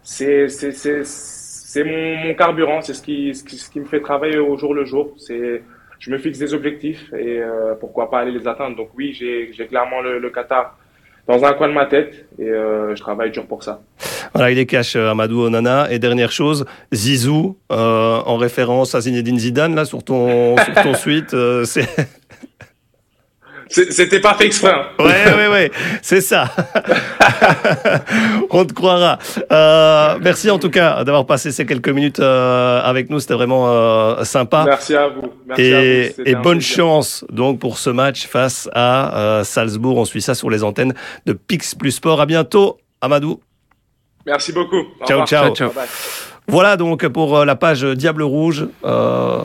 c'est 0.05 0.49
c'est 0.49 0.71
c'est 0.71 1.03
c'est 1.05 1.83
mon, 1.83 2.17
mon 2.25 2.35
carburant. 2.35 2.81
C'est 2.81 2.95
ce 2.95 3.03
qui, 3.03 3.35
ce 3.35 3.43
qui 3.43 3.57
ce 3.59 3.69
qui 3.69 3.81
me 3.81 3.87
fait 3.87 4.01
travailler 4.01 4.39
au 4.39 4.57
jour 4.57 4.75
le 4.75 4.85
jour. 4.85 5.13
C'est 5.19 5.63
je 5.99 6.11
me 6.13 6.19
fixe 6.19 6.39
des 6.39 6.55
objectifs 6.55 7.13
et 7.15 7.41
euh, 7.41 7.75
pourquoi 7.75 8.11
pas 8.11 8.21
aller 8.21 8.31
les 8.31 8.47
atteindre. 8.47 8.77
Donc 8.77 8.91
oui, 8.97 9.13
j'ai 9.13 9.53
j'ai 9.53 9.67
clairement 9.67 10.01
le, 10.01 10.21
le 10.21 10.31
Qatar 10.31 10.79
dans 11.27 11.45
un 11.45 11.53
coin 11.53 11.69
de 11.69 11.73
ma 11.73 11.87
tête 11.87 12.27
et 12.39 12.49
euh, 12.49 12.95
je 12.95 13.01
travaille 13.01 13.31
dur 13.31 13.47
pour 13.47 13.63
ça. 13.63 13.83
Voilà, 14.35 14.51
il 14.51 14.59
est 14.59 14.67
cash, 14.67 14.97
euh, 14.97 15.11
Amadou 15.11 15.43
Onana. 15.43 15.91
Et 15.91 15.99
dernière 15.99 16.33
chose, 16.33 16.65
Zizou, 16.93 17.59
euh, 17.71 18.21
en 18.25 18.37
référence 18.37 18.95
à 18.95 19.01
Zinedine 19.01 19.39
Zidane, 19.39 19.75
là, 19.75 19.85
sur 19.85 20.03
ton, 20.03 20.57
sur 20.57 20.75
ton 20.83 20.95
suite, 20.95 21.35
euh, 21.35 21.65
c'est... 21.65 21.89
C'était 23.73 24.21
pas 24.21 24.35
fait 24.35 24.47
exprès. 24.47 24.71
hein. 24.73 24.85
Ouais, 24.99 25.35
ouais, 25.35 25.49
ouais, 25.49 25.71
c'est 26.03 26.21
ça. 26.21 26.51
On 28.51 28.65
te 28.65 28.73
croira. 28.73 29.19
Euh, 29.51 30.19
merci 30.21 30.51
en 30.51 30.59
tout 30.59 30.71
cas 30.71 31.05
d'avoir 31.05 31.25
passé 31.27 31.51
ces 31.53 31.65
quelques 31.65 31.89
minutes 31.89 32.21
euh, 32.21 32.81
avec 32.83 33.09
nous. 33.11 33.19
C'était 33.21 33.35
vraiment 33.35 33.69
euh, 33.69 34.25
sympa. 34.25 34.65
Merci 34.67 34.95
à 34.95 35.09
vous. 35.09 35.33
Merci 35.47 35.73
à 35.73 35.79
vous. 35.79 35.85
Et, 35.87 36.13
C'était 36.17 36.31
et 36.31 36.35
bonne 36.35 36.59
plaisir. 36.59 36.77
chance 36.77 37.25
donc 37.31 37.59
pour 37.61 37.79
ce 37.79 37.91
match 37.91 38.27
face 38.27 38.69
à 38.75 39.17
euh, 39.19 39.45
Salzbourg. 39.45 39.97
On 39.97 40.05
suit 40.05 40.23
ça 40.23 40.35
sur 40.35 40.51
les 40.51 40.63
antennes 40.65 40.95
de 41.27 41.33
Pix 41.33 41.75
Plus 41.75 41.93
Sport. 41.93 42.21
À 42.21 42.27
bientôt, 42.27 42.79
Amadou. 43.01 43.41
Merci 44.27 44.53
beaucoup. 44.53 44.83
Au 45.01 45.07
Ciao, 45.07 45.27
ciao. 45.27 45.47
Ciao, 45.47 45.55
ciao. 45.55 45.69
Bye 45.69 45.77
bye. 45.77 45.89
Voilà 46.49 46.77
donc 46.77 47.07
pour 47.09 47.45
la 47.45 47.55
page 47.57 47.85
Diable 47.85 48.23
Rouge. 48.23 48.67
Euh, 48.85 49.39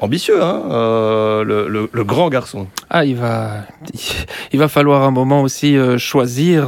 ambitieux, 0.00 0.42
hein, 0.42 0.62
euh, 0.70 1.44
le, 1.44 1.68
le- 1.68 1.88
grand 2.04 2.28
garçon. 2.28 2.66
Ah, 2.88 3.04
il 3.04 3.16
va, 3.16 3.52
il 4.52 4.58
va 4.58 4.68
falloir 4.68 5.02
un 5.02 5.10
moment 5.10 5.42
aussi 5.42 5.76
euh, 5.76 5.98
choisir. 5.98 6.66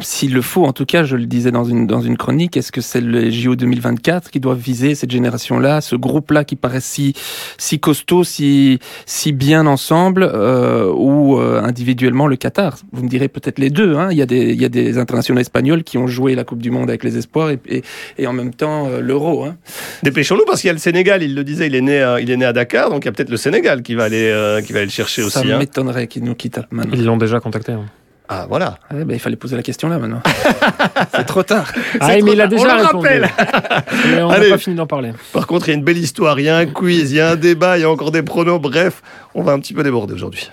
S'il 0.00 0.32
le 0.32 0.42
faut, 0.42 0.64
en 0.64 0.72
tout 0.72 0.84
cas, 0.86 1.02
je 1.02 1.16
le 1.16 1.26
disais 1.26 1.50
dans 1.50 1.64
une, 1.64 1.86
dans 1.86 2.00
une 2.00 2.16
chronique, 2.16 2.56
est-ce 2.56 2.70
que 2.70 2.80
c'est 2.80 3.00
le 3.00 3.30
JO 3.30 3.56
2024 3.56 4.30
qui 4.30 4.38
doit 4.38 4.54
viser 4.54 4.94
cette 4.94 5.10
génération-là, 5.10 5.80
ce 5.80 5.96
groupe-là 5.96 6.44
qui 6.44 6.54
paraît 6.54 6.80
si, 6.80 7.14
si 7.58 7.80
costaud, 7.80 8.22
si, 8.22 8.78
si 9.06 9.32
bien 9.32 9.66
ensemble, 9.66 10.22
euh, 10.32 10.92
ou 10.94 11.38
euh, 11.40 11.60
individuellement 11.62 12.28
le 12.28 12.36
Qatar? 12.36 12.76
Vous 12.92 13.02
me 13.02 13.08
direz 13.08 13.26
peut-être 13.28 13.58
les 13.58 13.70
deux. 13.70 13.96
Hein. 13.96 14.08
Il, 14.12 14.16
y 14.18 14.22
a 14.22 14.26
des, 14.26 14.52
il 14.52 14.60
y 14.60 14.64
a 14.64 14.68
des 14.68 14.98
internationaux 14.98 15.40
espagnols 15.40 15.82
qui 15.82 15.98
ont 15.98 16.06
joué 16.06 16.36
la 16.36 16.44
Coupe 16.44 16.62
du 16.62 16.70
Monde 16.70 16.88
avec 16.90 17.02
les 17.02 17.16
espoirs 17.18 17.50
et, 17.50 17.58
et, 17.68 17.82
et 18.18 18.26
en 18.28 18.32
même 18.32 18.54
temps 18.54 18.86
euh, 18.86 19.00
l'Euro. 19.00 19.44
Hein. 19.44 19.56
Dépêchons-nous 20.04 20.44
parce 20.46 20.60
qu'il 20.60 20.68
y 20.68 20.70
a 20.70 20.74
le 20.74 20.78
Sénégal. 20.78 21.22
Il 21.24 21.34
le 21.34 21.42
disait, 21.42 21.66
il 21.66 21.74
est 21.74 21.80
né, 21.80 22.00
euh, 22.00 22.20
il 22.20 22.30
est 22.30 22.36
né 22.36 22.44
à 22.44 22.52
Dakar, 22.52 22.90
donc 22.90 23.04
il 23.04 23.06
y 23.06 23.08
a 23.08 23.12
peut-être 23.12 23.30
le 23.30 23.36
Sénégal 23.36 23.82
qui 23.82 23.96
va 23.96 24.04
aller, 24.04 24.28
euh, 24.30 24.62
qui 24.62 24.72
va 24.72 24.78
aller 24.78 24.86
le 24.86 24.92
chercher 24.92 25.22
Ça 25.22 25.40
aussi. 25.40 25.50
hein. 25.52 25.58
m'étonnerait 25.58 26.06
qu'ils 26.06 26.22
nous 26.22 26.36
quittent 26.36 26.60
maintenant. 26.70 26.92
Ils 26.94 27.04
l'ont 27.04 27.16
déjà 27.16 27.40
contacté. 27.40 27.72
hein. 27.72 27.84
Ah 28.30 28.44
voilà. 28.48 28.78
Ouais, 28.92 29.04
ben, 29.04 29.14
il 29.14 29.20
fallait 29.20 29.36
poser 29.36 29.56
la 29.56 29.62
question 29.62 29.88
là 29.88 29.98
maintenant. 29.98 30.20
c'est 31.14 31.24
trop 31.24 31.42
tard. 31.42 31.72
Ah, 31.98 32.10
trop 32.16 32.24
mais 32.24 32.32
il 32.32 32.40
a 32.40 32.46
déjà 32.46 32.62
On 32.62 32.76
le 32.76 32.82
répondu. 32.82 33.06
rappelle. 33.06 33.30
Mais 34.10 34.22
on 34.22 34.28
n'a 34.28 34.40
pas 34.40 34.58
fini 34.58 34.76
d'en 34.76 34.86
parler. 34.86 35.12
Par 35.32 35.46
contre, 35.46 35.68
il 35.68 35.70
y 35.70 35.74
a 35.74 35.78
une 35.78 35.84
belle 35.84 35.96
histoire. 35.96 36.38
Il 36.38 36.44
y 36.44 36.48
a 36.50 36.56
un 36.58 36.66
quiz, 36.66 37.10
il 37.10 37.16
y 37.16 37.20
a 37.20 37.30
un 37.30 37.36
débat, 37.36 37.78
il 37.78 37.82
y 37.82 37.84
a 37.84 37.90
encore 37.90 38.10
des 38.10 38.22
pronos. 38.22 38.60
Bref, 38.60 39.02
on 39.34 39.42
va 39.42 39.52
un 39.52 39.58
petit 39.60 39.72
peu 39.72 39.82
déborder 39.82 40.12
aujourd'hui. 40.14 40.50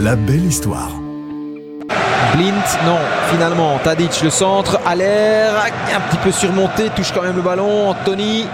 La 0.00 0.16
belle 0.16 0.44
histoire. 0.44 0.90
Blint, 2.36 2.52
non, 2.84 2.98
finalement, 3.30 3.78
Tadic, 3.82 4.20
le 4.22 4.28
centre, 4.30 4.80
à 4.84 4.94
l'air, 4.96 5.54
un 5.94 6.00
petit 6.00 6.16
peu 6.18 6.30
surmonté, 6.32 6.90
touche 6.94 7.12
quand 7.12 7.22
même 7.22 7.36
le 7.36 7.42
ballon, 7.42 7.90
Anthony. 7.90 8.46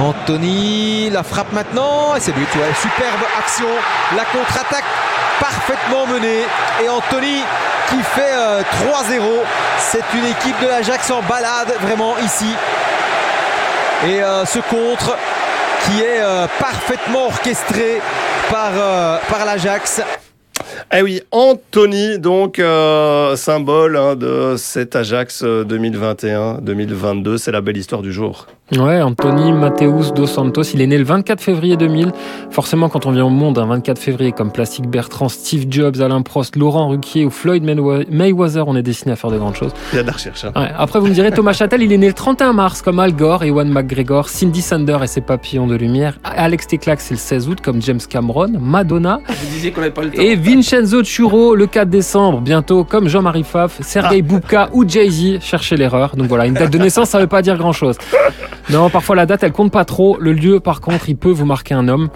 Anthony, 0.00 1.10
la 1.10 1.22
frappe 1.22 1.52
maintenant, 1.52 2.16
et 2.16 2.20
c'est 2.20 2.32
but, 2.32 2.48
superbe 2.48 3.20
action, 3.38 3.68
la 4.16 4.24
contre-attaque 4.24 4.84
parfaitement 5.40 6.06
menée, 6.06 6.44
et 6.82 6.88
Anthony 6.88 7.42
qui 7.88 8.02
fait 8.02 8.32
euh, 8.34 8.62
3-0, 8.62 9.22
c'est 9.78 10.04
une 10.14 10.24
équipe 10.24 10.60
de 10.62 10.66
l'Ajax 10.66 11.10
en 11.10 11.20
balade 11.22 11.74
vraiment 11.82 12.14
ici. 12.24 12.54
Et 14.06 14.22
euh, 14.22 14.44
ce 14.46 14.58
contre 14.60 15.16
qui 15.84 16.00
est 16.00 16.20
euh, 16.20 16.46
parfaitement 16.58 17.26
orchestré 17.26 18.00
par, 18.50 18.70
euh, 18.74 19.18
l'Ajax. 19.44 20.02
Eh 20.94 21.02
oui, 21.02 21.22
Anthony, 21.30 22.18
donc 22.18 22.58
euh, 22.58 23.36
symbole 23.36 23.96
hein, 23.96 24.14
de 24.14 24.56
cet 24.56 24.96
Ajax 24.96 25.42
euh, 25.42 25.64
2021-2022. 25.64 27.38
C'est 27.38 27.52
la 27.52 27.60
belle 27.60 27.76
histoire 27.76 28.02
du 28.02 28.12
jour. 28.12 28.46
Ouais, 28.78 29.02
Anthony 29.02 29.52
Mateus 29.52 30.12
dos 30.14 30.26
Santos, 30.26 30.62
il 30.72 30.80
est 30.80 30.86
né 30.86 30.96
le 30.96 31.04
24 31.04 31.42
février 31.42 31.76
2000. 31.76 32.10
Forcément, 32.50 32.88
quand 32.88 33.04
on 33.04 33.10
vient 33.10 33.26
au 33.26 33.28
monde 33.28 33.58
un 33.58 33.66
24 33.66 33.98
février 33.98 34.32
comme 34.32 34.50
Plastic 34.50 34.86
Bertrand, 34.88 35.28
Steve 35.28 35.66
Jobs, 35.68 36.00
Alain 36.00 36.22
Prost, 36.22 36.56
Laurent 36.56 36.88
Ruquier 36.88 37.26
ou 37.26 37.30
Floyd 37.30 37.62
Maywe- 37.64 38.06
Mayweather, 38.10 38.66
on 38.66 38.74
est 38.74 38.82
destiné 38.82 39.12
à 39.12 39.16
faire 39.16 39.30
de 39.30 39.36
grandes 39.36 39.56
choses. 39.56 39.72
Il 39.92 39.96
y 39.96 39.98
a 39.98 40.02
de 40.02 40.06
la 40.06 40.14
recherche. 40.14 40.46
hein. 40.46 40.52
Ouais, 40.56 40.70
après, 40.78 41.00
vous 41.00 41.06
me 41.08 41.12
direz, 41.12 41.30
Thomas 41.32 41.52
Châtel, 41.52 41.82
il 41.82 41.92
est 41.92 41.98
né 41.98 42.06
le 42.06 42.14
31 42.14 42.54
mars 42.54 42.80
comme 42.80 42.98
Al 42.98 43.12
Gore, 43.14 43.44
Ewan 43.44 43.68
McGregor, 43.68 44.30
Cindy 44.30 44.62
Sander 44.62 44.96
et 45.02 45.06
ses 45.06 45.20
papillons 45.20 45.66
de 45.66 45.74
lumière. 45.74 46.16
Alex 46.24 46.66
Teclac, 46.66 47.00
c'est 47.02 47.14
le 47.14 47.18
16 47.20 47.48
août 47.50 47.58
comme 47.62 47.82
James 47.82 48.00
Cameron, 48.08 48.52
Madonna. 48.58 49.20
Vous 49.28 49.34
disiez 49.50 49.70
qu'on 49.72 49.82
n'avait 49.82 49.92
pas 49.92 50.02
le 50.02 50.10
temps. 50.12 50.22
Et 50.22 50.34
Vincenzo 50.34 51.02
Churo 51.04 51.54
le 51.56 51.66
4 51.66 51.90
décembre, 51.90 52.40
bientôt 52.40 52.84
comme 52.84 53.06
Jean-Marie 53.08 53.42
Pfaff, 53.42 53.80
Sergei 53.82 54.22
Boubka 54.22 54.70
ou 54.72 54.88
Jay-Z, 54.88 55.40
cherchez 55.42 55.76
l'erreur. 55.76 56.16
Donc 56.16 56.28
voilà, 56.28 56.46
une 56.46 56.54
date 56.54 56.70
de 56.72 56.78
naissance, 56.78 57.10
ça 57.10 57.18
veut 57.18 57.26
pas 57.26 57.42
dire 57.42 57.58
grand-chose. 57.58 57.96
Non, 58.70 58.90
parfois 58.90 59.16
la 59.16 59.26
date, 59.26 59.42
elle 59.42 59.52
compte 59.52 59.72
pas 59.72 59.84
trop. 59.84 60.16
Le 60.18 60.32
lieu, 60.32 60.60
par 60.60 60.80
contre, 60.80 61.08
il 61.08 61.16
peut 61.16 61.30
vous 61.30 61.44
marquer 61.44 61.74
un 61.74 61.88
homme. 61.88 62.08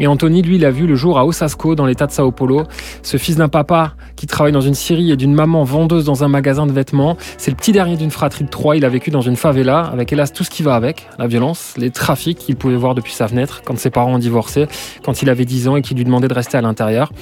Et 0.00 0.06
Anthony, 0.06 0.42
lui, 0.42 0.58
l'a 0.58 0.70
vu 0.70 0.86
le 0.86 0.94
jour 0.94 1.18
à 1.18 1.24
Osasco, 1.24 1.74
dans 1.74 1.86
l'état 1.86 2.06
de 2.06 2.12
Sao 2.12 2.32
Paulo. 2.32 2.64
Ce 3.02 3.16
fils 3.16 3.36
d'un 3.36 3.48
papa 3.48 3.94
qui 4.16 4.26
travaille 4.26 4.52
dans 4.52 4.60
une 4.60 4.74
scierie 4.74 5.12
et 5.12 5.16
d'une 5.16 5.34
maman 5.34 5.62
vendeuse 5.64 6.04
dans 6.04 6.24
un 6.24 6.28
magasin 6.28 6.66
de 6.66 6.72
vêtements. 6.72 7.16
C'est 7.38 7.50
le 7.50 7.56
petit 7.56 7.72
dernier 7.72 7.96
d'une 7.96 8.10
fratrie 8.10 8.44
de 8.44 8.50
trois. 8.50 8.76
Il 8.76 8.84
a 8.84 8.88
vécu 8.88 9.10
dans 9.10 9.20
une 9.20 9.36
favela, 9.36 9.80
avec 9.80 10.12
hélas 10.12 10.32
tout 10.32 10.44
ce 10.44 10.50
qui 10.50 10.62
va 10.62 10.74
avec. 10.74 11.08
La 11.18 11.26
violence, 11.26 11.74
les 11.76 11.90
trafics 11.90 12.38
qu'il 12.38 12.56
pouvait 12.56 12.76
voir 12.76 12.94
depuis 12.94 13.12
sa 13.12 13.28
fenêtre, 13.28 13.62
quand 13.64 13.78
ses 13.78 13.90
parents 13.90 14.14
ont 14.14 14.18
divorcé, 14.18 14.66
quand 15.04 15.22
il 15.22 15.30
avait 15.30 15.44
10 15.44 15.68
ans 15.68 15.76
et 15.76 15.82
qu'il 15.82 15.96
lui 15.96 16.04
demandait 16.04 16.28
de 16.28 16.34
rester 16.34 16.58
à 16.58 16.62
l'intérieur. 16.62 17.12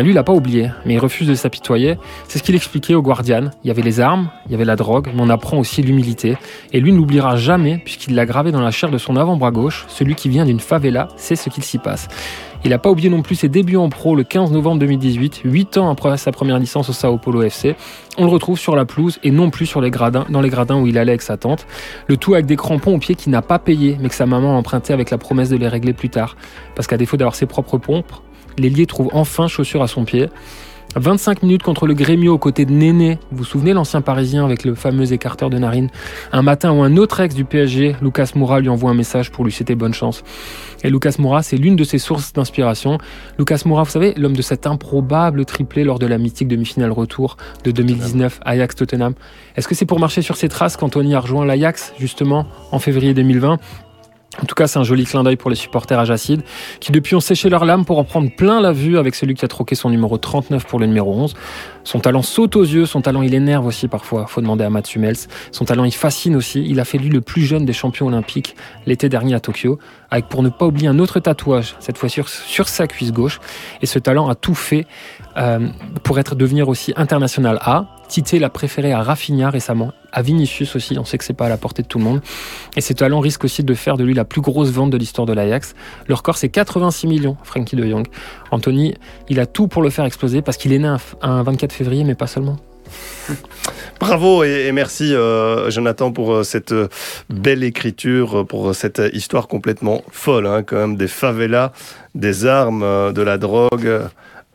Lui, 0.00 0.10
il 0.10 0.14
n'a 0.14 0.22
pas 0.22 0.32
oublié, 0.32 0.70
mais 0.86 0.94
il 0.94 0.98
refuse 0.98 1.28
de 1.28 1.34
s'apitoyer. 1.34 1.98
C'est 2.26 2.38
ce 2.38 2.42
qu'il 2.42 2.54
expliquait 2.54 2.94
au 2.94 3.02
Guardian. 3.02 3.50
Il 3.62 3.68
y 3.68 3.70
avait 3.70 3.82
les 3.82 4.00
armes, 4.00 4.30
il 4.46 4.52
y 4.52 4.54
avait 4.54 4.64
la 4.64 4.74
drogue, 4.74 5.10
mais 5.14 5.20
on 5.20 5.28
apprend 5.28 5.58
aussi 5.58 5.82
l'humilité. 5.82 6.38
Et 6.72 6.80
lui 6.80 6.92
n'oubliera 6.92 7.36
jamais, 7.36 7.76
puisqu'il 7.84 8.14
l'a 8.14 8.24
gravé 8.24 8.52
dans 8.52 8.62
la 8.62 8.70
chair 8.70 8.90
de 8.90 8.96
son 8.96 9.16
avant-bras 9.16 9.50
gauche, 9.50 9.84
celui 9.88 10.14
qui 10.14 10.30
vient 10.30 10.46
d'une 10.46 10.60
favela, 10.60 11.08
c'est 11.16 11.36
ce 11.36 11.50
qu'il 11.50 11.62
s'y 11.62 11.76
passe. 11.76 12.08
Il 12.64 12.70
n'a 12.70 12.78
pas 12.78 12.90
oublié 12.90 13.10
non 13.10 13.22
plus 13.22 13.34
ses 13.34 13.48
débuts 13.48 13.76
en 13.76 13.88
pro 13.88 14.14
le 14.14 14.22
15 14.22 14.52
novembre 14.52 14.78
2018, 14.78 15.42
8 15.44 15.78
ans 15.78 15.90
après 15.90 16.16
sa 16.16 16.32
première 16.32 16.58
licence 16.58 16.88
au 16.88 16.92
Sao 16.92 17.18
Paulo 17.18 17.42
FC. 17.42 17.74
On 18.18 18.24
le 18.24 18.30
retrouve 18.30 18.58
sur 18.58 18.76
la 18.76 18.84
pelouse 18.84 19.18
et 19.24 19.30
non 19.30 19.50
plus 19.50 19.66
sur 19.66 19.80
les 19.80 19.90
gradins, 19.90 20.24
dans 20.30 20.40
les 20.40 20.48
gradins 20.48 20.80
où 20.80 20.86
il 20.86 20.96
allait 20.96 21.10
avec 21.10 21.22
sa 21.22 21.36
tante. 21.36 21.66
Le 22.06 22.16
tout 22.16 22.34
avec 22.34 22.46
des 22.46 22.56
crampons 22.56 22.94
aux 22.94 22.98
pieds 22.98 23.16
qu'il 23.16 23.32
n'a 23.32 23.42
pas 23.42 23.58
payé, 23.58 23.98
mais 24.00 24.08
que 24.08 24.14
sa 24.14 24.26
maman 24.26 24.54
a 24.54 24.58
emprunté 24.58 24.92
avec 24.92 25.10
la 25.10 25.18
promesse 25.18 25.50
de 25.50 25.56
les 25.56 25.68
régler 25.68 25.92
plus 25.92 26.08
tard. 26.08 26.36
Parce 26.76 26.86
qu'à 26.86 26.96
défaut 26.96 27.16
d'avoir 27.16 27.34
ses 27.34 27.46
propres 27.46 27.78
pompes, 27.78 28.12
l'ailier 28.58 28.86
trouve 28.86 29.08
enfin 29.12 29.48
chaussure 29.48 29.82
à 29.82 29.88
son 29.88 30.04
pied. 30.04 30.28
25 30.96 31.42
minutes 31.42 31.62
contre 31.62 31.86
le 31.86 31.94
Grémio 31.94 32.34
aux 32.34 32.38
côtés 32.38 32.66
de 32.66 32.72
Néné. 32.72 33.18
Vous 33.30 33.38
vous 33.38 33.44
souvenez 33.44 33.72
l'ancien 33.72 34.02
parisien 34.02 34.44
avec 34.44 34.64
le 34.64 34.74
fameux 34.74 35.12
écarteur 35.12 35.48
de 35.48 35.58
narine? 35.58 35.88
Un 36.32 36.42
matin 36.42 36.70
où 36.72 36.82
un 36.82 36.96
autre 36.96 37.20
ex 37.20 37.34
du 37.34 37.44
PSG, 37.44 37.96
Lucas 38.02 38.32
Moura, 38.34 38.60
lui 38.60 38.68
envoie 38.68 38.90
un 38.90 38.94
message 38.94 39.30
pour 39.30 39.44
lui 39.44 39.52
souhaiter 39.52 39.74
bonne 39.74 39.94
chance. 39.94 40.22
Et 40.84 40.90
Lucas 40.90 41.14
Moura, 41.18 41.42
c'est 41.42 41.56
l'une 41.56 41.76
de 41.76 41.84
ses 41.84 41.98
sources 41.98 42.32
d'inspiration. 42.32 42.98
Lucas 43.38 43.62
Moura, 43.64 43.84
vous 43.84 43.90
savez, 43.90 44.12
l'homme 44.16 44.36
de 44.36 44.42
cet 44.42 44.66
improbable 44.66 45.44
triplé 45.46 45.84
lors 45.84 45.98
de 45.98 46.06
la 46.06 46.18
mythique 46.18 46.48
demi-finale 46.48 46.92
retour 46.92 47.36
de 47.64 47.70
2019 47.70 48.40
Ajax-Tottenham. 48.44 49.14
Est-ce 49.56 49.68
que 49.68 49.74
c'est 49.74 49.86
pour 49.86 49.98
marcher 49.98 50.20
sur 50.20 50.36
ses 50.36 50.48
traces 50.48 50.76
qu'Anthony 50.76 51.14
a 51.14 51.20
rejoint 51.20 51.46
l'Ajax, 51.46 51.94
justement, 51.98 52.46
en 52.70 52.78
février 52.78 53.14
2020 53.14 53.58
en 54.40 54.46
tout 54.46 54.54
cas, 54.54 54.66
c'est 54.66 54.78
un 54.78 54.84
joli 54.84 55.04
clin 55.04 55.22
d'œil 55.22 55.36
pour 55.36 55.50
les 55.50 55.56
supporters 55.56 55.98
ajacides 55.98 56.42
qui 56.80 56.90
depuis 56.90 57.14
ont 57.14 57.20
séché 57.20 57.50
leurs 57.50 57.66
lames 57.66 57.84
pour 57.84 57.98
en 57.98 58.04
prendre 58.04 58.30
plein 58.30 58.60
la 58.62 58.72
vue 58.72 58.96
avec 58.96 59.14
celui 59.14 59.34
qui 59.34 59.44
a 59.44 59.48
troqué 59.48 59.74
son 59.74 59.90
numéro 59.90 60.16
39 60.16 60.64
pour 60.64 60.78
le 60.78 60.86
numéro 60.86 61.12
11. 61.12 61.34
Son 61.84 62.00
talent 62.00 62.22
saute 62.22 62.56
aux 62.56 62.62
yeux, 62.62 62.86
son 62.86 63.00
talent 63.00 63.22
il 63.22 63.34
énerve 63.34 63.66
aussi 63.66 63.88
parfois, 63.88 64.26
faut 64.26 64.40
demander 64.40 64.64
à 64.64 64.70
Mats 64.70 64.82
Hummels. 64.94 65.16
Son 65.50 65.64
talent 65.64 65.84
il 65.84 65.94
fascine 65.94 66.36
aussi, 66.36 66.64
il 66.66 66.80
a 66.80 66.84
fait 66.84 66.98
lui 66.98 67.08
le 67.08 67.20
plus 67.20 67.42
jeune 67.42 67.64
des 67.64 67.72
champions 67.72 68.06
olympiques 68.06 68.54
l'été 68.86 69.08
dernier 69.08 69.34
à 69.34 69.40
Tokyo, 69.40 69.78
avec 70.10 70.28
pour 70.28 70.42
ne 70.42 70.48
pas 70.48 70.66
oublier 70.66 70.88
un 70.88 70.98
autre 70.98 71.20
tatouage, 71.20 71.74
cette 71.80 71.98
fois 71.98 72.08
sur, 72.08 72.28
sur 72.28 72.68
sa 72.68 72.86
cuisse 72.86 73.12
gauche. 73.12 73.40
Et 73.80 73.86
ce 73.86 73.98
talent 73.98 74.28
a 74.28 74.34
tout 74.34 74.54
fait 74.54 74.86
euh, 75.36 75.68
pour 76.02 76.18
être 76.18 76.34
devenir 76.34 76.68
aussi 76.68 76.92
international 76.96 77.58
A. 77.62 77.86
Tite 78.08 78.32
l'a 78.32 78.50
préféré 78.50 78.92
à 78.92 79.02
Rafinha 79.02 79.48
récemment, 79.48 79.92
à 80.12 80.20
Vinicius 80.20 80.76
aussi, 80.76 80.98
on 80.98 81.04
sait 81.04 81.16
que 81.16 81.24
c'est 81.24 81.32
pas 81.32 81.46
à 81.46 81.48
la 81.48 81.56
portée 81.56 81.82
de 81.82 81.88
tout 81.88 81.98
le 81.98 82.04
monde. 82.04 82.20
Et 82.76 82.82
ce 82.82 82.92
talent 82.92 83.20
risque 83.20 83.44
aussi 83.44 83.64
de 83.64 83.74
faire 83.74 83.96
de 83.96 84.04
lui 84.04 84.12
la 84.12 84.26
plus 84.26 84.42
grosse 84.42 84.70
vente 84.70 84.90
de 84.90 84.98
l'histoire 84.98 85.26
de 85.26 85.32
l'Ajax. 85.32 85.74
Le 86.06 86.14
record 86.14 86.36
c'est 86.36 86.50
86 86.50 87.06
millions, 87.06 87.38
Frankie 87.42 87.76
de 87.76 87.88
Jong. 87.88 88.06
Anthony, 88.52 88.94
il 89.28 89.40
a 89.40 89.46
tout 89.46 89.66
pour 89.66 89.82
le 89.82 89.90
faire 89.90 90.04
exploser 90.04 90.42
parce 90.42 90.56
qu'il 90.56 90.72
est 90.72 90.78
né 90.78 90.86
un, 90.86 90.98
un 91.22 91.42
24 91.42 91.72
février, 91.72 92.04
mais 92.04 92.14
pas 92.14 92.26
seulement. 92.28 92.58
Bravo 94.00 94.44
et, 94.44 94.72
merci 94.72 95.14
euh, 95.14 95.70
Jonathan 95.70 96.12
pour 96.12 96.32
euh, 96.32 96.42
cette 96.42 96.72
euh, 96.72 96.88
belle 97.30 97.62
écriture, 97.62 98.46
pour 98.46 98.74
cette 98.74 99.00
histoire 99.12 99.48
complètement 99.48 100.02
folle, 100.10 100.46
hein, 100.46 100.62
quand 100.62 100.76
même 100.76 100.96
des 100.96 101.08
favelas, 101.08 101.72
des 102.14 102.46
armes, 102.46 103.12
de 103.12 103.22
la 103.22 103.38
drogue 103.38 104.02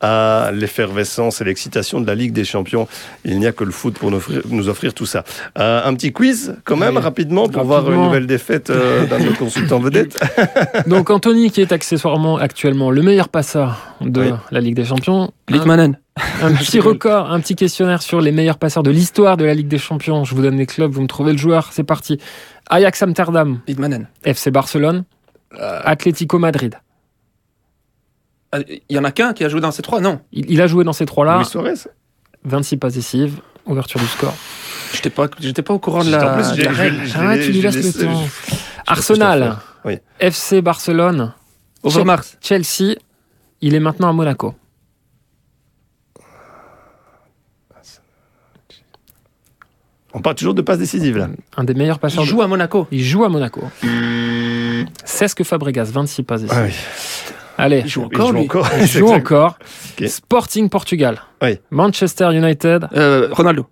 à 0.02 0.52
l'effervescence 0.54 1.41
et 1.41 1.43
l'excitation 1.43 2.00
de 2.00 2.06
la 2.08 2.14
Ligue 2.16 2.34
des 2.34 2.43
Champions. 2.45 2.88
Il 3.26 3.39
n'y 3.39 3.48
a 3.48 3.52
que 3.52 3.64
le 3.64 3.72
foot 3.72 3.98
pour 3.98 4.12
nous 4.12 4.18
offrir, 4.18 4.41
nous 4.50 4.70
offrir 4.70 4.93
tout 4.93 5.06
ça. 5.08 5.24
Euh, 5.58 5.82
un 5.84 5.93
petit 5.95 6.14
quiz 6.14 6.56
quand 6.66 6.76
même 6.78 6.98
Oui, 6.98 7.02
rapidement 7.02 7.50
pour 7.50 7.64
voir 7.64 7.91
une 7.91 8.04
nouvelle 8.04 8.28
défaite 8.28 8.70
euh, 8.70 9.06
d'un 9.08 9.20
de 9.20 9.26
nos 9.26 9.34
consultants 9.34 9.80
vedettes. 9.80 10.20
Donc 10.88 11.10
Anthony 11.10 11.50
qui 11.52 11.62
est 11.62 11.72
accessoirement 11.72 12.38
actuellement 12.38 12.91
le 12.91 13.02
meilleur 13.02 13.30
passeur 13.30 13.95
de 14.02 14.22
Oui. 14.22 14.32
la 14.52 14.60
Ligue 14.62 14.76
des 14.76 14.86
Champions. 14.86 15.32
Lickmanen. 15.50 15.98
Un, 16.41 16.48
un 16.48 16.54
petit 16.54 16.80
record, 16.91 17.32
un 17.32 17.39
petit 17.39 17.56
questionnaire 17.56 18.02
sur 18.02 18.22
les 18.22 18.32
meilleurs 18.32 18.58
passeurs 18.60 18.84
de 18.84 18.91
l'histoire 18.91 19.36
de 19.38 19.45
la 19.45 19.54
Ligue 19.56 19.68
des 19.68 19.78
Champions. 19.80 20.24
Je 20.26 20.36
vous 20.36 20.41
donne 20.41 20.58
les 20.58 20.66
clubs, 20.68 20.91
vous 20.91 21.02
me 21.02 21.08
trouvez 21.08 21.32
le 21.32 21.38
joueur. 21.39 21.70
C'est 21.72 21.84
parti. 21.84 22.20
Ajax 22.70 23.02
Amsterdam, 23.02 23.60
Lickmanen. 23.68 24.08
FC 24.24 24.52
Barcelone, 24.52 25.06
Atlético 25.60 26.38
Madrid. 26.39 26.76
Ah, 28.52 28.60
Il 28.68 28.95
y 28.95 29.00
en 29.00 29.04
a 29.04 29.12
qu'un 29.12 29.34
qui 29.34 29.43
a 29.43 29.50
joué 29.50 29.60
dans 29.62 29.72
ces 29.72 29.82
trois, 29.82 30.00
non 30.00 30.22
Il, 30.32 30.50
il 30.52 30.62
a 30.62 30.68
joué 30.68 30.84
dans 30.84 30.93
ces 30.93 31.06
trois-là. 31.06 31.38
Luis 31.38 31.45
Suarez. 31.45 31.74
26 32.45 32.78
passes 32.78 32.93
décisives, 32.93 33.39
ouverture 33.66 34.00
du 34.00 34.06
score. 34.08 34.34
J'étais 34.93 35.10
pas, 35.10 35.28
j'étais 35.39 35.62
pas 35.62 35.74
au 35.74 35.80
courant 35.80 36.04
de 36.04 36.08
En 36.08 36.12
la, 36.18 36.34
plus, 36.36 36.50
de 36.52 36.56
j'ai- 36.56 36.64
la 36.64 36.74
j'ai- 36.74 36.82
règle. 36.82 37.06
j'ai- 37.06 37.14
Ah, 37.18 37.36
tu 37.36 37.41
j'ai 37.43 37.52
lui 37.52 37.62
laisses 37.62 37.76
laissé- 37.76 38.00
le 38.00 38.06
temps. 38.06 38.24
je- 38.48 38.56
Arsenal, 38.88 39.58
Oui. 39.84 39.98
FC 40.20 40.62
Barcelone, 40.62 41.34
Overmars. 41.84 42.24
Chelsea. 42.41 42.95
Il 43.60 43.76
est 43.76 43.80
maintenant 43.82 44.08
à 44.10 44.14
Monaco. 44.14 44.54
On 50.14 50.22
parle 50.22 50.36
toujours 50.36 50.54
de 50.54 50.62
passes 50.62 50.80
décisives 50.80 51.18
là. 51.18 51.28
Un 51.58 51.64
des 51.64 51.74
meilleurs 51.74 52.00
passeurs. 52.00 52.24
Il 52.24 52.26
de- 52.28 52.32
joue 52.32 52.41
à 52.41 52.48
Monaco. 52.48 52.88
Il 52.91 53.04
joue 53.04 53.24
à 53.24 53.30
Monaco. 53.30 53.62
Cesque 55.06 55.43
Fabregas, 55.43 55.86
26 55.91 56.24
passes 56.24 56.41
décisives. 56.43 56.64
Ah 56.64 56.68
oui. 56.68 57.34
Allez, 57.58 57.80
Il 57.80 57.88
joue 57.88 58.01
Il 58.01 58.05
encore, 58.05 58.28
joue 58.28 58.34
lui. 58.34 58.41
encore. 58.43 58.68
il 58.80 58.88
joue 58.88 59.08
encore. 59.10 59.58
Ok. 59.99 60.08
Sporting 60.08 60.70
Portugal. 60.70 61.20
Oui. 61.41 61.60
Manchester 61.72 62.32
United. 62.34 62.88
Euh, 62.93 63.30
Ronaldo. 63.32 63.66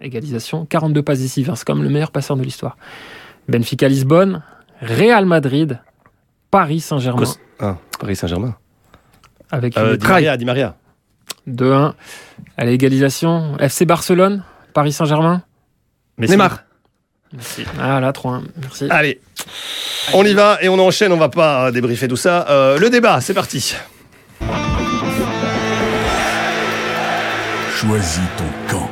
Égalisation, 0.00 0.66
42 0.66 1.02
passes 1.02 1.20
décisives. 1.20 1.50
hein, 1.50 1.54
C'est 1.56 1.66
comme 1.66 1.82
le 1.82 1.88
meilleur 1.88 2.10
passeur 2.10 2.36
de 2.36 2.42
l'histoire. 2.42 2.76
Benfica 3.48 3.88
Lisbonne. 3.88 4.42
Real 4.82 5.24
Madrid. 5.24 5.80
Paris 6.50 6.80
Saint-Germain. 6.80 7.22
Cos- 7.24 7.38
Ah, 7.58 7.76
Paris 7.98 8.16
Saint-Germain. 8.16 8.56
Avec 9.50 9.76
Euh, 9.78 9.92
une 9.92 9.96
Di 9.96 10.06
Maria, 10.06 10.36
Di 10.36 10.44
Maria. 10.44 10.76
2-1. 11.46 11.94
Allez, 12.58 12.72
égalisation. 12.72 13.56
FC 13.58 13.86
Barcelone. 13.86 14.42
Paris 14.74 14.92
Saint-Germain. 14.92 15.42
Messi. 16.18 16.36
Neymar. 17.36 17.74
Ah 17.80 18.00
là, 18.00 18.12
3-1. 18.12 18.42
Merci. 18.60 18.86
Allez, 18.90 19.20
on 20.12 20.24
y 20.24 20.34
va 20.34 20.58
et 20.60 20.68
on 20.68 20.78
enchaîne, 20.78 21.12
on 21.12 21.16
va 21.16 21.28
pas 21.28 21.66
euh, 21.66 21.70
débriefer 21.70 22.08
tout 22.08 22.16
ça. 22.16 22.46
Euh, 22.48 22.78
le 22.78 22.90
débat, 22.90 23.20
c'est 23.20 23.34
parti. 23.34 23.74
Choisis 27.76 28.20
ton 28.38 28.72
camp. 28.72 28.90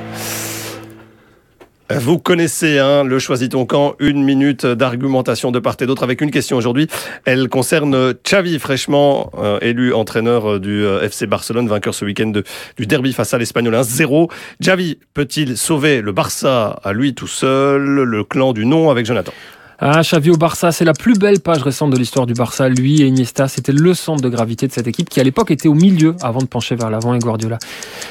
Vous 1.97 2.19
connaissez 2.19 2.79
hein, 2.79 3.05
le 3.05 3.19
Choisis 3.21 3.49
ton 3.49 3.67
camp, 3.67 3.95
une 4.01 4.25
minute 4.25 4.67
d'argumentation 4.67 5.53
de 5.53 5.61
part 5.61 5.77
et 5.81 5.87
d'autre 5.87 6.03
avec 6.03 6.21
une 6.21 6.31
question 6.31 6.57
aujourd'hui. 6.57 6.89
Elle 7.25 7.49
concerne 7.49 8.15
Xavi, 8.15 8.59
fraîchement 8.59 9.31
euh, 9.39 9.59
élu 9.61 9.95
entraîneur 9.95 10.59
du 10.59 10.85
euh, 10.85 11.03
FC 11.03 11.27
Barcelone, 11.27 11.69
vainqueur 11.69 11.95
ce 11.95 12.05
week-end 12.05 12.33
du 12.77 12.87
derby 12.87 13.13
face 13.13 13.33
à 13.33 13.39
l'Espagnol 13.39 13.75
1-0. 13.75 14.29
Xavi 14.61 14.99
peut-il 15.15 15.57
sauver 15.57 16.01
le 16.01 16.11
Barça 16.11 16.81
à 16.83 16.93
lui 16.93 17.15
tout 17.15 17.29
seul, 17.29 17.83
le 17.83 18.25
clan 18.25 18.53
du 18.53 18.67
non 18.67 18.91
avec 18.91 19.07
Jonathan? 19.07 19.33
Ah, 19.81 20.03
Xavi 20.03 20.31
au 20.31 20.37
Barça, 20.37 20.71
c'est 20.71 20.85
la 20.85 20.93
plus 20.93 21.15
belle 21.19 21.41
page 21.41 21.63
récente 21.63 21.91
de 21.91 21.97
l'histoire 21.97 22.27
du 22.27 22.33
Barça. 22.33 22.69
Lui 22.69 23.03
et 23.03 23.07
Iniesta, 23.07 23.49
c'était 23.49 23.73
le 23.73 23.93
centre 23.93 24.23
de 24.23 24.29
gravité 24.29 24.69
de 24.69 24.73
cette 24.73 24.87
équipe 24.87 25.11
qui 25.11 25.19
à 25.19 25.25
l'époque 25.25 25.51
était 25.51 25.69
au 25.69 25.75
milieu 25.75 26.15
avant 26.23 26.39
de 26.39 26.47
pencher 26.47 26.77
vers 26.77 26.91
l'avant 26.91 27.13
et 27.13 27.19
Guardiola. 27.19 27.59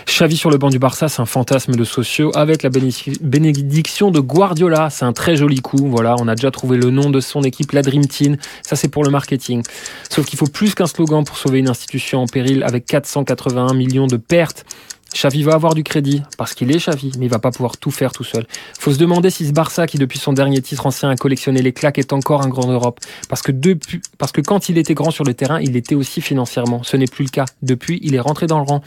Xavi 0.06 0.36
sur 0.36 0.52
le 0.52 0.58
banc 0.58 0.70
du 0.70 0.78
Barça, 0.78 1.08
c'est 1.08 1.22
un 1.22 1.26
fantasme 1.26 1.76
de 1.76 1.84
sociaux 1.86 2.32
avec 2.36 2.64
la 2.64 2.70
bénédic- 2.70 3.18
bénédiction 3.24 4.12
de 4.12 4.20
Guardiola. 4.20 4.90
C'est 4.90 5.06
un 5.06 5.14
très 5.14 5.38
joli 5.38 5.62
coup. 5.62 5.88
Voilà, 5.90 6.16
on 6.20 6.28
a 6.28 6.36
déjà 6.36 6.52
trouvé 6.52 6.78
le 6.78 6.90
nom 6.92 7.10
de 7.10 7.22
son 7.22 7.42
équipe, 7.44 7.72
la 7.72 7.82
Dream 7.82 8.06
Team. 8.06 8.36
Ça, 8.62 8.76
c'est 8.76 8.90
pour 8.90 9.04
le 9.06 9.10
marketing. 9.10 9.64
Sauf 10.10 10.26
qu'il 10.26 10.38
faut 10.38 10.48
plus 10.48 10.76
qu'un 10.76 10.86
slogan 10.88 11.24
pour 11.24 11.38
sauver 11.38 11.60
une 11.60 11.70
institution 11.70 12.22
en 12.24 12.28
péril 12.28 12.64
avec 12.64 12.86
481 12.86 13.74
millions 13.74 14.08
de 14.08 14.18
pertes. 14.18 14.66
Xavi 15.14 15.44
va 15.44 15.54
avoir 15.54 15.74
du 15.76 15.84
crédit 15.84 16.22
parce 16.38 16.54
qu'il 16.54 16.72
est 16.72 16.78
Xavi, 16.78 17.12
mais 17.18 17.26
il 17.26 17.30
va 17.30 17.40
pas 17.40 17.52
pouvoir 17.52 17.78
tout 17.78 17.92
faire 17.92 18.12
tout 18.12 18.24
seul. 18.24 18.46
Faut 18.80 18.92
se 18.92 18.98
demander 18.98 19.30
si 19.30 19.48
ce 19.48 19.52
Barça, 19.52 19.88
qui 19.88 19.98
depuis 19.98 20.20
son 20.20 20.34
dernier 20.34 20.62
titre 20.62 20.86
ancien 20.86 21.10
a 21.10 21.16
collectionné 21.16 21.62
les 21.62 21.72
claques, 21.72 22.00
est 22.00 22.14
encore 22.14 22.42
un 22.42 22.50
grand 22.50 22.70
Europe. 22.70 23.00
Parce 23.30 23.42
que 23.42 23.52
depuis, 23.52 24.02
parce 24.18 24.32
que 24.32 24.42
quand 24.42 24.70
il 24.70 24.78
était 24.78 24.94
grand 24.94 25.12
sur 25.12 25.24
le 25.24 25.34
terrain, 25.34 25.60
il 25.62 25.74
l'était 25.74 25.96
aussi 25.96 26.22
financièrement. 26.22 26.84
Ce 26.84 26.98
n'est 26.98 27.08
plus 27.08 27.24
le 27.24 27.30
cas. 27.30 27.46
Depuis, 27.62 28.00
il 28.02 28.16
est 28.16 28.20
rentré 28.20 28.48
dans 28.48 28.58
le 28.58 28.66
rang. 28.66 28.82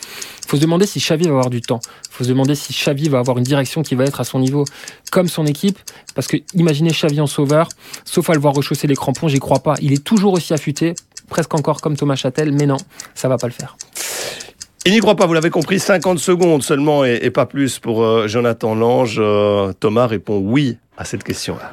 Faut 0.47 0.57
se 0.57 0.63
demander 0.63 0.87
si 0.87 0.99
Xavi 0.99 1.25
va 1.25 1.31
avoir 1.31 1.51
du 1.51 1.61
temps. 1.61 1.81
Faut 2.11 2.25
se 2.25 2.29
demander 2.29 2.55
si 2.55 2.73
Xavi 2.73 3.09
va 3.09 3.19
avoir 3.19 3.39
une 3.39 3.45
direction 3.45 3.83
qui 3.83 3.95
va 3.95 4.05
être 4.05 4.21
à 4.21 4.25
son 4.25 4.39
niveau, 4.39 4.65
comme 5.13 5.29
son 5.29 5.47
équipe. 5.47 5.79
Parce 6.15 6.27
que 6.27 6.39
imaginez 6.55 6.91
Xavi 6.91 7.21
en 7.21 7.27
sauveur, 7.27 7.69
sauf 8.05 8.29
à 8.31 8.35
le 8.35 8.41
voir 8.41 8.55
rechausser 8.55 8.87
les 8.87 8.97
crampons, 8.97 9.29
j'y 9.29 9.39
crois 9.39 9.61
pas. 9.61 9.75
Il 9.81 9.93
est 9.93 10.03
toujours 10.03 10.33
aussi 10.33 10.55
affûté, 10.55 10.95
presque 11.29 11.55
encore 11.55 11.81
comme 11.81 11.97
Thomas 11.97 12.17
Châtel, 12.17 12.53
mais 12.53 12.67
non, 12.67 12.79
ça 13.15 13.29
va 13.29 13.39
pas 13.39 13.47
le 13.47 13.53
faire. 13.53 13.77
Il 14.87 14.93
n'y 14.93 15.01
croit 15.01 15.17
pas, 15.17 15.27
vous 15.27 15.35
l'avez 15.35 15.51
compris, 15.51 15.81
50 15.81 16.21
secondes 16.21 16.63
seulement 16.63 17.05
et, 17.05 17.31
pas 17.31 17.45
plus 17.45 17.81
pour 17.81 18.05
euh, 18.05 18.29
Jonathan 18.29 18.77
Lange. 18.77 19.17
Euh, 19.19 19.73
Thomas 19.81 20.07
répond 20.07 20.39
oui 20.39 20.79
à 20.97 21.05
cette 21.05 21.25
question-là. 21.25 21.73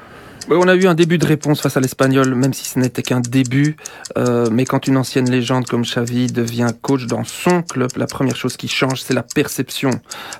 On 0.49 0.67
a 0.67 0.73
eu 0.73 0.87
un 0.87 0.95
début 0.95 1.19
de 1.19 1.25
réponse 1.25 1.61
face 1.61 1.77
à 1.77 1.79
l'Espagnol, 1.79 2.33
même 2.33 2.53
si 2.53 2.65
ce 2.65 2.79
n'était 2.79 3.03
qu'un 3.03 3.19
début. 3.19 3.77
Euh, 4.17 4.47
mais 4.51 4.65
quand 4.65 4.87
une 4.87 4.97
ancienne 4.97 5.29
légende 5.29 5.67
comme 5.67 5.83
Xavi 5.83 6.27
devient 6.27 6.69
coach 6.81 7.05
dans 7.05 7.23
son 7.23 7.61
club, 7.61 7.91
la 7.97 8.07
première 8.07 8.35
chose 8.35 8.57
qui 8.57 8.67
change, 8.67 9.01
c'est 9.03 9.13
la 9.13 9.23
perception. 9.23 9.91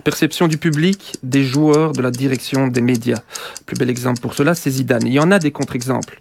Perception 0.04 0.48
du 0.48 0.58
public, 0.58 1.18
des 1.22 1.44
joueurs, 1.44 1.94
de 1.94 2.02
la 2.02 2.10
direction, 2.10 2.68
des 2.68 2.82
médias. 2.82 3.20
Plus 3.68 3.78
bel 3.78 3.90
exemple 3.92 4.20
pour 4.20 4.34
cela, 4.34 4.56
c'est 4.56 4.72
Zidane. 4.72 5.06
Il 5.06 5.14
y 5.14 5.20
en 5.20 5.32
a 5.32 5.38
des 5.38 5.52
contre-exemples. 5.52 6.18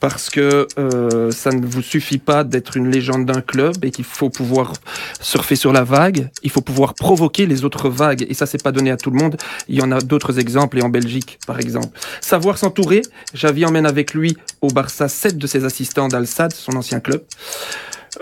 Parce 0.00 0.30
que 0.30 0.66
euh, 0.78 1.30
ça 1.30 1.50
ne 1.50 1.64
vous 1.64 1.82
suffit 1.82 2.18
pas 2.18 2.42
d'être 2.42 2.76
une 2.76 2.90
légende 2.90 3.26
d'un 3.26 3.42
club 3.42 3.84
et 3.84 3.90
qu'il 3.90 4.04
faut 4.04 4.30
pouvoir 4.30 4.72
surfer 5.20 5.56
sur 5.56 5.72
la 5.72 5.84
vague. 5.84 6.30
Il 6.42 6.50
faut 6.50 6.62
pouvoir 6.62 6.94
provoquer 6.94 7.46
les 7.46 7.64
autres 7.64 7.88
vagues. 7.88 8.26
Et 8.28 8.34
ça, 8.34 8.46
c'est 8.46 8.62
pas 8.62 8.72
donné 8.72 8.90
à 8.90 8.96
tout 8.96 9.10
le 9.10 9.18
monde. 9.18 9.36
Il 9.68 9.76
y 9.76 9.82
en 9.82 9.92
a 9.92 10.00
d'autres 10.00 10.38
exemples, 10.38 10.78
et 10.78 10.82
en 10.82 10.88
Belgique, 10.88 11.38
par 11.46 11.60
exemple. 11.60 11.98
Savoir 12.20 12.58
s'entourer. 12.58 13.02
Xavi 13.34 13.64
emmène 13.66 13.86
avec 13.86 14.14
lui 14.14 14.36
au 14.60 14.68
Barça 14.68 15.08
sept 15.08 15.36
de 15.36 15.46
ses 15.46 15.64
assistants 15.64 16.08
d'Al-Sad, 16.08 16.52
son 16.52 16.76
ancien 16.76 17.00
club. 17.00 17.22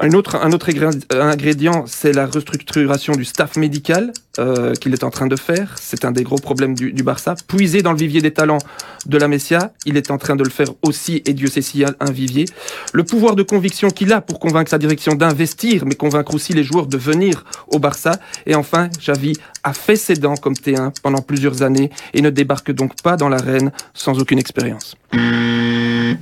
Un 0.01 0.13
autre, 0.13 0.37
un 0.37 0.53
autre 0.53 0.69
égré- 0.69 0.91
ingrédient, 1.11 1.85
c'est 1.89 2.13
la 2.13 2.27
restructuration 2.27 3.15
du 3.15 3.25
staff 3.25 3.57
médical 3.57 4.13
euh, 4.39 4.73
qu'il 4.75 4.93
est 4.93 5.03
en 5.03 5.11
train 5.11 5.27
de 5.27 5.35
faire. 5.35 5.75
C'est 5.81 6.05
un 6.05 6.13
des 6.13 6.23
gros 6.23 6.37
problèmes 6.39 6.75
du, 6.77 6.93
du 6.93 7.03
Barça. 7.03 7.35
Puiser 7.49 7.83
dans 7.83 7.91
le 7.91 7.99
vivier 7.99 8.21
des 8.21 8.31
talents 8.31 8.59
de 9.07 9.19
la 9.19 9.27
Messia, 9.27 9.73
il 9.87 9.97
est 9.97 10.13
en 10.13 10.17
train 10.19 10.37
de 10.37 10.45
le 10.45 10.51
faire 10.51 10.69
aussi, 10.83 11.21
et 11.27 11.33
Dieu 11.35 11.49
sait 11.49 11.63
s'il 11.63 11.81
y 11.81 11.85
a 11.85 11.93
un 11.99 12.13
vivier. 12.13 12.45
Le 12.93 13.03
pouvoir 13.03 13.35
de 13.35 13.43
conviction 13.43 13.91
qu'il 13.91 14.13
a 14.13 14.21
pour 14.21 14.39
convaincre 14.39 14.71
sa 14.71 14.79
direction 14.79 15.15
d'investir, 15.17 15.85
mais 15.85 15.97
convaincre 15.97 16.33
aussi 16.33 16.53
les 16.53 16.63
joueurs 16.63 16.87
de 16.87 16.97
venir 16.97 17.45
au 17.67 17.81
Barça. 17.81 18.13
Et 18.47 18.55
enfin, 18.55 18.91
Xavi 19.01 19.33
a 19.65 19.73
fait 19.73 19.97
ses 19.97 20.15
dents 20.15 20.37
comme 20.37 20.55
T1 20.55 20.93
pendant 21.03 21.23
plusieurs 21.23 21.63
années 21.63 21.91
et 22.15 22.23
ne 22.23 22.31
débarque 22.31 22.71
donc 22.71 23.03
pas 23.03 23.17
dans 23.17 23.29
l'arène 23.29 23.73
sans 23.95 24.17
aucune 24.21 24.39
expérience. 24.39 24.95
Quel 25.11 26.19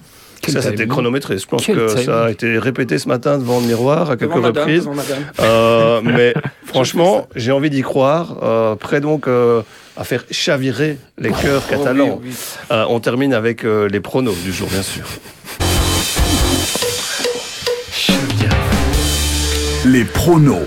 ça, 0.50 0.62
c'était 0.62 0.86
chronométré. 0.86 1.38
Je 1.38 1.46
pense 1.46 1.64
Quel 1.64 1.76
que 1.76 1.88
ça 1.88 2.24
a 2.26 2.30
été 2.30 2.58
répété 2.58 2.98
ce 2.98 3.08
matin 3.08 3.38
devant 3.38 3.60
le 3.60 3.66
miroir 3.66 4.10
à 4.10 4.16
quelques 4.16 4.34
Devant 4.34 4.48
reprises. 4.48 4.86
madame. 4.86 5.22
Euh, 5.40 6.00
mais 6.04 6.34
franchement, 6.64 7.28
j'ai 7.36 7.52
envie 7.52 7.70
d'y 7.70 7.82
croire. 7.82 8.36
Euh, 8.42 8.74
prêt 8.76 9.00
donc 9.00 9.26
euh, 9.28 9.62
à 9.96 10.04
faire 10.04 10.24
chavirer 10.30 10.98
les 11.18 11.30
cœurs 11.30 11.66
catalans. 11.66 12.14
Oh 12.16 12.20
oui, 12.22 12.30
oui. 12.30 12.36
Euh, 12.70 12.84
on 12.88 13.00
termine 13.00 13.32
avec 13.32 13.64
euh, 13.64 13.88
les 13.88 14.00
pronos 14.00 14.36
du 14.44 14.52
jour, 14.52 14.68
bien 14.68 14.82
sûr. 14.82 15.04
Les 19.84 20.04
pronos. 20.04 20.66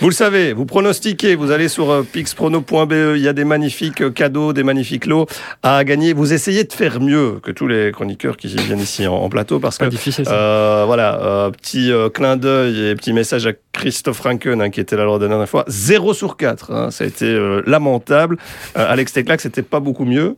Vous 0.00 0.08
le 0.08 0.14
savez, 0.14 0.52
vous 0.52 0.64
pronostiquez, 0.64 1.34
vous 1.34 1.50
allez 1.50 1.66
sur 1.66 1.90
euh, 1.90 2.02
pixprono.be, 2.04 3.16
il 3.16 3.20
y 3.20 3.26
a 3.26 3.32
des 3.32 3.44
magnifiques 3.44 4.00
euh, 4.00 4.10
cadeaux, 4.10 4.52
des 4.52 4.62
magnifiques 4.62 5.06
lots 5.06 5.26
à 5.64 5.82
gagner. 5.82 6.12
Vous 6.12 6.32
essayez 6.32 6.62
de 6.62 6.72
faire 6.72 7.00
mieux 7.00 7.40
que 7.42 7.50
tous 7.50 7.66
les 7.66 7.90
chroniqueurs 7.90 8.36
qui 8.36 8.46
viennent 8.46 8.78
ici 8.78 9.08
en, 9.08 9.28
plateau 9.28 9.58
parce 9.58 9.76
que 9.76 9.86
difficile. 9.86 10.24
Euh, 10.28 10.84
voilà, 10.86 11.20
euh, 11.20 11.50
petit 11.50 11.90
euh, 11.90 12.10
clin 12.10 12.36
d'œil 12.36 12.90
et 12.90 12.94
petit 12.94 13.12
message 13.12 13.48
à 13.48 13.52
Christophe 13.72 14.18
Franken 14.18 14.62
hein, 14.62 14.70
qui 14.70 14.78
était 14.78 14.96
là 14.96 15.02
lors 15.02 15.18
de 15.18 15.24
la 15.24 15.30
dernière 15.30 15.48
fois. 15.48 15.64
0 15.66 16.14
sur 16.14 16.36
4, 16.36 16.72
hein, 16.72 16.90
ça 16.92 17.02
a 17.02 17.06
été 17.08 17.36
lamentable. 17.66 18.38
Alex 18.76 19.12
Teclac, 19.12 19.40
c'était 19.40 19.62
pas 19.62 19.80
beaucoup 19.80 20.04
mieux. 20.04 20.36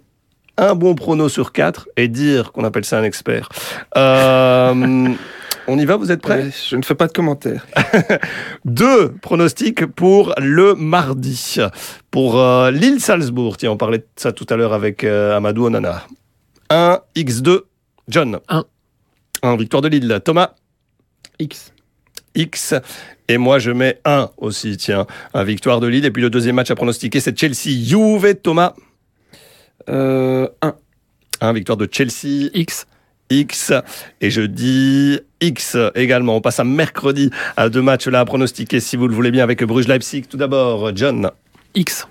Un 0.56 0.74
bon 0.74 0.94
prono 0.94 1.28
sur 1.28 1.52
4 1.52 1.88
et 1.96 2.08
dire 2.08 2.52
qu'on 2.52 2.64
appelle 2.64 2.84
ça 2.84 2.98
un 2.98 3.04
expert. 3.04 3.48
Euh, 3.96 5.08
On 5.68 5.78
y 5.78 5.84
va, 5.84 5.96
vous 5.96 6.10
êtes 6.10 6.20
prêts 6.22 6.50
Je 6.68 6.76
ne 6.76 6.82
fais 6.82 6.94
pas 6.94 7.06
de 7.06 7.12
commentaires. 7.12 7.66
Deux 8.64 9.12
pronostics 9.22 9.86
pour 9.86 10.34
le 10.38 10.74
mardi. 10.74 11.56
Pour 12.10 12.38
euh, 12.38 12.70
Lille-Salzbourg, 12.70 13.56
tiens, 13.56 13.72
on 13.72 13.76
parlait 13.76 13.98
de 13.98 14.06
ça 14.16 14.32
tout 14.32 14.46
à 14.50 14.56
l'heure 14.56 14.72
avec 14.72 15.04
euh, 15.04 15.36
Amadou 15.36 15.66
Onana. 15.66 16.02
1 16.70 17.00
X2, 17.16 17.60
John. 18.08 18.38
Un. 18.48 18.64
1 19.42 19.56
victoire 19.56 19.82
de 19.82 19.88
Lille. 19.88 20.20
Thomas, 20.24 20.54
X. 21.38 21.72
X. 22.34 22.74
Et 23.28 23.38
moi, 23.38 23.58
je 23.58 23.70
mets 23.70 24.00
1 24.04 24.30
aussi, 24.38 24.76
tiens. 24.76 25.06
Un 25.34 25.44
victoire 25.44 25.80
de 25.80 25.86
Lille. 25.86 26.04
Et 26.04 26.10
puis 26.10 26.22
le 26.22 26.30
deuxième 26.30 26.56
match 26.56 26.70
à 26.70 26.74
pronostiquer, 26.74 27.20
c'est 27.20 27.38
Chelsea-Juve. 27.38 28.34
Thomas, 28.36 28.74
Euh, 29.88 30.48
1. 30.62 30.74
1 31.40 31.52
victoire 31.52 31.76
de 31.76 31.88
Chelsea. 31.90 32.50
X. 32.54 32.86
X. 33.30 33.72
Et 34.20 34.30
je 34.30 34.42
dis 34.42 35.20
X 35.40 35.76
également. 35.94 36.36
On 36.36 36.40
passe 36.40 36.60
à 36.60 36.64
mercredi 36.64 37.30
à 37.56 37.68
deux 37.68 37.82
matchs 37.82 38.08
là 38.08 38.20
à 38.20 38.24
pronostiquer, 38.24 38.80
si 38.80 38.96
vous 38.96 39.08
le 39.08 39.14
voulez 39.14 39.30
bien, 39.30 39.42
avec 39.42 39.62
Bruges-Leipzig. 39.62 40.22
Tout 40.28 40.36
d'abord, 40.36 40.94
John. 40.96 41.30
X. 41.74 42.06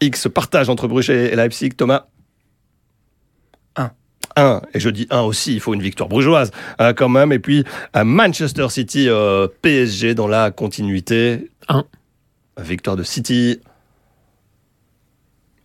X 0.00 0.28
partage 0.28 0.68
entre 0.68 0.88
Bruges 0.88 1.10
et 1.10 1.34
Leipzig. 1.34 1.70
Thomas 1.70 2.06
Un. 3.76 3.90
1. 4.36 4.62
Et 4.74 4.80
je 4.80 4.90
dis 4.90 5.06
1 5.10 5.20
aussi, 5.20 5.54
il 5.54 5.60
faut 5.60 5.74
une 5.74 5.82
victoire 5.82 6.08
brugeoise 6.08 6.50
hein, 6.78 6.92
quand 6.92 7.08
même. 7.08 7.32
Et 7.32 7.38
puis 7.38 7.64
à 7.92 8.04
Manchester 8.04 8.68
City, 8.68 9.08
euh, 9.08 9.46
PSG 9.62 10.14
dans 10.14 10.28
la 10.28 10.50
continuité. 10.50 11.50
Un. 11.68 11.84
Victoire 12.60 12.96
de 12.96 13.02
City. 13.02 13.60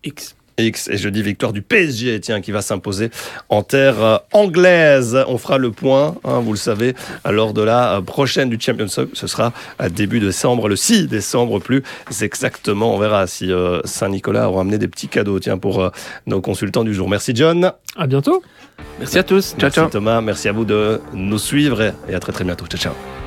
X. 0.03 0.36
X 0.57 0.89
et 0.89 0.97
je 0.97 1.09
dis 1.09 1.21
victoire 1.21 1.53
du 1.53 1.61
PSG 1.61 2.19
tiens 2.19 2.41
qui 2.41 2.51
va 2.51 2.61
s'imposer 2.61 3.09
en 3.49 3.63
terre 3.63 4.03
euh, 4.03 4.17
anglaise. 4.33 5.17
On 5.27 5.37
fera 5.37 5.57
le 5.57 5.71
point 5.71 6.15
hein, 6.23 6.39
vous 6.39 6.51
le 6.51 6.57
savez 6.57 6.95
lors 7.29 7.53
de 7.53 7.61
la 7.61 7.97
euh, 7.97 8.01
prochaine 8.01 8.49
du 8.49 8.57
Champions 8.59 8.87
Cup 8.87 9.11
ce 9.13 9.27
sera 9.27 9.53
à 9.79 9.89
début 9.89 10.19
décembre 10.19 10.67
le 10.67 10.75
6 10.75 11.07
décembre 11.07 11.59
plus 11.59 11.83
exactement. 12.21 12.95
On 12.95 12.99
verra 12.99 13.27
si 13.27 13.51
euh, 13.51 13.81
Saint-Nicolas 13.85 14.49
aura 14.49 14.61
amené 14.61 14.77
des 14.77 14.87
petits 14.87 15.07
cadeaux 15.07 15.39
tiens 15.39 15.57
pour 15.57 15.81
euh, 15.81 15.89
nos 16.25 16.41
consultants 16.41 16.83
du 16.83 16.93
jour. 16.93 17.09
Merci 17.09 17.33
John. 17.35 17.71
À 17.95 18.07
bientôt. 18.07 18.41
Merci 18.99 19.19
à 19.19 19.23
tous. 19.23 19.49
Ciao, 19.49 19.57
merci 19.61 19.75
ciao. 19.75 19.89
Thomas. 19.89 20.21
Merci 20.21 20.47
à 20.49 20.51
vous 20.51 20.65
de 20.65 21.01
nous 21.13 21.39
suivre 21.39 21.93
et 22.09 22.13
à 22.13 22.19
très 22.19 22.31
très 22.31 22.43
bientôt. 22.43 22.65
Ciao 22.65 22.79
ciao 22.79 23.26